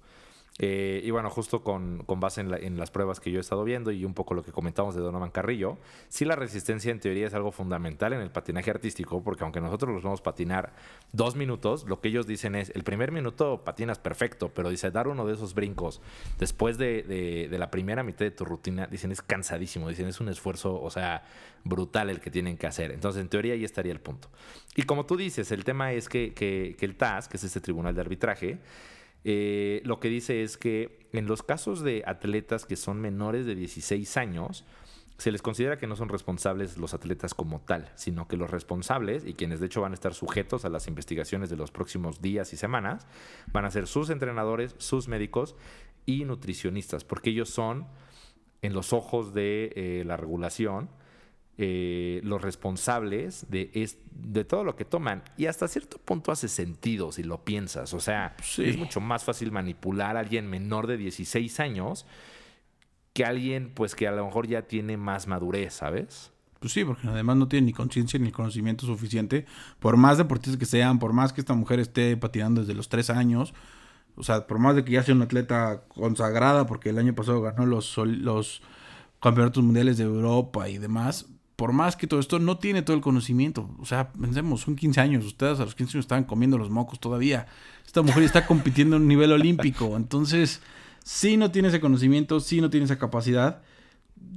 Eh, 0.59 1.01
y 1.03 1.09
bueno, 1.11 1.29
justo 1.29 1.63
con, 1.63 2.05
base 2.07 2.41
en, 2.41 2.77
las 2.77 2.91
pruebas 2.91 3.19
que 3.19 3.31
yo 3.31 3.37
he 3.37 3.41
estado 3.41 3.63
viendo 3.63 3.91
y 3.91 4.03
un 4.03 4.13
poco 4.13 4.33
lo 4.33 4.43
que 4.43 4.51
comentamos 4.51 4.93
de 4.95 5.01
Donovan 5.01 5.31
Carrillo, 5.31 5.77
sí 6.09 6.25
la 6.25 6.35
resistencia 6.35 6.91
en 6.91 6.99
teoría 6.99 7.25
es 7.27 7.33
algo 7.33 7.51
fundamental 7.51 8.13
en 8.13 8.21
el 8.21 8.31
patinaje 8.31 8.69
artístico, 8.69 9.23
porque 9.23 9.43
aunque 9.43 9.61
nosotros 9.61 9.93
los 9.93 10.03
vamos 10.03 10.19
a 10.19 10.23
patinar 10.23 10.73
dos 11.13 11.35
minutos, 11.35 11.85
lo 11.87 12.01
que 12.01 12.09
ellos 12.09 12.27
dicen 12.27 12.55
es, 12.55 12.69
el 12.75 12.83
primer 12.83 13.11
minuto 13.11 13.63
patinas 13.63 13.97
perfecto, 13.97 14.51
pero 14.53 14.69
dice, 14.69 14.91
dar 14.91 15.07
uno 15.07 15.25
de 15.25 15.33
esos 15.33 15.53
brincos 15.55 16.01
después 16.37 16.77
de, 16.77 17.47
la 17.51 17.71
primera 17.71 18.03
mitad 18.03 18.25
de 18.25 18.31
tu 18.31 18.43
rutina, 18.43 18.87
dicen, 18.87 19.11
es 19.11 19.21
cansadísimo, 19.21 19.87
dicen, 19.87 20.07
es 20.07 20.19
un 20.19 20.29
esfuerzo, 20.29 20.81
o 20.81 20.89
sea, 20.89 21.23
brutal 21.63 22.09
el 22.09 22.19
que 22.19 22.29
tienen 22.29 22.57
que 22.57 22.67
hacer. 22.67 22.91
Entonces, 22.91 23.21
en 23.21 23.29
teoría 23.29 23.53
ahí 23.53 23.63
estaría 23.63 23.91
el 23.91 23.99
punto. 23.99 24.27
Y 24.75 24.83
como 24.83 25.05
tú 25.05 25.15
dices, 25.15 25.51
el 25.51 25.63
tema 25.63 25.93
es 25.93 26.09
que, 26.09 26.33
que 26.33 26.75
el 26.81 26.95
TAS, 26.97 27.27
que 27.27 27.37
es 27.37 27.43
este 27.43 27.61
tribunal 27.61 27.95
de 27.95 28.01
arbitraje, 28.01 28.59
eh, 29.23 29.81
lo 29.86 29.99
que 29.99 30.10
dice 30.10 30.43
es 30.43 30.57
que 30.57 31.07
en 31.13 31.27
los 31.27 31.43
casos 31.43 31.81
de 31.81 32.03
atletas 32.05 32.65
que 32.65 32.75
son 32.75 32.99
menores 33.01 33.45
de 33.45 33.55
16 33.55 34.17
años, 34.17 34.65
se 35.21 35.31
les 35.31 35.43
considera 35.43 35.77
que 35.77 35.86
no 35.86 35.95
son 35.95 36.10
responsables 36.10 36.79
los 36.79 36.95
atletas 36.95 37.36
como 37.36 37.62
tal, 37.62 37.91
sino 37.93 38.27
que 38.27 38.38
los 38.38 38.49
responsables, 38.49 39.23
y 39.23 39.36
quienes 39.36 39.60
de 39.60 39.67
hecho 39.67 39.81
van 39.81 39.91
a 39.91 39.93
estar 39.93 40.15
sujetos 40.15 40.65
a 40.65 40.69
las 40.69 40.88
investigaciones 40.88 41.51
de 41.51 41.57
los 41.57 41.69
próximos 41.69 42.23
días 42.23 42.53
y 42.53 42.57
semanas, 42.57 43.05
van 43.53 43.65
a 43.65 43.69
ser 43.71 43.86
sus 43.86 44.10
entrenadores, 44.10 44.73
sus 44.79 45.07
médicos 45.07 45.55
y 46.07 46.25
nutricionistas, 46.25 47.03
porque 47.03 47.29
ellos 47.29 47.49
son, 47.49 47.86
en 48.63 48.73
los 48.73 48.93
ojos 48.93 49.31
de 49.36 49.71
eh, 49.75 50.03
la 50.07 50.17
regulación, 50.17 50.89
eh, 51.57 52.21
los 52.23 52.41
responsables 52.41 53.45
de, 53.49 53.89
de 54.11 54.45
todo 54.45 54.63
lo 54.63 54.75
que 54.75 54.85
toman. 54.85 55.23
Y 55.37 55.45
hasta 55.45 55.67
cierto 55.67 55.97
punto 55.97 56.31
hace 56.31 56.47
sentido 56.47 57.11
si 57.11 57.23
lo 57.23 57.43
piensas. 57.43 57.93
O 57.93 57.99
sea, 57.99 58.35
es 58.57 58.77
mucho 58.77 59.01
más 59.01 59.23
fácil 59.23 59.51
manipular 59.51 60.17
a 60.17 60.21
alguien 60.21 60.47
menor 60.49 60.87
de 60.87 60.97
16 60.97 61.59
años 61.59 62.05
que 63.13 63.25
alguien 63.25 63.71
pues 63.73 63.95
que 63.95 64.07
a 64.07 64.11
lo 64.11 64.25
mejor 64.25 64.47
ya 64.47 64.63
tiene 64.63 64.97
más 64.97 65.27
madurez, 65.27 65.73
¿sabes? 65.73 66.31
Pues 66.59 66.73
sí, 66.73 66.85
porque 66.85 67.07
además 67.07 67.37
no 67.37 67.47
tiene 67.47 67.65
ni 67.65 67.73
conciencia 67.73 68.19
ni 68.19 68.31
conocimiento 68.31 68.85
suficiente. 68.85 69.45
Por 69.79 69.97
más 69.97 70.17
deportistas 70.19 70.59
que 70.59 70.65
sean, 70.65 70.99
por 70.99 71.11
más 71.11 71.33
que 71.33 71.41
esta 71.41 71.55
mujer 71.55 71.79
esté 71.79 72.15
patinando 72.17 72.61
desde 72.61 72.75
los 72.75 72.87
tres 72.87 73.09
años, 73.09 73.53
o 74.15 74.23
sea, 74.23 74.45
por 74.45 74.59
más 74.59 74.75
de 74.75 74.83
que 74.85 74.91
ya 74.91 75.03
sea 75.03 75.15
una 75.15 75.25
atleta 75.25 75.83
consagrada, 75.87 76.67
porque 76.67 76.89
el 76.89 76.99
año 76.99 77.15
pasado 77.15 77.41
ganó 77.41 77.65
los, 77.65 77.97
los 77.97 78.61
campeonatos 79.19 79.63
mundiales 79.63 79.97
de 79.97 80.03
Europa 80.03 80.69
y 80.69 80.77
demás, 80.77 81.25
por 81.62 81.74
más 81.74 81.95
que 81.95 82.08
todo 82.08 82.19
esto, 82.19 82.39
no 82.39 82.58
tiene 82.58 82.82
todo 82.82 82.95
el 82.95 83.04
conocimiento. 83.04 83.69
O 83.78 83.86
sea, 83.86 84.12
pensemos, 84.13 84.62
son 84.62 84.76
15 84.76 85.00
años, 85.00 85.24
ustedes 85.24 85.60
a 85.60 85.63
los 85.63 85.76
15 85.76 85.97
años 85.97 86.06
estaban 86.06 86.24
comiendo 86.24 86.58
los 86.58 86.71
mocos 86.71 87.00
todavía. 87.00 87.45
Esta 87.86 88.02
mujer 88.02 88.24
está 88.24 88.47
compitiendo 88.47 88.95
en 88.95 89.04
un 89.04 89.08
nivel 89.08 89.32
olímpico, 89.32 89.95
entonces 89.95 90.60
sí 91.04 91.38
no 91.38 91.52
tiene 91.52 91.67
ese 91.67 91.80
conocimiento, 91.80 92.39
sí 92.39 92.62
no 92.62 92.71
tiene 92.71 92.86
esa 92.86 92.97
capacidad. 92.97 93.62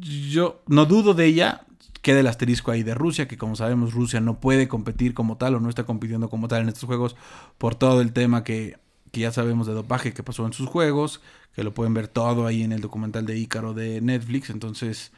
Yo 0.00 0.60
no 0.66 0.84
dudo 0.84 1.14
de 1.14 1.24
ella, 1.24 1.64
queda 2.02 2.20
el 2.20 2.26
asterisco 2.26 2.72
ahí 2.72 2.82
de 2.82 2.92
Rusia, 2.92 3.26
que 3.26 3.38
como 3.38 3.56
sabemos 3.56 3.94
Rusia 3.94 4.20
no 4.20 4.38
puede 4.38 4.68
competir 4.68 5.14
como 5.14 5.38
tal 5.38 5.54
o 5.54 5.60
no 5.60 5.70
está 5.70 5.84
compitiendo 5.84 6.28
como 6.28 6.46
tal 6.46 6.60
en 6.60 6.68
estos 6.68 6.84
juegos 6.84 7.16
por 7.56 7.74
todo 7.74 8.02
el 8.02 8.12
tema 8.12 8.44
que, 8.44 8.76
que 9.12 9.20
ya 9.20 9.32
sabemos 9.32 9.66
de 9.66 9.72
dopaje 9.72 10.12
que 10.12 10.22
pasó 10.22 10.44
en 10.44 10.52
sus 10.52 10.68
juegos, 10.68 11.22
que 11.54 11.64
lo 11.64 11.72
pueden 11.72 11.94
ver 11.94 12.06
todo 12.06 12.46
ahí 12.46 12.62
en 12.62 12.72
el 12.72 12.82
documental 12.82 13.24
de 13.24 13.38
Ícaro 13.38 13.72
de 13.72 14.02
Netflix, 14.02 14.50
entonces 14.50 15.10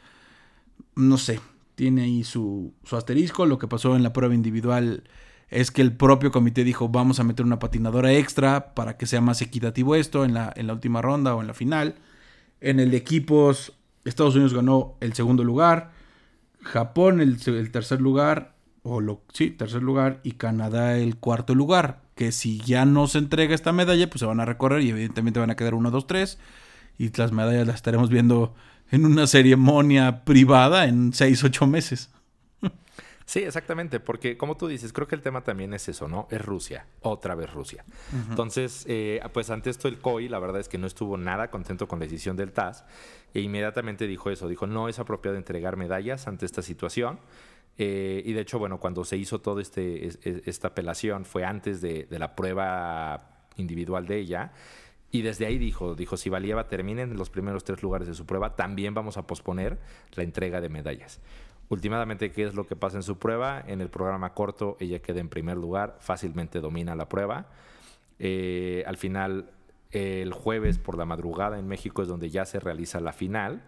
no 0.95 1.17
sé, 1.17 1.41
tiene 1.77 2.01
ahí 2.01 2.23
su, 2.23 2.73
su 2.83 2.95
asterisco, 2.95 3.45
lo 3.45 3.59
que 3.59 3.67
pasó 3.67 3.95
en 3.95 4.01
la 4.01 4.11
prueba 4.11 4.33
individual 4.33 5.03
es 5.49 5.69
que 5.69 5.83
el 5.83 5.95
propio 5.95 6.31
comité 6.31 6.63
dijo 6.63 6.89
vamos 6.89 7.19
a 7.19 7.23
meter 7.23 7.45
una 7.45 7.59
patinadora 7.59 8.11
extra 8.13 8.73
para 8.73 8.97
que 8.97 9.05
sea 9.05 9.21
más 9.21 9.43
equitativo 9.43 9.93
esto 9.93 10.25
en 10.25 10.33
la, 10.33 10.51
en 10.55 10.65
la 10.65 10.73
última 10.73 11.03
ronda 11.03 11.35
o 11.35 11.41
en 11.41 11.45
la 11.45 11.53
final. 11.53 11.93
En 12.61 12.79
el 12.79 12.89
de 12.89 12.97
equipos, 12.97 13.73
Estados 14.05 14.33
Unidos 14.33 14.55
ganó 14.55 14.95
el 15.01 15.13
segundo 15.13 15.43
lugar, 15.43 15.91
Japón 16.63 17.21
el, 17.21 17.39
tercer 17.71 18.01
lugar, 18.01 18.55
o 18.81 18.99
lo, 18.99 19.21
sí, 19.31 19.51
tercer 19.51 19.83
lugar, 19.83 20.19
y 20.23 20.31
Canadá 20.31 20.97
el 20.97 21.17
cuarto 21.17 21.53
lugar. 21.53 22.01
Que 22.15 22.31
si 22.31 22.59
ya 22.61 22.85
no 22.85 23.05
se 23.05 23.19
entrega 23.19 23.53
esta 23.53 23.71
medalla, 23.71 24.09
pues 24.09 24.21
se 24.21 24.25
van 24.25 24.39
a 24.39 24.45
recorrer 24.45 24.81
y 24.81 24.89
evidentemente 24.89 25.39
van 25.39 25.51
a 25.51 25.55
quedar 25.55 25.75
1, 25.75 25.91
2, 25.91 26.07
3. 26.07 26.39
Y 26.97 27.15
las 27.15 27.31
medallas 27.31 27.67
las 27.67 27.75
estaremos 27.75 28.09
viendo 28.09 28.55
en 28.91 29.05
una 29.05 29.27
ceremonia 29.27 30.23
privada 30.23 30.85
en 30.85 31.13
6, 31.13 31.43
8 31.43 31.67
meses. 31.67 32.09
Sí, 33.27 33.39
exactamente, 33.39 33.99
porque 33.99 34.37
como 34.37 34.55
tú 34.55 34.67
dices, 34.67 34.93
creo 34.93 35.05
que 35.05 35.15
el 35.15 35.21
tema 35.21 35.43
también 35.43 35.73
es 35.73 35.89
eso, 35.89 36.07
¿no? 36.07 36.29
Es 36.31 36.41
Rusia, 36.41 36.87
otra 37.01 37.35
vez 37.35 37.51
Rusia. 37.51 37.83
Entonces, 38.29 38.85
eh, 38.87 39.19
pues 39.33 39.49
ante 39.49 39.69
esto 39.69 39.89
el 39.89 39.99
COI, 39.99 40.29
la 40.29 40.39
verdad 40.39 40.61
es 40.61 40.69
que 40.69 40.77
no 40.77 40.87
estuvo 40.87 41.17
nada 41.17 41.51
contento 41.51 41.89
con 41.89 41.99
la 41.99 42.05
decisión 42.05 42.37
del 42.37 42.53
TAS 42.53 42.85
e 43.33 43.41
inmediatamente 43.41 44.07
dijo 44.07 44.29
eso, 44.29 44.47
dijo, 44.47 44.65
no 44.65 44.87
es 44.87 44.99
apropiado 44.99 45.35
entregar 45.35 45.75
medallas 45.75 46.25
ante 46.27 46.45
esta 46.45 46.61
situación. 46.61 47.19
Eh, 47.77 48.23
y 48.25 48.31
de 48.31 48.39
hecho, 48.39 48.59
bueno, 48.59 48.79
cuando 48.79 49.03
se 49.03 49.17
hizo 49.17 49.41
toda 49.41 49.61
este, 49.61 50.07
esta 50.49 50.69
apelación 50.69 51.25
fue 51.25 51.43
antes 51.43 51.81
de, 51.81 52.07
la 52.09 52.33
prueba 52.33 53.45
individual 53.57 54.07
de 54.07 54.19
ella. 54.19 54.53
Y 55.11 55.21
desde 55.21 55.45
ahí 55.45 55.57
dijo, 55.57 55.95
dijo, 55.95 56.17
si 56.17 56.29
Valieva 56.29 56.67
termina 56.67 57.01
en 57.01 57.15
los 57.15 57.29
primeros 57.29 57.63
tres 57.63 57.81
lugares 57.81 58.07
de 58.07 58.13
su 58.13 58.25
prueba, 58.25 58.55
también 58.55 58.93
vamos 58.93 59.17
a 59.17 59.25
posponer 59.25 59.79
la 60.15 60.23
entrega 60.23 60.59
de 60.59 60.69
medallas. 60.69 61.21
Últimamente, 61.69 62.31
¿qué 62.31 62.43
es 62.43 62.55
lo 62.55 62.65
que 62.65 62.75
pasa 62.75 62.97
en 62.97 63.03
su 63.03 63.17
prueba? 63.17 63.63
En 63.67 63.81
el 63.81 63.89
programa 63.89 64.33
corto, 64.33 64.77
ella 64.79 64.99
queda 64.99 65.19
en 65.19 65.29
primer 65.29 65.57
lugar, 65.57 65.97
fácilmente 65.99 66.59
domina 66.59 66.95
la 66.95 67.09
prueba. 67.09 67.47
Eh, 68.19 68.83
al 68.87 68.97
final, 68.97 69.51
el 69.91 70.33
jueves 70.33 70.77
por 70.77 70.97
la 70.97 71.05
madrugada 71.05 71.59
en 71.59 71.67
México 71.67 72.01
es 72.01 72.07
donde 72.07 72.29
ya 72.29 72.45
se 72.45 72.59
realiza 72.59 72.99
la 72.99 73.13
final. 73.13 73.63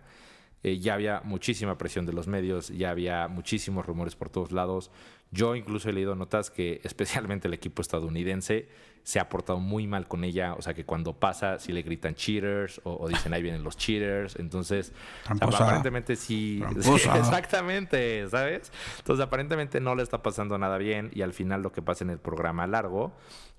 Eh, 0.63 0.79
ya 0.79 0.93
había 0.93 1.21
muchísima 1.23 1.77
presión 1.77 2.05
de 2.05 2.13
los 2.13 2.27
medios, 2.27 2.69
ya 2.69 2.89
había 2.89 3.27
muchísimos 3.27 3.85
rumores 3.85 4.15
por 4.15 4.29
todos 4.29 4.51
lados. 4.51 4.91
Yo 5.31 5.55
incluso 5.55 5.89
he 5.89 5.93
leído 5.93 6.15
notas 6.15 6.49
que 6.49 6.81
especialmente 6.85 7.47
el 7.47 7.53
equipo 7.53 7.81
estadounidense 7.81 8.67
se 9.03 9.19
ha 9.19 9.29
portado 9.29 9.59
muy 9.59 9.87
mal 9.87 10.07
con 10.07 10.23
ella, 10.23 10.53
o 10.53 10.61
sea 10.61 10.73
que 10.73 10.85
cuando 10.85 11.13
pasa 11.13 11.57
si 11.57 11.71
le 11.71 11.81
gritan 11.81 12.13
cheaters 12.15 12.81
o, 12.83 13.07
dicen 13.07 13.33
ahí 13.33 13.41
vienen 13.41 13.63
los 13.63 13.75
cheaters, 13.77 14.35
entonces 14.35 14.93
aparentemente 15.25 16.15
sí, 16.15 16.61
exactamente, 16.75 18.27
¿sabes? 18.29 18.71
Entonces 18.99 19.25
aparentemente 19.25 19.79
no 19.79 19.95
le 19.95 20.03
está 20.03 20.21
pasando 20.21 20.57
nada 20.57 20.77
bien 20.77 21.09
y 21.13 21.21
al 21.21 21.33
final 21.33 21.63
lo 21.63 21.71
que 21.71 21.81
pasa 21.81 22.03
en 22.03 22.11
el 22.11 22.19
programa 22.19 22.67
largo 22.67 23.13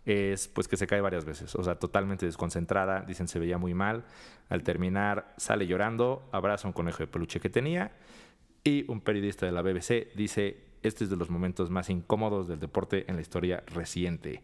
es 0.04 0.46
pues 0.48 0.68
que 0.68 0.76
se 0.76 0.86
cae 0.86 1.00
varias 1.00 1.24
veces, 1.24 1.54
o 1.56 1.64
sea, 1.64 1.76
totalmente 1.76 2.26
desconcentrada, 2.26 3.00
dicen 3.00 3.26
se 3.26 3.38
veía 3.38 3.58
muy 3.58 3.74
mal, 3.74 4.04
al 4.50 4.62
terminar 4.62 5.34
sale 5.36 5.66
llorando, 5.66 6.28
abraza 6.32 6.68
un 6.68 6.74
conejo 6.74 6.98
de 6.98 7.06
peluche 7.06 7.40
que 7.40 7.50
tenía 7.50 7.92
y 8.62 8.84
un 8.90 9.00
periodista 9.00 9.46
de 9.46 9.52
la 9.52 9.62
BBC 9.62 10.14
dice, 10.14 10.69
este 10.82 11.04
es 11.04 11.10
de 11.10 11.16
los 11.16 11.30
momentos 11.30 11.70
más 11.70 11.90
incómodos 11.90 12.48
del 12.48 12.60
deporte 12.60 13.04
en 13.08 13.16
la 13.16 13.22
historia 13.22 13.62
reciente. 13.66 14.42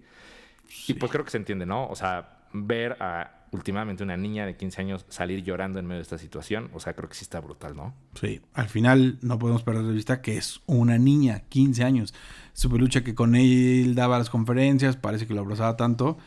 Y 0.89 0.95
pues 0.95 1.13
creo 1.13 1.25
que 1.25 1.31
se 1.31 1.37
entiende, 1.37 1.67
¿no? 1.67 1.87
O 1.89 1.95
sea, 1.95 2.47
ver 2.53 2.97
a 3.01 3.37
últimamente 3.53 4.03
una 4.03 4.17
niña 4.17 4.47
de 4.47 4.57
15 4.57 4.81
años 4.81 5.07
salir 5.09 5.43
llorando 5.43 5.79
en 5.79 5.87
medio 5.87 5.99
de 5.99 6.03
esta 6.03 6.19
situación, 6.19 6.71
o 6.73 6.81
sea, 6.81 6.95
creo 6.95 7.09
que 7.09 7.15
sí 7.15 7.23
está 7.23 7.41
brutal, 7.41 7.77
¿no? 7.77 7.95
Sí, 8.21 8.41
al 8.55 8.69
final 8.69 9.19
no 9.23 9.39
podemos 9.39 9.63
perder 9.63 9.85
de 9.85 9.93
vista 9.93 10.21
que 10.21 10.37
es 10.37 10.61
una 10.67 10.99
niña, 10.99 11.45
15 11.49 11.85
años. 11.85 12.15
Su 12.53 12.71
peluche 12.71 13.03
que 13.03 13.15
con 13.15 13.35
él 13.35 13.95
daba 13.95 14.19
las 14.19 14.31
conferencias, 14.31 14.97
parece 14.97 15.27
que 15.27 15.35
lo 15.35 15.41
abrazaba 15.41 15.77
tanto. 15.77 16.19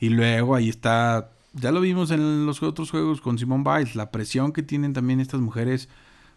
Y 0.00 0.08
luego 0.08 0.54
ahí 0.54 0.68
está, 0.68 1.30
ya 1.52 1.70
lo 1.70 1.80
vimos 1.80 2.10
en 2.10 2.46
los 2.46 2.62
otros 2.62 2.90
juegos 2.90 3.20
con 3.20 3.38
Simone 3.38 3.64
Biles, 3.64 3.94
la 3.94 4.10
presión 4.10 4.52
que 4.52 4.62
tienen 4.62 4.92
también 4.92 5.20
estas 5.20 5.40
mujeres. 5.40 5.88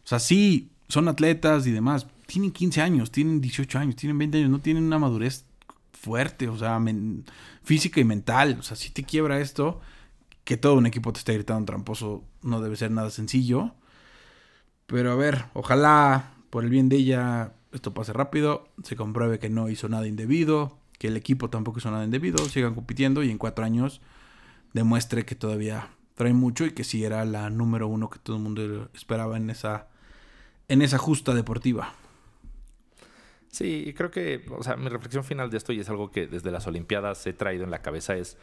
O 0.04 0.08
sea, 0.08 0.20
sí, 0.20 0.70
son 0.88 1.08
atletas 1.08 1.66
y 1.66 1.72
demás. 1.72 2.08
Tienen 2.28 2.52
15 2.52 2.82
años, 2.82 3.12
tienen 3.12 3.42
18 3.42 3.80
años, 3.80 3.96
tienen 3.96 4.18
20 4.18 4.38
años, 4.40 4.50
no 4.50 4.60
tienen 4.60 4.84
una 4.84 5.00
madurez 5.00 5.46
fuerte, 5.92 6.48
o 6.48 6.58
sea, 6.58 6.80
física 7.64 8.00
y 8.00 8.04
mental. 8.04 8.58
O 8.60 8.64
sea, 8.64 8.76
si 8.76 8.92
te 8.92 9.04
quiebra 9.04 9.40
esto, 9.40 9.82
que 10.44 10.58
todo 10.58 10.76
un 10.76 10.86
equipo 10.86 11.12
te 11.12 11.20
esté 11.20 11.34
gritando 11.34 11.66
tramposo, 11.66 12.24
no 12.42 12.62
debe 12.62 12.76
ser 12.76 12.92
nada 12.92 13.10
sencillo. 13.10 13.74
Pero 14.86 15.12
a 15.12 15.16
ver, 15.16 15.46
ojalá 15.54 16.34
por 16.50 16.64
el 16.64 16.70
bien 16.70 16.90
de 16.90 16.98
ella 16.98 17.54
esto 17.72 17.94
pase 17.94 18.14
rápido, 18.14 18.70
se 18.84 18.96
compruebe 18.96 19.40
que 19.40 19.50
no 19.50 19.70
hizo 19.70 19.90
nada 19.90 20.08
indebido, 20.08 20.78
que 20.98 21.08
el 21.08 21.18
equipo 21.18 21.50
tampoco 21.50 21.80
hizo 21.80 21.92
nada 21.92 22.06
indebido, 22.06 22.38
sigan 22.46 22.76
compitiendo 22.76 23.24
y 23.24 23.32
en 23.32 23.38
cuatro 23.38 23.66
años 23.66 24.02
demuestre 24.74 25.26
que 25.26 25.36
todavía 25.36 25.90
trae 26.16 26.34
mucho 26.34 26.66
y 26.66 26.72
que 26.72 26.84
sí 26.84 27.04
era 27.04 27.26
la 27.26 27.50
número 27.50 27.88
uno 27.88 28.10
que 28.10 28.20
todo 28.20 28.38
el 28.38 28.44
mundo 28.44 28.90
esperaba 28.94 29.38
en 29.38 29.50
esa, 29.50 29.88
en 30.70 30.82
esa 30.82 30.98
justa 30.98 31.34
deportiva. 31.34 31.94
Sí, 33.56 33.94
creo 33.96 34.12
que, 34.12 34.46
o 34.50 34.63
sea, 34.63 34.76
mi 34.76 34.89
reflexión 34.89 35.24
final 35.24 35.50
de 35.50 35.56
esto, 35.56 35.72
y 35.72 35.80
es 35.80 35.89
algo 35.89 36.12
que 36.12 36.28
desde 36.28 36.52
las 36.52 36.68
Olimpiadas 36.68 37.26
he 37.26 37.32
traído 37.32 37.63
en 37.63 37.72
la 37.72 37.82
cabeza, 37.82 38.13
es, 38.13 38.38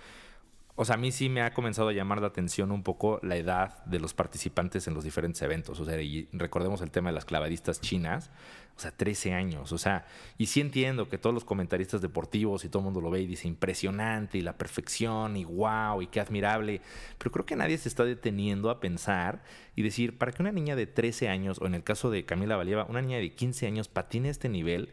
o 0.74 0.86
sea, 0.86 0.94
a 0.94 0.98
mí 0.98 1.12
sí 1.12 1.28
me 1.28 1.42
ha 1.42 1.52
comenzado 1.52 1.90
a 1.90 1.92
llamar 1.92 2.22
la 2.22 2.28
atención 2.28 2.72
un 2.72 2.82
poco 2.82 3.20
la 3.22 3.36
edad 3.36 3.84
de 3.84 4.00
los 4.00 4.14
participantes 4.14 4.88
en 4.88 4.94
los 4.94 5.04
diferentes 5.04 5.42
eventos. 5.42 5.78
O 5.80 5.84
sea, 5.84 6.00
y 6.00 6.30
recordemos 6.32 6.80
el 6.80 6.90
tema 6.90 7.10
de 7.10 7.14
las 7.14 7.26
clavadistas 7.26 7.82
chinas, 7.82 8.30
o 8.76 8.80
sea, 8.80 8.90
13 8.90 9.34
años. 9.34 9.72
O 9.72 9.78
sea, 9.78 10.06
y 10.38 10.46
sí 10.46 10.60
entiendo 10.60 11.08
que 11.08 11.18
todos 11.18 11.34
los 11.34 11.44
comentaristas 11.44 12.00
deportivos 12.00 12.64
y 12.64 12.68
todo 12.68 12.80
el 12.80 12.84
mundo 12.84 13.00
lo 13.00 13.10
ve 13.10 13.20
y 13.20 13.26
dice 13.26 13.48
impresionante 13.48 14.38
y 14.38 14.40
la 14.40 14.56
perfección 14.56 15.36
y 15.36 15.44
wow 15.44 16.02
y 16.02 16.06
qué 16.06 16.20
admirable. 16.20 16.80
Pero 17.18 17.30
creo 17.30 17.46
que 17.46 17.56
nadie 17.56 17.78
se 17.78 17.88
está 17.88 18.04
deteniendo 18.04 18.70
a 18.70 18.80
pensar 18.80 19.42
y 19.76 19.82
decir, 19.82 20.18
para 20.18 20.32
que 20.32 20.42
una 20.42 20.52
niña 20.52 20.76
de 20.76 20.86
13 20.86 21.28
años, 21.28 21.58
o 21.60 21.66
en 21.66 21.74
el 21.74 21.84
caso 21.84 22.10
de 22.10 22.24
Camila 22.24 22.56
Valieva, 22.56 22.86
una 22.88 23.02
niña 23.02 23.18
de 23.18 23.34
15 23.34 23.66
años 23.66 23.88
patine 23.88 24.28
este 24.28 24.48
nivel, 24.48 24.90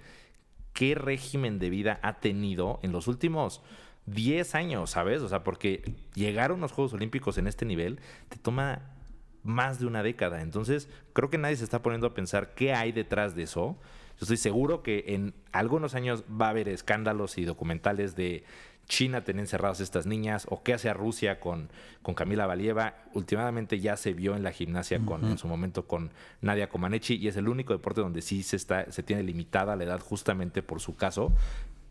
¿qué 0.74 0.96
régimen 0.96 1.60
de 1.60 1.70
vida 1.70 2.00
ha 2.04 2.20
tenido 2.20 2.80
en 2.84 2.92
los 2.92 3.08
últimos 3.08 3.62
10 4.08 4.56
años, 4.56 4.92
¿sabes? 4.92 5.22
O 5.22 5.30
sea, 5.30 5.44
porque 5.44 5.96
llegar 6.16 6.52
a 6.52 6.54
unos 6.54 6.72
Juegos 6.72 6.94
Olímpicos 6.94 7.38
en 7.38 7.48
este 7.48 7.66
nivel 7.66 8.00
te 8.30 8.38
toma 8.38 8.99
más 9.44 9.80
de 9.80 9.86
una 9.86 10.04
década. 10.04 10.42
Entonces, 10.42 10.90
creo 11.14 11.30
que 11.30 11.38
nadie 11.38 11.56
se 11.56 11.64
está 11.64 11.82
poniendo 11.82 12.08
a 12.08 12.14
pensar 12.14 12.54
qué 12.54 12.74
hay 12.74 12.92
detrás 12.92 13.36
de 13.36 13.44
eso. 13.44 13.78
Yo 14.20 14.24
estoy 14.24 14.38
seguro 14.38 14.84
que 14.84 15.06
en 15.08 15.34
algunos 15.52 15.96
años 15.96 16.24
va 16.30 16.48
a 16.48 16.50
haber 16.50 16.68
escándalos 16.68 17.38
y 17.38 17.46
documentales 17.46 18.16
de 18.16 18.44
China 18.90 19.24
tener 19.24 19.42
encerradas 19.42 19.80
estas 19.80 20.08
niñas 20.08 20.48
o 20.50 20.64
qué 20.64 20.74
hace 20.74 20.92
Rusia 20.94 21.40
con, 21.40 21.70
con 22.02 22.16
Camila 22.16 22.48
Valieva. 22.48 22.96
Últimamente 23.14 23.80
ya 23.80 23.96
se 23.96 24.14
vio 24.14 24.36
en 24.36 24.44
la 24.44 24.52
gimnasia 24.52 25.00
con, 25.06 25.24
en 25.24 25.38
su 25.38 25.48
momento 25.48 25.88
con 25.88 26.12
Nadia 26.42 26.70
Comaneci 26.70 27.16
y 27.16 27.28
es 27.28 27.38
el 27.38 27.48
único 27.48 27.72
deporte 27.72 28.02
donde 28.02 28.22
sí 28.22 28.44
se, 28.44 28.56
está, 28.56 28.92
se 28.92 29.04
tiene 29.04 29.24
limitada 29.24 29.76
la 29.76 29.84
edad 29.84 30.02
justamente 30.02 30.64
por 30.64 30.82
su 30.82 30.96
caso. 30.96 31.32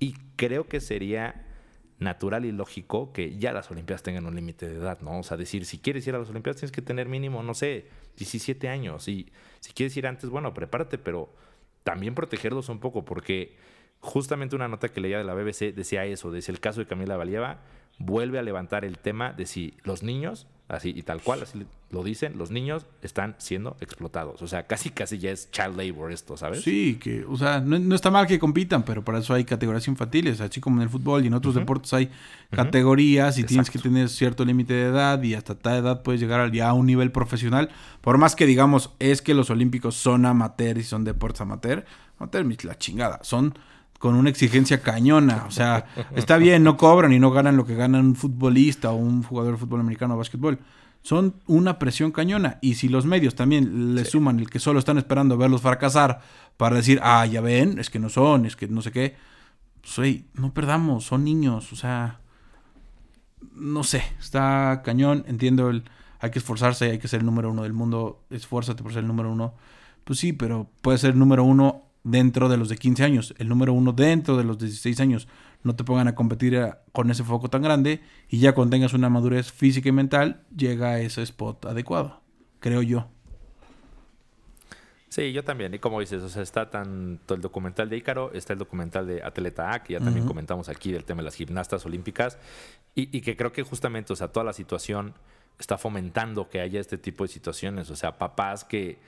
Y 0.00 0.14
creo 0.36 0.68
que 0.68 0.80
sería 0.80 1.47
natural 1.98 2.44
y 2.44 2.52
lógico 2.52 3.12
que 3.12 3.36
ya 3.36 3.52
las 3.52 3.70
Olimpiadas 3.70 4.02
tengan 4.02 4.26
un 4.26 4.34
límite 4.34 4.68
de 4.68 4.76
edad, 4.76 5.00
¿no? 5.00 5.18
O 5.18 5.22
sea, 5.22 5.36
decir, 5.36 5.64
si 5.64 5.78
quieres 5.78 6.06
ir 6.06 6.14
a 6.14 6.18
las 6.18 6.30
Olimpiadas 6.30 6.60
tienes 6.60 6.72
que 6.72 6.82
tener 6.82 7.08
mínimo, 7.08 7.42
no 7.42 7.54
sé, 7.54 7.86
17 8.16 8.68
años. 8.68 9.08
Y 9.08 9.32
si 9.60 9.72
quieres 9.72 9.96
ir 9.96 10.06
antes, 10.06 10.30
bueno, 10.30 10.54
prepárate, 10.54 10.98
pero 10.98 11.32
también 11.82 12.14
protegerlos 12.14 12.68
un 12.68 12.78
poco 12.78 13.04
porque 13.04 13.56
justamente 14.00 14.54
una 14.54 14.68
nota 14.68 14.88
que 14.88 15.00
leía 15.00 15.18
de 15.18 15.24
la 15.24 15.34
BBC 15.34 15.74
decía 15.74 16.04
eso, 16.04 16.30
decía 16.30 16.52
el 16.52 16.60
caso 16.60 16.80
de 16.80 16.86
Camila 16.86 17.16
Valieva, 17.16 17.60
vuelve 17.98 18.38
a 18.38 18.42
levantar 18.42 18.84
el 18.84 18.98
tema 18.98 19.32
de 19.32 19.46
si 19.46 19.74
los 19.82 20.02
niños 20.02 20.46
así 20.68 20.92
y 20.94 21.02
tal 21.02 21.22
cual, 21.22 21.42
así 21.42 21.64
lo 21.90 22.04
dicen, 22.04 22.36
los 22.36 22.50
niños 22.50 22.84
están 23.02 23.34
siendo 23.38 23.76
explotados. 23.80 24.42
O 24.42 24.46
sea, 24.46 24.66
casi 24.66 24.90
casi 24.90 25.18
ya 25.18 25.30
es 25.30 25.50
child 25.50 25.76
labor 25.76 26.12
esto, 26.12 26.36
¿sabes? 26.36 26.62
Sí, 26.62 26.98
que, 27.00 27.24
o 27.24 27.36
sea, 27.36 27.60
no, 27.60 27.94
está 27.94 28.10
mal 28.10 28.26
que 28.26 28.38
compitan, 28.38 28.82
pero 28.82 29.02
para 29.02 29.18
eso 29.18 29.32
hay 29.32 29.44
categorías 29.44 29.88
infantiles, 29.88 30.40
así 30.40 30.60
como 30.60 30.76
en 30.76 30.82
el 30.82 30.88
fútbol 30.90 31.24
y 31.24 31.28
en 31.28 31.34
otros 31.34 31.54
deportes 31.54 31.92
hay 31.94 32.10
categorías 32.50 33.38
y 33.38 33.44
tienes 33.44 33.70
que 33.70 33.78
tener 33.78 34.10
cierto 34.10 34.44
límite 34.44 34.74
de 34.74 34.86
edad 34.86 35.22
y 35.22 35.34
hasta 35.34 35.54
tal 35.54 35.78
edad 35.78 36.02
puedes 36.02 36.20
llegar 36.20 36.52
ya 36.52 36.68
a 36.68 36.74
un 36.74 36.86
nivel 36.86 37.10
profesional. 37.10 37.70
Por 38.02 38.18
más 38.18 38.36
que 38.36 38.44
digamos, 38.44 38.90
es 38.98 39.22
que 39.22 39.32
los 39.32 39.48
olímpicos 39.48 39.94
son 39.94 40.26
amateur 40.26 40.76
y 40.76 40.82
son 40.82 41.04
deportes 41.04 41.40
amateur, 41.40 41.86
amateur, 42.18 42.46
la 42.64 42.76
chingada, 42.76 43.20
son 43.22 43.54
con 43.98 44.14
una 44.14 44.30
exigencia 44.30 44.80
cañona. 44.80 45.44
O 45.46 45.50
sea, 45.50 45.86
está 46.14 46.36
bien, 46.36 46.62
no 46.62 46.76
cobran 46.76 47.12
y 47.12 47.18
no 47.18 47.30
ganan 47.30 47.56
lo 47.56 47.66
que 47.66 47.74
ganan 47.74 48.06
un 48.06 48.16
futbolista 48.16 48.90
o 48.90 48.96
un 48.96 49.22
jugador 49.22 49.52
de 49.52 49.58
fútbol 49.58 49.80
americano 49.80 50.14
o 50.14 50.18
básquetbol. 50.18 50.58
Son 51.02 51.34
una 51.46 51.78
presión 51.78 52.12
cañona. 52.12 52.58
Y 52.60 52.74
si 52.74 52.88
los 52.88 53.06
medios 53.06 53.34
también 53.34 53.94
le 53.94 54.04
suman 54.04 54.38
el 54.38 54.50
que 54.50 54.60
solo 54.60 54.78
están 54.78 54.98
esperando 54.98 55.36
verlos 55.36 55.62
fracasar 55.62 56.20
para 56.56 56.76
decir, 56.76 57.00
ah, 57.02 57.26
ya 57.26 57.40
ven, 57.40 57.78
es 57.78 57.90
que 57.90 57.98
no 57.98 58.08
son, 58.08 58.46
es 58.46 58.56
que 58.56 58.68
no 58.68 58.82
sé 58.82 58.92
qué. 58.92 59.16
Pues, 59.80 60.22
no 60.34 60.52
perdamos, 60.52 61.04
son 61.04 61.24
niños. 61.24 61.72
O 61.72 61.76
sea, 61.76 62.20
no 63.54 63.82
sé, 63.82 64.02
está 64.20 64.82
cañón. 64.84 65.24
Entiendo 65.26 65.70
el, 65.70 65.84
hay 66.20 66.30
que 66.30 66.38
esforzarse, 66.38 66.90
hay 66.90 66.98
que 66.98 67.08
ser 67.08 67.20
el 67.20 67.26
número 67.26 67.50
uno 67.50 67.64
del 67.64 67.72
mundo. 67.72 68.22
Esfuérzate 68.30 68.82
por 68.82 68.92
ser 68.92 69.02
el 69.02 69.08
número 69.08 69.32
uno. 69.32 69.54
Pues 70.04 70.20
sí, 70.20 70.32
pero 70.32 70.68
puede 70.82 70.98
ser 70.98 71.10
el 71.10 71.18
número 71.18 71.42
uno 71.42 71.87
dentro 72.04 72.48
de 72.48 72.56
los 72.56 72.68
de 72.68 72.76
15 72.76 73.04
años, 73.04 73.34
el 73.38 73.48
número 73.48 73.72
uno 73.72 73.92
dentro 73.92 74.36
de 74.36 74.44
los 74.44 74.58
16 74.58 75.00
años. 75.00 75.28
No 75.62 75.74
te 75.74 75.84
pongan 75.84 76.08
a 76.08 76.14
competir 76.14 76.54
eh, 76.54 76.72
con 76.92 77.10
ese 77.10 77.24
foco 77.24 77.48
tan 77.48 77.62
grande 77.62 78.00
y 78.28 78.38
ya 78.38 78.54
cuando 78.54 78.70
tengas 78.76 78.94
una 78.94 79.08
madurez 79.08 79.52
física 79.52 79.88
y 79.88 79.92
mental, 79.92 80.44
llega 80.56 80.90
a 80.90 81.00
ese 81.00 81.22
spot 81.22 81.66
adecuado, 81.66 82.20
creo 82.60 82.82
yo. 82.82 83.08
Sí, 85.08 85.32
yo 85.32 85.42
también. 85.42 85.74
Y 85.74 85.78
como 85.78 86.00
dices, 86.00 86.22
o 86.22 86.28
sea, 86.28 86.42
está 86.42 86.70
tanto 86.70 87.34
el 87.34 87.40
documental 87.40 87.88
de 87.88 87.96
Ícaro, 87.96 88.30
está 88.34 88.52
el 88.52 88.58
documental 88.58 89.06
de 89.06 89.22
Atleta 89.22 89.72
A, 89.72 89.82
que 89.82 89.94
ya 89.94 90.00
también 90.00 90.26
comentamos 90.26 90.68
aquí 90.68 90.92
del 90.92 91.04
tema 91.04 91.22
de 91.22 91.24
las 91.24 91.34
gimnastas 91.34 91.84
olímpicas, 91.86 92.38
y, 92.94 93.16
y, 93.16 93.22
que 93.22 93.36
creo 93.36 93.52
que 93.52 93.62
justamente, 93.62 94.12
o 94.12 94.16
sea, 94.16 94.28
toda 94.28 94.44
la 94.44 94.52
situación 94.52 95.14
está 95.58 95.78
fomentando 95.78 96.48
que 96.48 96.60
haya 96.60 96.78
este 96.78 96.98
tipo 96.98 97.24
de 97.24 97.28
situaciones. 97.28 97.90
O 97.90 97.96
sea, 97.96 98.18
papás 98.18 98.64
que 98.64 98.98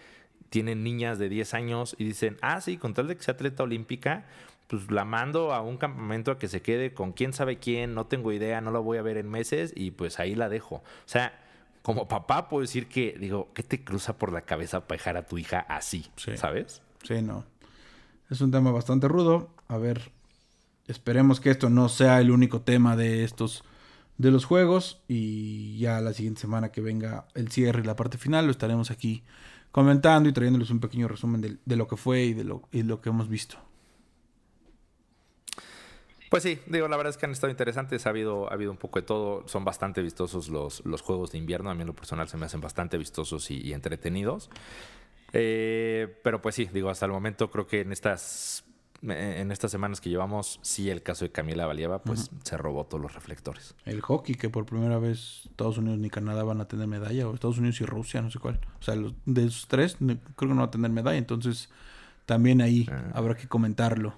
tienen 0.48 0.82
niñas 0.82 1.18
de 1.18 1.28
10 1.28 1.54
años 1.54 1.94
y 1.98 2.04
dicen, 2.04 2.36
ah, 2.42 2.60
sí, 2.60 2.76
con 2.76 2.94
tal 2.94 3.08
de 3.08 3.16
que 3.16 3.22
sea 3.22 3.34
atleta 3.34 3.62
olímpica, 3.62 4.24
pues 4.66 4.90
la 4.90 5.04
mando 5.04 5.52
a 5.52 5.60
un 5.62 5.76
campamento 5.76 6.30
a 6.30 6.38
que 6.38 6.48
se 6.48 6.62
quede 6.62 6.94
con 6.94 7.12
quién 7.12 7.32
sabe 7.32 7.58
quién, 7.58 7.94
no 7.94 8.06
tengo 8.06 8.32
idea, 8.32 8.60
no 8.60 8.70
la 8.70 8.78
voy 8.78 8.98
a 8.98 9.02
ver 9.02 9.16
en 9.16 9.28
meses 9.28 9.72
y 9.74 9.90
pues 9.90 10.20
ahí 10.20 10.34
la 10.34 10.48
dejo. 10.48 10.76
O 10.76 10.82
sea, 11.06 11.38
como 11.82 12.08
papá 12.08 12.48
puedo 12.48 12.62
decir 12.62 12.88
que, 12.88 13.16
digo, 13.18 13.50
¿qué 13.54 13.62
te 13.62 13.82
cruza 13.82 14.16
por 14.16 14.32
la 14.32 14.42
cabeza 14.42 14.86
para 14.86 14.98
dejar 14.98 15.16
a 15.16 15.26
tu 15.26 15.38
hija 15.38 15.60
así? 15.60 16.06
¿Sabes? 16.36 16.82
Sí, 17.02 17.20
no. 17.22 17.44
Es 18.30 18.40
un 18.40 18.50
tema 18.50 18.70
bastante 18.70 19.08
rudo. 19.08 19.50
A 19.66 19.76
ver, 19.76 20.12
esperemos 20.86 21.40
que 21.40 21.50
esto 21.50 21.68
no 21.68 21.88
sea 21.88 22.20
el 22.20 22.30
único 22.30 22.60
tema 22.60 22.96
de 22.96 23.24
estos 23.24 23.64
de 24.18 24.30
los 24.30 24.44
juegos 24.44 25.00
y 25.08 25.78
ya 25.78 26.00
la 26.00 26.12
siguiente 26.12 26.42
semana 26.42 26.70
que 26.70 26.80
venga 26.82 27.26
el 27.34 27.50
cierre 27.50 27.80
y 27.80 27.84
la 27.84 27.96
parte 27.96 28.18
final 28.18 28.44
lo 28.44 28.50
estaremos 28.50 28.90
aquí 28.90 29.24
comentando 29.72 30.28
y 30.28 30.32
trayéndoles 30.32 30.70
un 30.70 30.80
pequeño 30.80 31.08
resumen 31.08 31.58
de, 31.64 31.76
lo 31.76 31.86
que 31.86 31.96
fue 31.96 32.22
y 32.22 32.34
de 32.34 32.44
lo, 32.44 32.68
y 32.72 32.82
lo 32.82 33.00
que 33.00 33.10
hemos 33.10 33.28
visto. 33.28 33.58
Pues 36.28 36.44
sí, 36.44 36.60
digo, 36.66 36.86
la 36.86 36.96
verdad 36.96 37.10
es 37.10 37.16
que 37.16 37.26
han 37.26 37.32
estado 37.32 37.50
interesantes, 37.50 38.06
ha 38.06 38.10
habido, 38.10 38.48
ha 38.50 38.54
habido 38.54 38.70
un 38.70 38.76
poco 38.76 39.00
de 39.00 39.06
todo, 39.06 39.48
son 39.48 39.64
bastante 39.64 40.00
vistosos 40.00 40.48
los, 40.48 40.84
los 40.86 41.02
juegos 41.02 41.32
de 41.32 41.38
invierno, 41.38 41.70
a 41.70 41.74
mí 41.74 41.80
en 41.80 41.88
lo 41.88 41.94
personal 41.94 42.28
se 42.28 42.36
me 42.36 42.46
hacen 42.46 42.60
bastante 42.60 42.98
vistosos 42.98 43.50
y, 43.50 43.72
entretenidos. 43.72 44.48
Eh, 45.32 46.20
pero 46.22 46.40
pues 46.40 46.54
sí, 46.54 46.68
digo, 46.72 46.88
hasta 46.88 47.06
el 47.06 47.12
momento 47.12 47.50
creo 47.50 47.66
que 47.66 47.80
en 47.80 47.92
estas 47.92 48.64
en 49.02 49.50
estas 49.50 49.70
semanas 49.70 50.00
que 50.00 50.10
llevamos, 50.10 50.60
sí, 50.62 50.90
el 50.90 51.02
caso 51.02 51.24
de 51.24 51.32
Camila 51.32 51.66
Valieva, 51.66 52.02
pues 52.02 52.30
se 52.44 52.56
robó 52.56 52.84
todos 52.84 53.02
los 53.02 53.14
reflectores. 53.14 53.74
El 53.84 54.00
hockey, 54.02 54.34
que 54.34 54.50
por 54.50 54.66
primera 54.66 54.98
vez 54.98 55.46
Estados 55.46 55.78
Unidos 55.78 55.98
ni 55.98 56.10
Canadá 56.10 56.44
van 56.44 56.60
a 56.60 56.68
tener 56.68 56.86
medalla, 56.86 57.26
o 57.26 57.34
Estados 57.34 57.58
Unidos 57.58 57.80
y 57.80 57.86
Rusia, 57.86 58.20
no 58.20 58.30
sé 58.30 58.38
cuál. 58.38 58.60
O 58.78 58.82
sea, 58.82 58.94
de 58.96 59.44
esos 59.44 59.68
tres, 59.68 59.96
creo 59.98 60.18
que 60.36 60.46
no 60.46 60.56
va 60.56 60.64
a 60.64 60.70
tener 60.70 60.90
medalla, 60.90 61.16
entonces 61.16 61.70
también 62.26 62.60
ahí 62.60 62.86
ah. 62.90 63.10
habrá 63.14 63.34
que 63.36 63.48
comentarlo. 63.48 64.14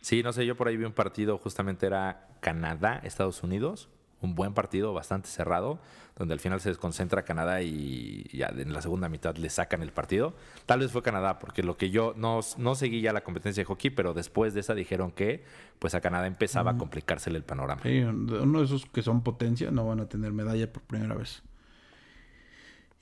Sí, 0.00 0.22
no 0.22 0.32
sé, 0.32 0.46
yo 0.46 0.56
por 0.56 0.68
ahí 0.68 0.76
vi 0.76 0.84
un 0.84 0.92
partido, 0.92 1.38
justamente 1.38 1.86
era 1.86 2.28
Canadá, 2.40 3.00
Estados 3.04 3.42
Unidos, 3.42 3.88
un 4.22 4.34
buen 4.34 4.54
partido, 4.54 4.92
bastante 4.92 5.28
cerrado, 5.28 5.80
donde 6.16 6.34
al 6.34 6.40
final 6.40 6.60
se 6.60 6.68
desconcentra 6.68 7.22
Canadá 7.22 7.62
y 7.62 8.28
ya 8.32 8.48
en 8.48 8.72
la 8.72 8.82
segunda 8.82 9.08
mitad 9.08 9.36
le 9.36 9.48
sacan 9.48 9.82
el 9.82 9.92
partido. 9.92 10.34
Tal 10.66 10.80
vez 10.80 10.92
fue 10.92 11.02
Canadá, 11.02 11.38
porque 11.38 11.62
lo 11.62 11.76
que 11.76 11.90
yo 11.90 12.14
no, 12.16 12.40
no 12.58 12.74
seguí 12.74 13.00
ya 13.00 13.12
la 13.12 13.22
competencia 13.22 13.62
de 13.62 13.64
hockey, 13.64 13.90
pero 13.90 14.12
después 14.12 14.52
de 14.52 14.60
esa 14.60 14.74
dijeron 14.74 15.10
que 15.10 15.44
pues 15.78 15.94
a 15.94 16.00
Canadá 16.00 16.26
empezaba 16.26 16.72
a 16.72 16.76
complicársele 16.76 17.38
el 17.38 17.44
panorama. 17.44 17.80
Sí, 17.82 18.00
uno 18.00 18.58
de 18.58 18.64
esos 18.64 18.86
que 18.86 19.02
son 19.02 19.22
potencia 19.22 19.70
no 19.70 19.86
van 19.86 20.00
a 20.00 20.08
tener 20.08 20.32
medalla 20.32 20.70
por 20.70 20.82
primera 20.82 21.14
vez. 21.14 21.42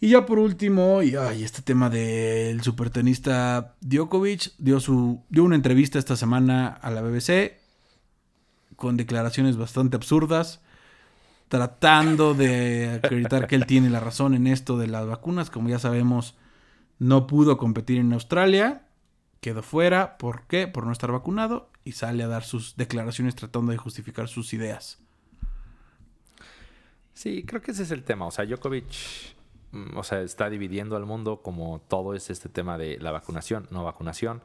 Y 0.00 0.10
ya 0.10 0.26
por 0.26 0.38
último, 0.38 1.02
y 1.02 1.16
ay, 1.16 1.42
este 1.42 1.60
tema 1.60 1.90
del 1.90 2.62
supertenista 2.62 3.74
Djokovic 3.80 4.52
dio, 4.58 4.78
su, 4.78 5.24
dio 5.28 5.42
una 5.42 5.56
entrevista 5.56 5.98
esta 5.98 6.14
semana 6.14 6.68
a 6.68 6.90
la 6.92 7.02
BBC 7.02 7.58
con 8.76 8.96
declaraciones 8.96 9.56
bastante 9.56 9.96
absurdas 9.96 10.60
tratando 11.48 12.34
de 12.34 13.00
acreditar 13.02 13.46
que 13.46 13.56
él 13.56 13.66
tiene 13.66 13.90
la 13.90 14.00
razón 14.00 14.34
en 14.34 14.46
esto 14.46 14.78
de 14.78 14.86
las 14.86 15.06
vacunas. 15.06 15.50
Como 15.50 15.68
ya 15.68 15.78
sabemos, 15.78 16.36
no 16.98 17.26
pudo 17.26 17.56
competir 17.56 17.98
en 17.98 18.12
Australia, 18.12 18.86
quedó 19.40 19.62
fuera. 19.62 20.18
¿Por 20.18 20.46
qué? 20.46 20.68
Por 20.68 20.86
no 20.86 20.92
estar 20.92 21.10
vacunado 21.10 21.70
y 21.84 21.92
sale 21.92 22.22
a 22.22 22.28
dar 22.28 22.44
sus 22.44 22.76
declaraciones 22.76 23.34
tratando 23.34 23.72
de 23.72 23.78
justificar 23.78 24.28
sus 24.28 24.52
ideas. 24.52 24.98
Sí, 27.14 27.44
creo 27.44 27.62
que 27.62 27.72
ese 27.72 27.82
es 27.82 27.90
el 27.90 28.04
tema. 28.04 28.26
O 28.26 28.30
sea, 28.30 28.44
Djokovic, 28.44 29.34
mm, 29.72 29.96
o 29.96 30.04
sea, 30.04 30.20
está 30.20 30.50
dividiendo 30.50 30.96
al 30.96 31.06
mundo 31.06 31.42
como 31.42 31.80
todo 31.88 32.14
es 32.14 32.30
este 32.30 32.48
tema 32.48 32.78
de 32.78 32.98
la 32.98 33.10
vacunación, 33.10 33.66
no 33.70 33.84
vacunación 33.84 34.42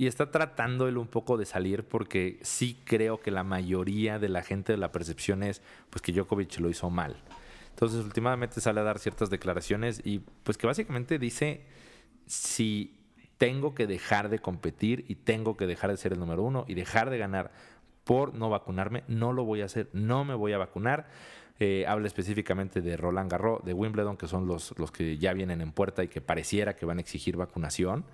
y 0.00 0.06
está 0.06 0.30
tratando 0.30 0.88
él 0.88 0.96
un 0.96 1.08
poco 1.08 1.36
de 1.36 1.44
salir 1.44 1.84
porque 1.84 2.38
sí 2.40 2.80
creo 2.86 3.20
que 3.20 3.30
la 3.30 3.44
mayoría 3.44 4.18
de 4.18 4.30
la 4.30 4.42
gente 4.42 4.72
de 4.72 4.78
la 4.78 4.92
percepción 4.92 5.42
es 5.42 5.60
pues 5.90 6.00
que 6.00 6.10
Djokovic 6.10 6.58
lo 6.58 6.70
hizo 6.70 6.88
mal. 6.88 7.16
Entonces 7.68 8.02
últimamente 8.02 8.62
sale 8.62 8.80
a 8.80 8.82
dar 8.82 8.98
ciertas 8.98 9.28
declaraciones 9.28 10.00
y 10.02 10.20
pues 10.42 10.56
que 10.56 10.66
básicamente 10.66 11.18
dice 11.18 11.66
si 12.24 12.98
tengo 13.36 13.74
que 13.74 13.86
dejar 13.86 14.30
de 14.30 14.38
competir 14.38 15.04
y 15.06 15.16
tengo 15.16 15.58
que 15.58 15.66
dejar 15.66 15.90
de 15.90 15.98
ser 15.98 16.14
el 16.14 16.18
número 16.18 16.44
uno 16.44 16.64
y 16.66 16.72
dejar 16.72 17.10
de 17.10 17.18
ganar 17.18 17.52
por 18.04 18.32
no 18.32 18.48
vacunarme, 18.48 19.04
no 19.06 19.34
lo 19.34 19.44
voy 19.44 19.60
a 19.60 19.66
hacer, 19.66 19.90
no 19.92 20.24
me 20.24 20.32
voy 20.32 20.54
a 20.54 20.58
vacunar. 20.58 21.08
Eh, 21.58 21.84
habla 21.86 22.06
específicamente 22.06 22.80
de 22.80 22.96
Roland 22.96 23.30
Garros, 23.30 23.62
de 23.66 23.74
Wimbledon, 23.74 24.16
que 24.16 24.28
son 24.28 24.46
los, 24.46 24.72
los 24.78 24.90
que 24.92 25.18
ya 25.18 25.34
vienen 25.34 25.60
en 25.60 25.72
puerta 25.72 26.02
y 26.02 26.08
que 26.08 26.22
pareciera 26.22 26.74
que 26.74 26.86
van 26.86 26.96
a 26.96 27.00
exigir 27.02 27.36
vacunación. 27.36 28.06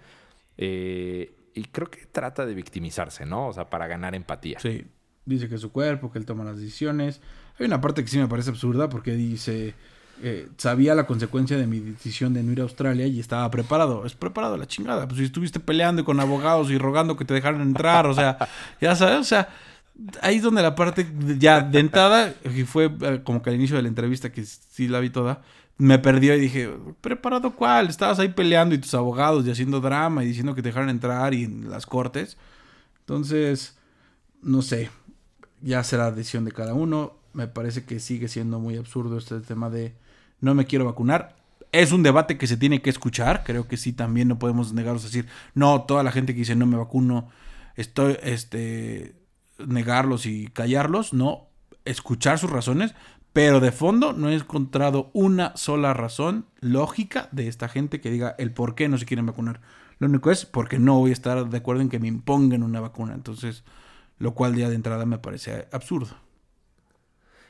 Eh, 0.58 1.45
y 1.56 1.64
creo 1.64 1.90
que 1.90 2.04
trata 2.06 2.44
de 2.44 2.54
victimizarse, 2.54 3.24
¿no? 3.24 3.48
O 3.48 3.52
sea, 3.52 3.70
para 3.70 3.86
ganar 3.86 4.14
empatía. 4.14 4.60
Sí, 4.60 4.84
dice 5.24 5.48
que 5.48 5.56
su 5.56 5.72
cuerpo, 5.72 6.12
que 6.12 6.18
él 6.18 6.26
toma 6.26 6.44
las 6.44 6.58
decisiones. 6.58 7.22
Hay 7.58 7.66
una 7.66 7.80
parte 7.80 8.04
que 8.04 8.08
sí 8.08 8.18
me 8.18 8.28
parece 8.28 8.50
absurda 8.50 8.90
porque 8.90 9.12
dice, 9.12 9.74
eh, 10.22 10.48
sabía 10.58 10.94
la 10.94 11.06
consecuencia 11.06 11.56
de 11.56 11.66
mi 11.66 11.80
decisión 11.80 12.34
de 12.34 12.42
no 12.42 12.52
ir 12.52 12.60
a 12.60 12.64
Australia 12.64 13.06
y 13.06 13.18
estaba 13.18 13.50
preparado. 13.50 14.04
Es 14.04 14.14
preparado 14.14 14.58
la 14.58 14.66
chingada. 14.66 15.08
Pues 15.08 15.18
si 15.18 15.24
estuviste 15.24 15.58
peleando 15.58 16.04
con 16.04 16.20
abogados 16.20 16.70
y 16.70 16.76
rogando 16.76 17.16
que 17.16 17.24
te 17.24 17.32
dejaran 17.32 17.62
entrar, 17.62 18.06
o 18.06 18.12
sea, 18.12 18.36
ya 18.80 18.94
sabes, 18.94 19.20
o 19.20 19.24
sea, 19.24 19.48
ahí 20.20 20.36
es 20.36 20.42
donde 20.42 20.60
la 20.60 20.74
parte 20.74 21.06
ya 21.38 21.62
dentada, 21.62 22.34
y 22.44 22.64
fue 22.64 22.92
eh, 23.00 23.22
como 23.24 23.40
que 23.40 23.48
al 23.48 23.56
inicio 23.56 23.76
de 23.76 23.82
la 23.82 23.88
entrevista, 23.88 24.30
que 24.30 24.44
sí 24.44 24.88
la 24.88 25.00
vi 25.00 25.08
toda, 25.08 25.40
me 25.78 25.98
perdió 25.98 26.34
y 26.34 26.40
dije, 26.40 26.70
¿preparado 27.00 27.54
cuál? 27.54 27.88
Estabas 27.88 28.18
ahí 28.18 28.28
peleando 28.28 28.74
y 28.74 28.78
tus 28.78 28.94
abogados 28.94 29.46
y 29.46 29.50
haciendo 29.50 29.80
drama 29.80 30.24
y 30.24 30.28
diciendo 30.28 30.54
que 30.54 30.62
te 30.62 30.70
dejaron 30.70 30.88
entrar 30.88 31.34
y 31.34 31.44
en 31.44 31.70
las 31.70 31.86
cortes. 31.86 32.38
Entonces, 33.00 33.76
no 34.42 34.62
sé, 34.62 34.90
ya 35.60 35.82
será 35.84 36.10
decisión 36.10 36.44
de 36.44 36.52
cada 36.52 36.72
uno. 36.72 37.18
Me 37.34 37.46
parece 37.46 37.84
que 37.84 38.00
sigue 38.00 38.28
siendo 38.28 38.58
muy 38.58 38.76
absurdo 38.76 39.18
este 39.18 39.40
tema 39.40 39.68
de 39.68 39.94
no 40.40 40.54
me 40.54 40.64
quiero 40.64 40.86
vacunar. 40.86 41.36
Es 41.72 41.92
un 41.92 42.02
debate 42.02 42.38
que 42.38 42.46
se 42.46 42.56
tiene 42.56 42.80
que 42.80 42.88
escuchar. 42.88 43.44
Creo 43.44 43.68
que 43.68 43.76
sí, 43.76 43.92
también 43.92 44.28
no 44.28 44.38
podemos 44.38 44.72
negarnos 44.72 45.02
a 45.02 45.08
decir, 45.08 45.26
no, 45.54 45.82
toda 45.82 46.02
la 46.02 46.12
gente 46.12 46.32
que 46.32 46.40
dice 46.40 46.56
no 46.56 46.64
me 46.64 46.78
vacuno, 46.78 47.28
estoy, 47.74 48.16
este, 48.22 49.14
negarlos 49.58 50.24
y 50.24 50.46
callarlos. 50.46 51.12
No, 51.12 51.48
escuchar 51.84 52.38
sus 52.38 52.50
razones, 52.50 52.94
pero 53.36 53.60
de 53.60 53.70
fondo 53.70 54.14
no 54.14 54.30
he 54.30 54.34
encontrado 54.34 55.10
una 55.12 55.54
sola 55.58 55.92
razón 55.92 56.46
lógica 56.60 57.28
de 57.32 57.48
esta 57.48 57.68
gente 57.68 58.00
que 58.00 58.10
diga 58.10 58.34
el 58.38 58.50
por 58.50 58.74
qué 58.74 58.88
no 58.88 58.96
se 58.96 59.04
quieren 59.04 59.26
vacunar. 59.26 59.60
Lo 59.98 60.06
único 60.06 60.30
es 60.30 60.46
porque 60.46 60.78
no 60.78 61.00
voy 61.00 61.10
a 61.10 61.12
estar 61.12 61.46
de 61.46 61.58
acuerdo 61.58 61.82
en 61.82 61.90
que 61.90 61.98
me 61.98 62.08
impongan 62.08 62.62
una 62.62 62.80
vacuna. 62.80 63.12
Entonces, 63.12 63.62
lo 64.18 64.32
cual 64.32 64.56
ya 64.56 64.70
de 64.70 64.74
entrada 64.74 65.04
me 65.04 65.18
parece 65.18 65.68
absurdo. 65.70 66.16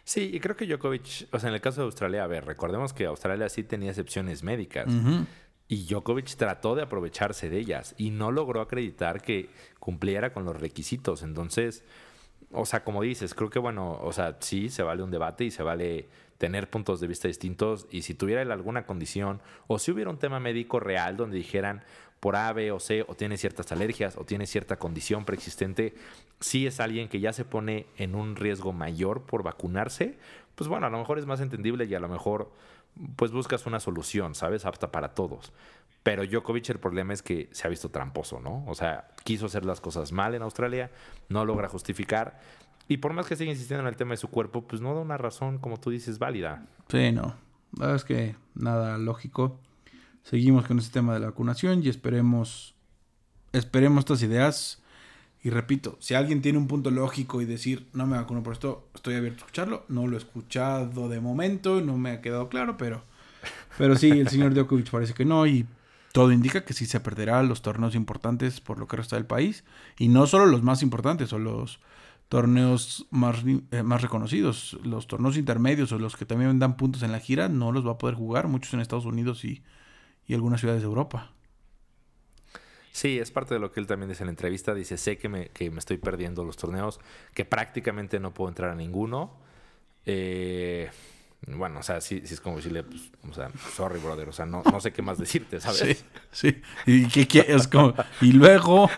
Sí, 0.03 0.29
y 0.35 0.41
creo 0.41 0.57
que 0.57 0.67
Djokovic, 0.67 1.29
o 1.31 1.39
sea, 1.39 1.51
en 1.51 1.55
el 1.55 1.61
caso 1.61 1.83
de 1.83 1.85
Australia, 1.85 2.25
a 2.25 2.27
ver, 2.27 2.47
recordemos 2.47 2.93
que 2.93 3.07
Australia 3.07 3.49
sí 3.49 3.63
tenía 3.63 3.91
excepciones 3.91 4.43
médicas. 4.43 4.93
Y 5.69 5.87
Djokovic 5.87 6.35
trató 6.35 6.75
de 6.75 6.83
aprovecharse 6.83 7.49
de 7.49 7.61
ellas 7.61 7.95
y 7.97 8.11
no 8.11 8.33
logró 8.33 8.61
acreditar 8.61 9.23
que 9.23 9.51
cumpliera 9.79 10.33
con 10.33 10.45
los 10.45 10.61
requisitos. 10.61 11.23
Entonces, 11.23 11.85
o 12.57 12.67
sea, 12.67 12.83
como 12.85 13.03
dices, 13.03 13.35
creo 13.35 13.51
que 13.51 13.59
bueno, 13.59 13.99
o 14.03 14.13
sea, 14.13 14.37
sí 14.41 14.71
se 14.71 14.83
vale 14.83 15.03
un 15.03 15.11
debate 15.11 15.45
y 15.45 15.51
se 15.51 15.63
vale 15.63 16.09
tener 16.39 16.69
puntos 16.71 17.01
de 17.01 17.07
vista 17.07 17.29
distintos. 17.29 17.87
Y 17.91 18.03
si 18.03 18.15
tuviera 18.15 18.43
alguna 18.43 18.87
condición 18.87 19.41
o 19.67 19.79
si 19.79 19.91
hubiera 19.91 20.11
un 20.11 20.19
tema 20.19 20.41
médico 20.41 20.81
real 20.81 21.17
donde 21.17 21.37
dijeran 21.37 21.83
por 22.21 22.35
A, 22.37 22.53
B 22.53 22.73
o 22.73 22.81
C, 22.81 23.05
o 23.07 23.15
tiene 23.15 23.37
ciertas 23.37 23.71
alergias 23.73 24.17
o 24.17 24.25
tiene 24.25 24.47
cierta 24.47 24.77
condición 24.79 25.25
preexistente, 25.25 25.95
si 26.41 26.67
es 26.67 26.81
alguien 26.81 27.09
que 27.09 27.21
ya 27.21 27.33
se 27.33 27.45
pone 27.45 27.87
en 27.99 28.15
un 28.15 28.37
riesgo 28.37 28.73
mayor 28.73 29.23
por 29.23 29.43
vacunarse, 29.43 30.19
pues 30.55 30.69
bueno, 30.69 30.87
a 30.87 30.91
lo 30.91 30.99
mejor 30.99 31.19
es 31.19 31.27
más 31.27 31.41
entendible 31.41 31.85
y 31.85 31.95
a 31.95 32.01
lo 32.01 32.09
mejor 32.09 32.51
pues 33.17 33.31
buscas 33.33 33.67
una 33.67 33.81
solución, 33.81 34.35
¿sabes? 34.35 34.65
Apta 34.65 34.91
para 34.91 35.15
todos. 35.15 35.53
Pero 36.03 36.25
Djokovic 36.25 36.69
el 36.71 36.79
problema 36.79 37.13
es 37.13 37.23
que 37.23 37.49
se 37.53 37.67
ha 37.67 37.71
visto 37.71 37.91
tramposo, 37.91 38.41
¿no? 38.41 38.65
O 38.67 38.75
sea, 38.75 39.09
quiso 39.25 39.47
hacer 39.47 39.65
las 39.65 39.81
cosas 39.81 40.13
mal 40.13 40.35
en 40.35 40.43
Australia, 40.43 40.91
no 41.29 41.45
logra 41.45 41.69
justificar. 41.69 42.39
Y 42.89 42.99
por 42.99 43.13
más 43.13 43.27
que 43.27 43.35
siga 43.35 43.51
insistiendo 43.51 43.83
en 43.83 43.89
el 43.89 43.97
tema 43.97 44.13
de 44.13 44.19
su 44.19 44.29
cuerpo, 44.29 44.63
pues 44.67 44.81
no 44.81 44.95
da 44.95 45.01
una 45.01 45.17
razón, 45.17 45.59
como 45.59 45.79
tú 45.79 45.91
dices, 45.91 46.19
válida. 46.19 46.67
Sí, 46.89 47.11
no. 47.11 47.35
La 47.77 47.87
verdad 47.87 47.97
es 47.97 48.05
que 48.05 48.37
nada 48.55 48.99
lógico. 48.99 49.59
Seguimos 50.23 50.67
con 50.67 50.79
este 50.79 50.93
tema 50.93 51.15
de 51.15 51.21
la 51.21 51.27
vacunación 51.27 51.83
y 51.83 51.89
esperemos, 51.89 52.75
esperemos 53.53 54.01
estas 54.01 54.23
ideas. 54.23 54.83
Y 55.47 55.51
repito, 55.51 55.97
si 56.01 56.15
alguien 56.15 56.43
tiene 56.43 56.59
un 56.59 56.67
punto 56.67 56.91
lógico 56.91 57.41
y 57.41 57.45
decir, 57.45 57.87
no 57.93 58.05
me 58.05 58.17
vacuno 58.17 58.43
por 58.43 58.55
esto, 58.55 58.89
estoy 58.97 59.15
abierto 59.15 59.37
a 59.37 59.47
escucharlo. 59.47 59.85
No 59.87 60.09
lo 60.09 60.17
he 60.17 60.19
escuchado 60.19 61.09
de 61.09 61.21
momento, 61.21 61.81
no 61.81 61.97
me 61.97 62.11
ha 62.11 62.21
quedado 62.21 62.49
claro, 62.49 62.77
pero, 62.77 63.05
pero 63.79 63.95
sí, 63.95 64.11
el 64.11 64.29
señor 64.29 64.55
Djokovic 64.55 64.91
parece 64.91 65.15
que 65.15 65.25
no. 65.25 65.47
Y 65.47 65.65
todo 66.11 66.33
indica 66.33 66.65
que 66.65 66.73
sí 66.75 66.85
se 66.85 66.99
perderá 66.99 67.45
los 67.45 67.63
torneos 67.63 67.95
importantes 67.95 68.61
por 68.61 68.81
lo 68.81 68.89
que 68.89 68.97
resta 68.97 69.15
del 69.15 69.27
país. 69.27 69.63
Y 70.01 70.09
no 70.09 70.27
solo 70.27 70.47
los 70.47 70.65
más 70.65 70.83
importantes 70.83 71.33
o 71.33 71.39
los 71.39 71.79
torneos 72.29 73.07
más, 73.11 73.37
eh, 73.71 73.85
más 73.85 74.03
reconocidos. 74.03 74.77
Los 74.83 75.07
torneos 75.07 75.37
intermedios 75.37 75.93
o 75.93 76.01
los 76.01 76.17
que 76.17 76.27
también 76.27 76.59
dan 76.59 76.77
puntos 76.77 77.05
en 77.05 77.13
la 77.13 77.21
gira 77.21 77.49
no 77.49 77.71
los 77.71 77.87
va 77.87 77.93
a 77.93 77.99
poder 77.99 78.17
jugar. 78.17 78.49
Muchos 78.49 78.75
en 78.75 78.81
Estados 78.81 79.05
Unidos 79.05 79.45
y, 79.45 79.63
y 80.27 80.35
algunas 80.35 80.59
ciudades 80.59 80.83
de 80.83 80.89
Europa. 80.89 81.36
Sí, 82.97 83.19
es 83.19 83.31
parte 83.31 83.53
de 83.53 83.61
lo 83.61 83.71
que 83.71 83.79
él 83.79 83.87
también 83.87 84.09
dice 84.09 84.23
en 84.23 84.29
la 84.29 84.31
entrevista. 84.31 84.73
Dice, 84.73 84.97
sé 84.97 85.19
que 85.19 85.29
me, 85.29 85.51
que 85.51 85.71
me 85.71 85.81
estoy 85.81 85.99
perdiendo 85.99 86.47
los 86.47 86.57
torneos, 86.57 86.99
que 87.35 87.45
prácticamente 87.45 88.19
no 88.19 88.33
puedo 88.33 88.49
entrar 88.49 88.71
a 88.71 88.75
ninguno. 88.75 89.37
Eh, 90.07 90.89
bueno, 91.47 91.81
o 91.81 91.83
sea, 91.83 92.01
sí, 92.01 92.23
sí 92.25 92.33
es 92.33 92.41
como 92.41 92.57
decirle, 92.57 92.85
pues, 92.85 93.13
o 93.29 93.35
sea, 93.35 93.51
sorry, 93.75 94.01
brother. 94.01 94.31
O 94.31 94.33
sea, 94.33 94.47
no, 94.47 94.63
no 94.63 94.81
sé 94.81 94.95
qué 94.95 95.03
más 95.03 95.19
decirte, 95.19 95.61
¿sabes? 95.61 96.07
Sí, 96.31 96.49
sí. 96.51 96.63
¿Y 96.87 97.07
qué 97.09 97.27
quieres? 97.27 97.69
Como, 97.69 97.93
y 98.23 98.33
luego, 98.33 98.89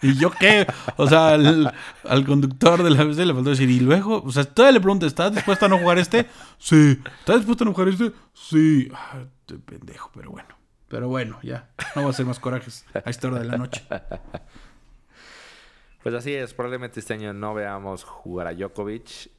¿y 0.00 0.16
yo 0.16 0.30
qué? 0.30 0.66
O 0.96 1.06
sea, 1.06 1.34
al, 1.34 2.24
conductor 2.24 2.82
de 2.82 2.88
la 2.88 3.02
ABC 3.02 3.18
le 3.18 3.34
faltó 3.34 3.50
decir, 3.50 3.68
¿y 3.68 3.80
luego? 3.80 4.22
O 4.22 4.32
sea, 4.32 4.44
todavía 4.44 4.78
le 4.78 4.80
pregunto, 4.80 5.06
¿estás 5.06 5.34
dispuesto 5.34 5.66
a 5.66 5.68
no 5.68 5.76
jugar 5.78 5.98
este? 5.98 6.24
Sí. 6.56 6.98
¿Estás 7.18 7.36
dispuesto 7.36 7.64
a 7.64 7.66
no 7.66 7.74
jugar 7.74 7.88
este? 7.88 8.12
Sí. 8.32 8.88
Ah, 8.94 9.24
pendejo, 9.66 10.10
pero 10.14 10.30
bueno. 10.30 10.55
Pero 10.88 11.08
bueno, 11.08 11.38
ya. 11.42 11.68
No 11.96 12.04
va 12.04 12.10
a 12.10 12.12
ser 12.12 12.26
más 12.26 12.38
corajes 12.38 12.84
a 12.94 13.10
esta 13.10 13.28
hora 13.28 13.38
de 13.40 13.44
la 13.46 13.56
noche. 13.56 13.84
Pues 16.02 16.14
así 16.14 16.32
es, 16.34 16.54
probablemente 16.54 17.00
este 17.00 17.14
año 17.14 17.32
no 17.32 17.52
veamos 17.52 18.04
jugar 18.04 18.46
a 18.46 18.54
Djokovic. 18.54 19.30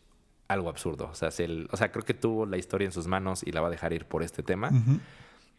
Algo 0.50 0.70
absurdo. 0.70 1.10
O 1.12 1.16
sea, 1.16 1.30
es 1.30 1.40
el- 1.40 1.68
o 1.72 1.78
sea, 1.78 1.92
creo 1.92 2.04
que 2.04 2.14
tuvo 2.14 2.46
la 2.46 2.58
historia 2.58 2.86
en 2.86 2.92
sus 2.92 3.08
manos 3.08 3.42
y 3.46 3.52
la 3.52 3.62
va 3.62 3.68
a 3.68 3.72
dejar 3.72 3.94
ir 3.94 4.06
por 4.06 4.24
este 4.24 4.44
tema. 4.44 4.72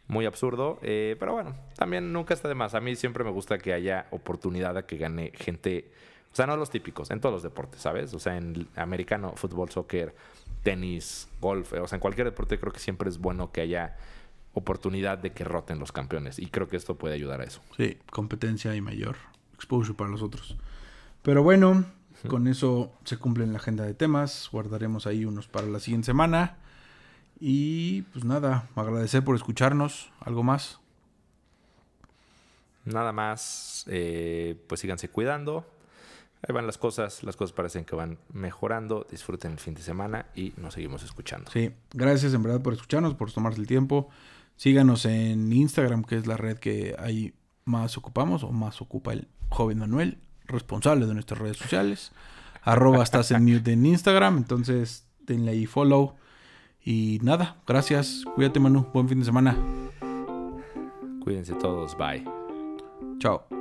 Muy 0.07 0.25
absurdo. 0.25 0.79
eh, 0.81 1.15
pero 1.19 1.33
bueno, 1.33 1.55
también 1.75 2.11
nunca 2.13 2.33
está 2.33 2.47
de 2.47 2.55
más. 2.55 2.73
A 2.75 2.79
mí 2.79 2.95
siempre 2.95 3.23
me 3.23 3.31
gusta 3.31 3.57
que 3.59 3.73
haya 3.73 4.07
oportunidad 4.11 4.77
a 4.77 4.85
que 4.85 4.97
gane 4.97 5.31
gente. 5.35 5.91
O 6.31 6.35
sea, 6.35 6.45
no 6.45 6.55
los 6.57 6.69
típicos, 6.69 7.09
en 7.11 7.19
todos 7.21 7.33
los 7.33 7.43
deportes, 7.43 7.81
¿sabes? 7.81 8.13
O 8.13 8.19
sea, 8.19 8.37
en 8.37 8.67
americano, 8.75 9.33
fútbol, 9.35 9.69
soccer, 9.71 10.15
tenis, 10.63 11.27
golf. 11.41 11.73
eh, 11.73 11.79
O 11.79 11.87
sea, 11.87 11.95
en 11.97 12.01
cualquier 12.01 12.25
deporte 12.25 12.59
creo 12.59 12.71
que 12.71 12.79
siempre 12.79 13.09
es 13.09 13.17
bueno 13.17 13.51
que 13.51 13.61
haya 13.61 13.97
oportunidad 14.53 15.17
de 15.17 15.31
que 15.31 15.43
roten 15.43 15.79
los 15.79 15.91
campeones. 15.91 16.39
Y 16.39 16.47
creo 16.47 16.67
que 16.67 16.77
esto 16.77 16.95
puede 16.95 17.15
ayudar 17.15 17.41
a 17.41 17.45
eso. 17.45 17.61
Sí, 17.77 17.97
competencia 18.11 18.75
y 18.75 18.81
mayor 18.81 19.15
exposure 19.53 19.95
para 19.95 20.09
los 20.09 20.21
otros. 20.21 20.57
Pero 21.21 21.43
bueno, 21.43 21.85
con 22.27 22.47
eso 22.47 22.91
se 23.03 23.17
cumple 23.17 23.45
la 23.47 23.57
agenda 23.57 23.83
de 23.83 23.93
temas. 23.93 24.49
Guardaremos 24.51 25.05
ahí 25.07 25.25
unos 25.25 25.47
para 25.47 25.67
la 25.67 25.79
siguiente 25.79 26.07
semana. 26.07 26.57
Y 27.39 28.03
pues 28.03 28.25
nada, 28.25 28.67
agradecer 28.75 29.23
por 29.23 29.35
escucharnos. 29.35 30.11
¿Algo 30.19 30.43
más? 30.43 30.79
Nada 32.85 33.11
más, 33.11 33.85
eh, 33.87 34.57
pues 34.67 34.81
síganse 34.81 35.09
cuidando. 35.09 35.65
Ahí 36.41 36.53
van 36.53 36.65
las 36.65 36.77
cosas, 36.77 37.23
las 37.23 37.35
cosas 37.35 37.53
parecen 37.53 37.83
que 37.83 37.95
van 37.95 38.17
mejorando. 38.31 39.05
Disfruten 39.09 39.51
el 39.51 39.59
fin 39.59 39.73
de 39.73 39.81
semana 39.81 40.25
y 40.35 40.53
nos 40.57 40.73
seguimos 40.73 41.03
escuchando. 41.03 41.51
Sí, 41.51 41.71
gracias 41.93 42.33
en 42.33 42.43
verdad 42.43 42.61
por 42.61 42.73
escucharnos, 42.73 43.13
por 43.15 43.31
tomarse 43.31 43.59
el 43.59 43.67
tiempo. 43.67 44.09
Síganos 44.59 45.05
en 45.05 45.53
Instagram, 45.53 46.03
que 46.03 46.17
es 46.17 46.27
la 46.27 46.35
red 46.35 46.57
que 46.57 46.93
ahí 46.99 47.33
más 47.63 47.97
ocupamos 47.97 48.43
o 48.43 48.51
más 48.51 48.81
ocupa 48.81 49.13
el 49.13 49.29
joven 49.47 49.79
Manuel, 49.79 50.17
responsable 50.47 51.05
de 51.05 51.13
nuestras 51.13 51.39
redes 51.39 51.55
sociales. 51.55 52.11
Arroba 52.63 53.01
estás 53.01 53.31
en 53.31 53.45
mute 53.45 53.71
en 53.71 53.85
Instagram, 53.85 54.35
entonces 54.35 55.07
denle 55.21 55.51
ahí 55.51 55.65
follow. 55.65 56.15
Y 56.83 57.19
nada, 57.23 57.55
gracias. 57.65 58.25
Cuídate 58.35 58.59
Manu, 58.59 58.85
buen 58.93 59.07
fin 59.07 59.19
de 59.19 59.25
semana. 59.27 59.55
Cuídense 61.23 61.53
todos, 61.53 61.97
bye. 61.97 62.25
Chao. 63.19 63.58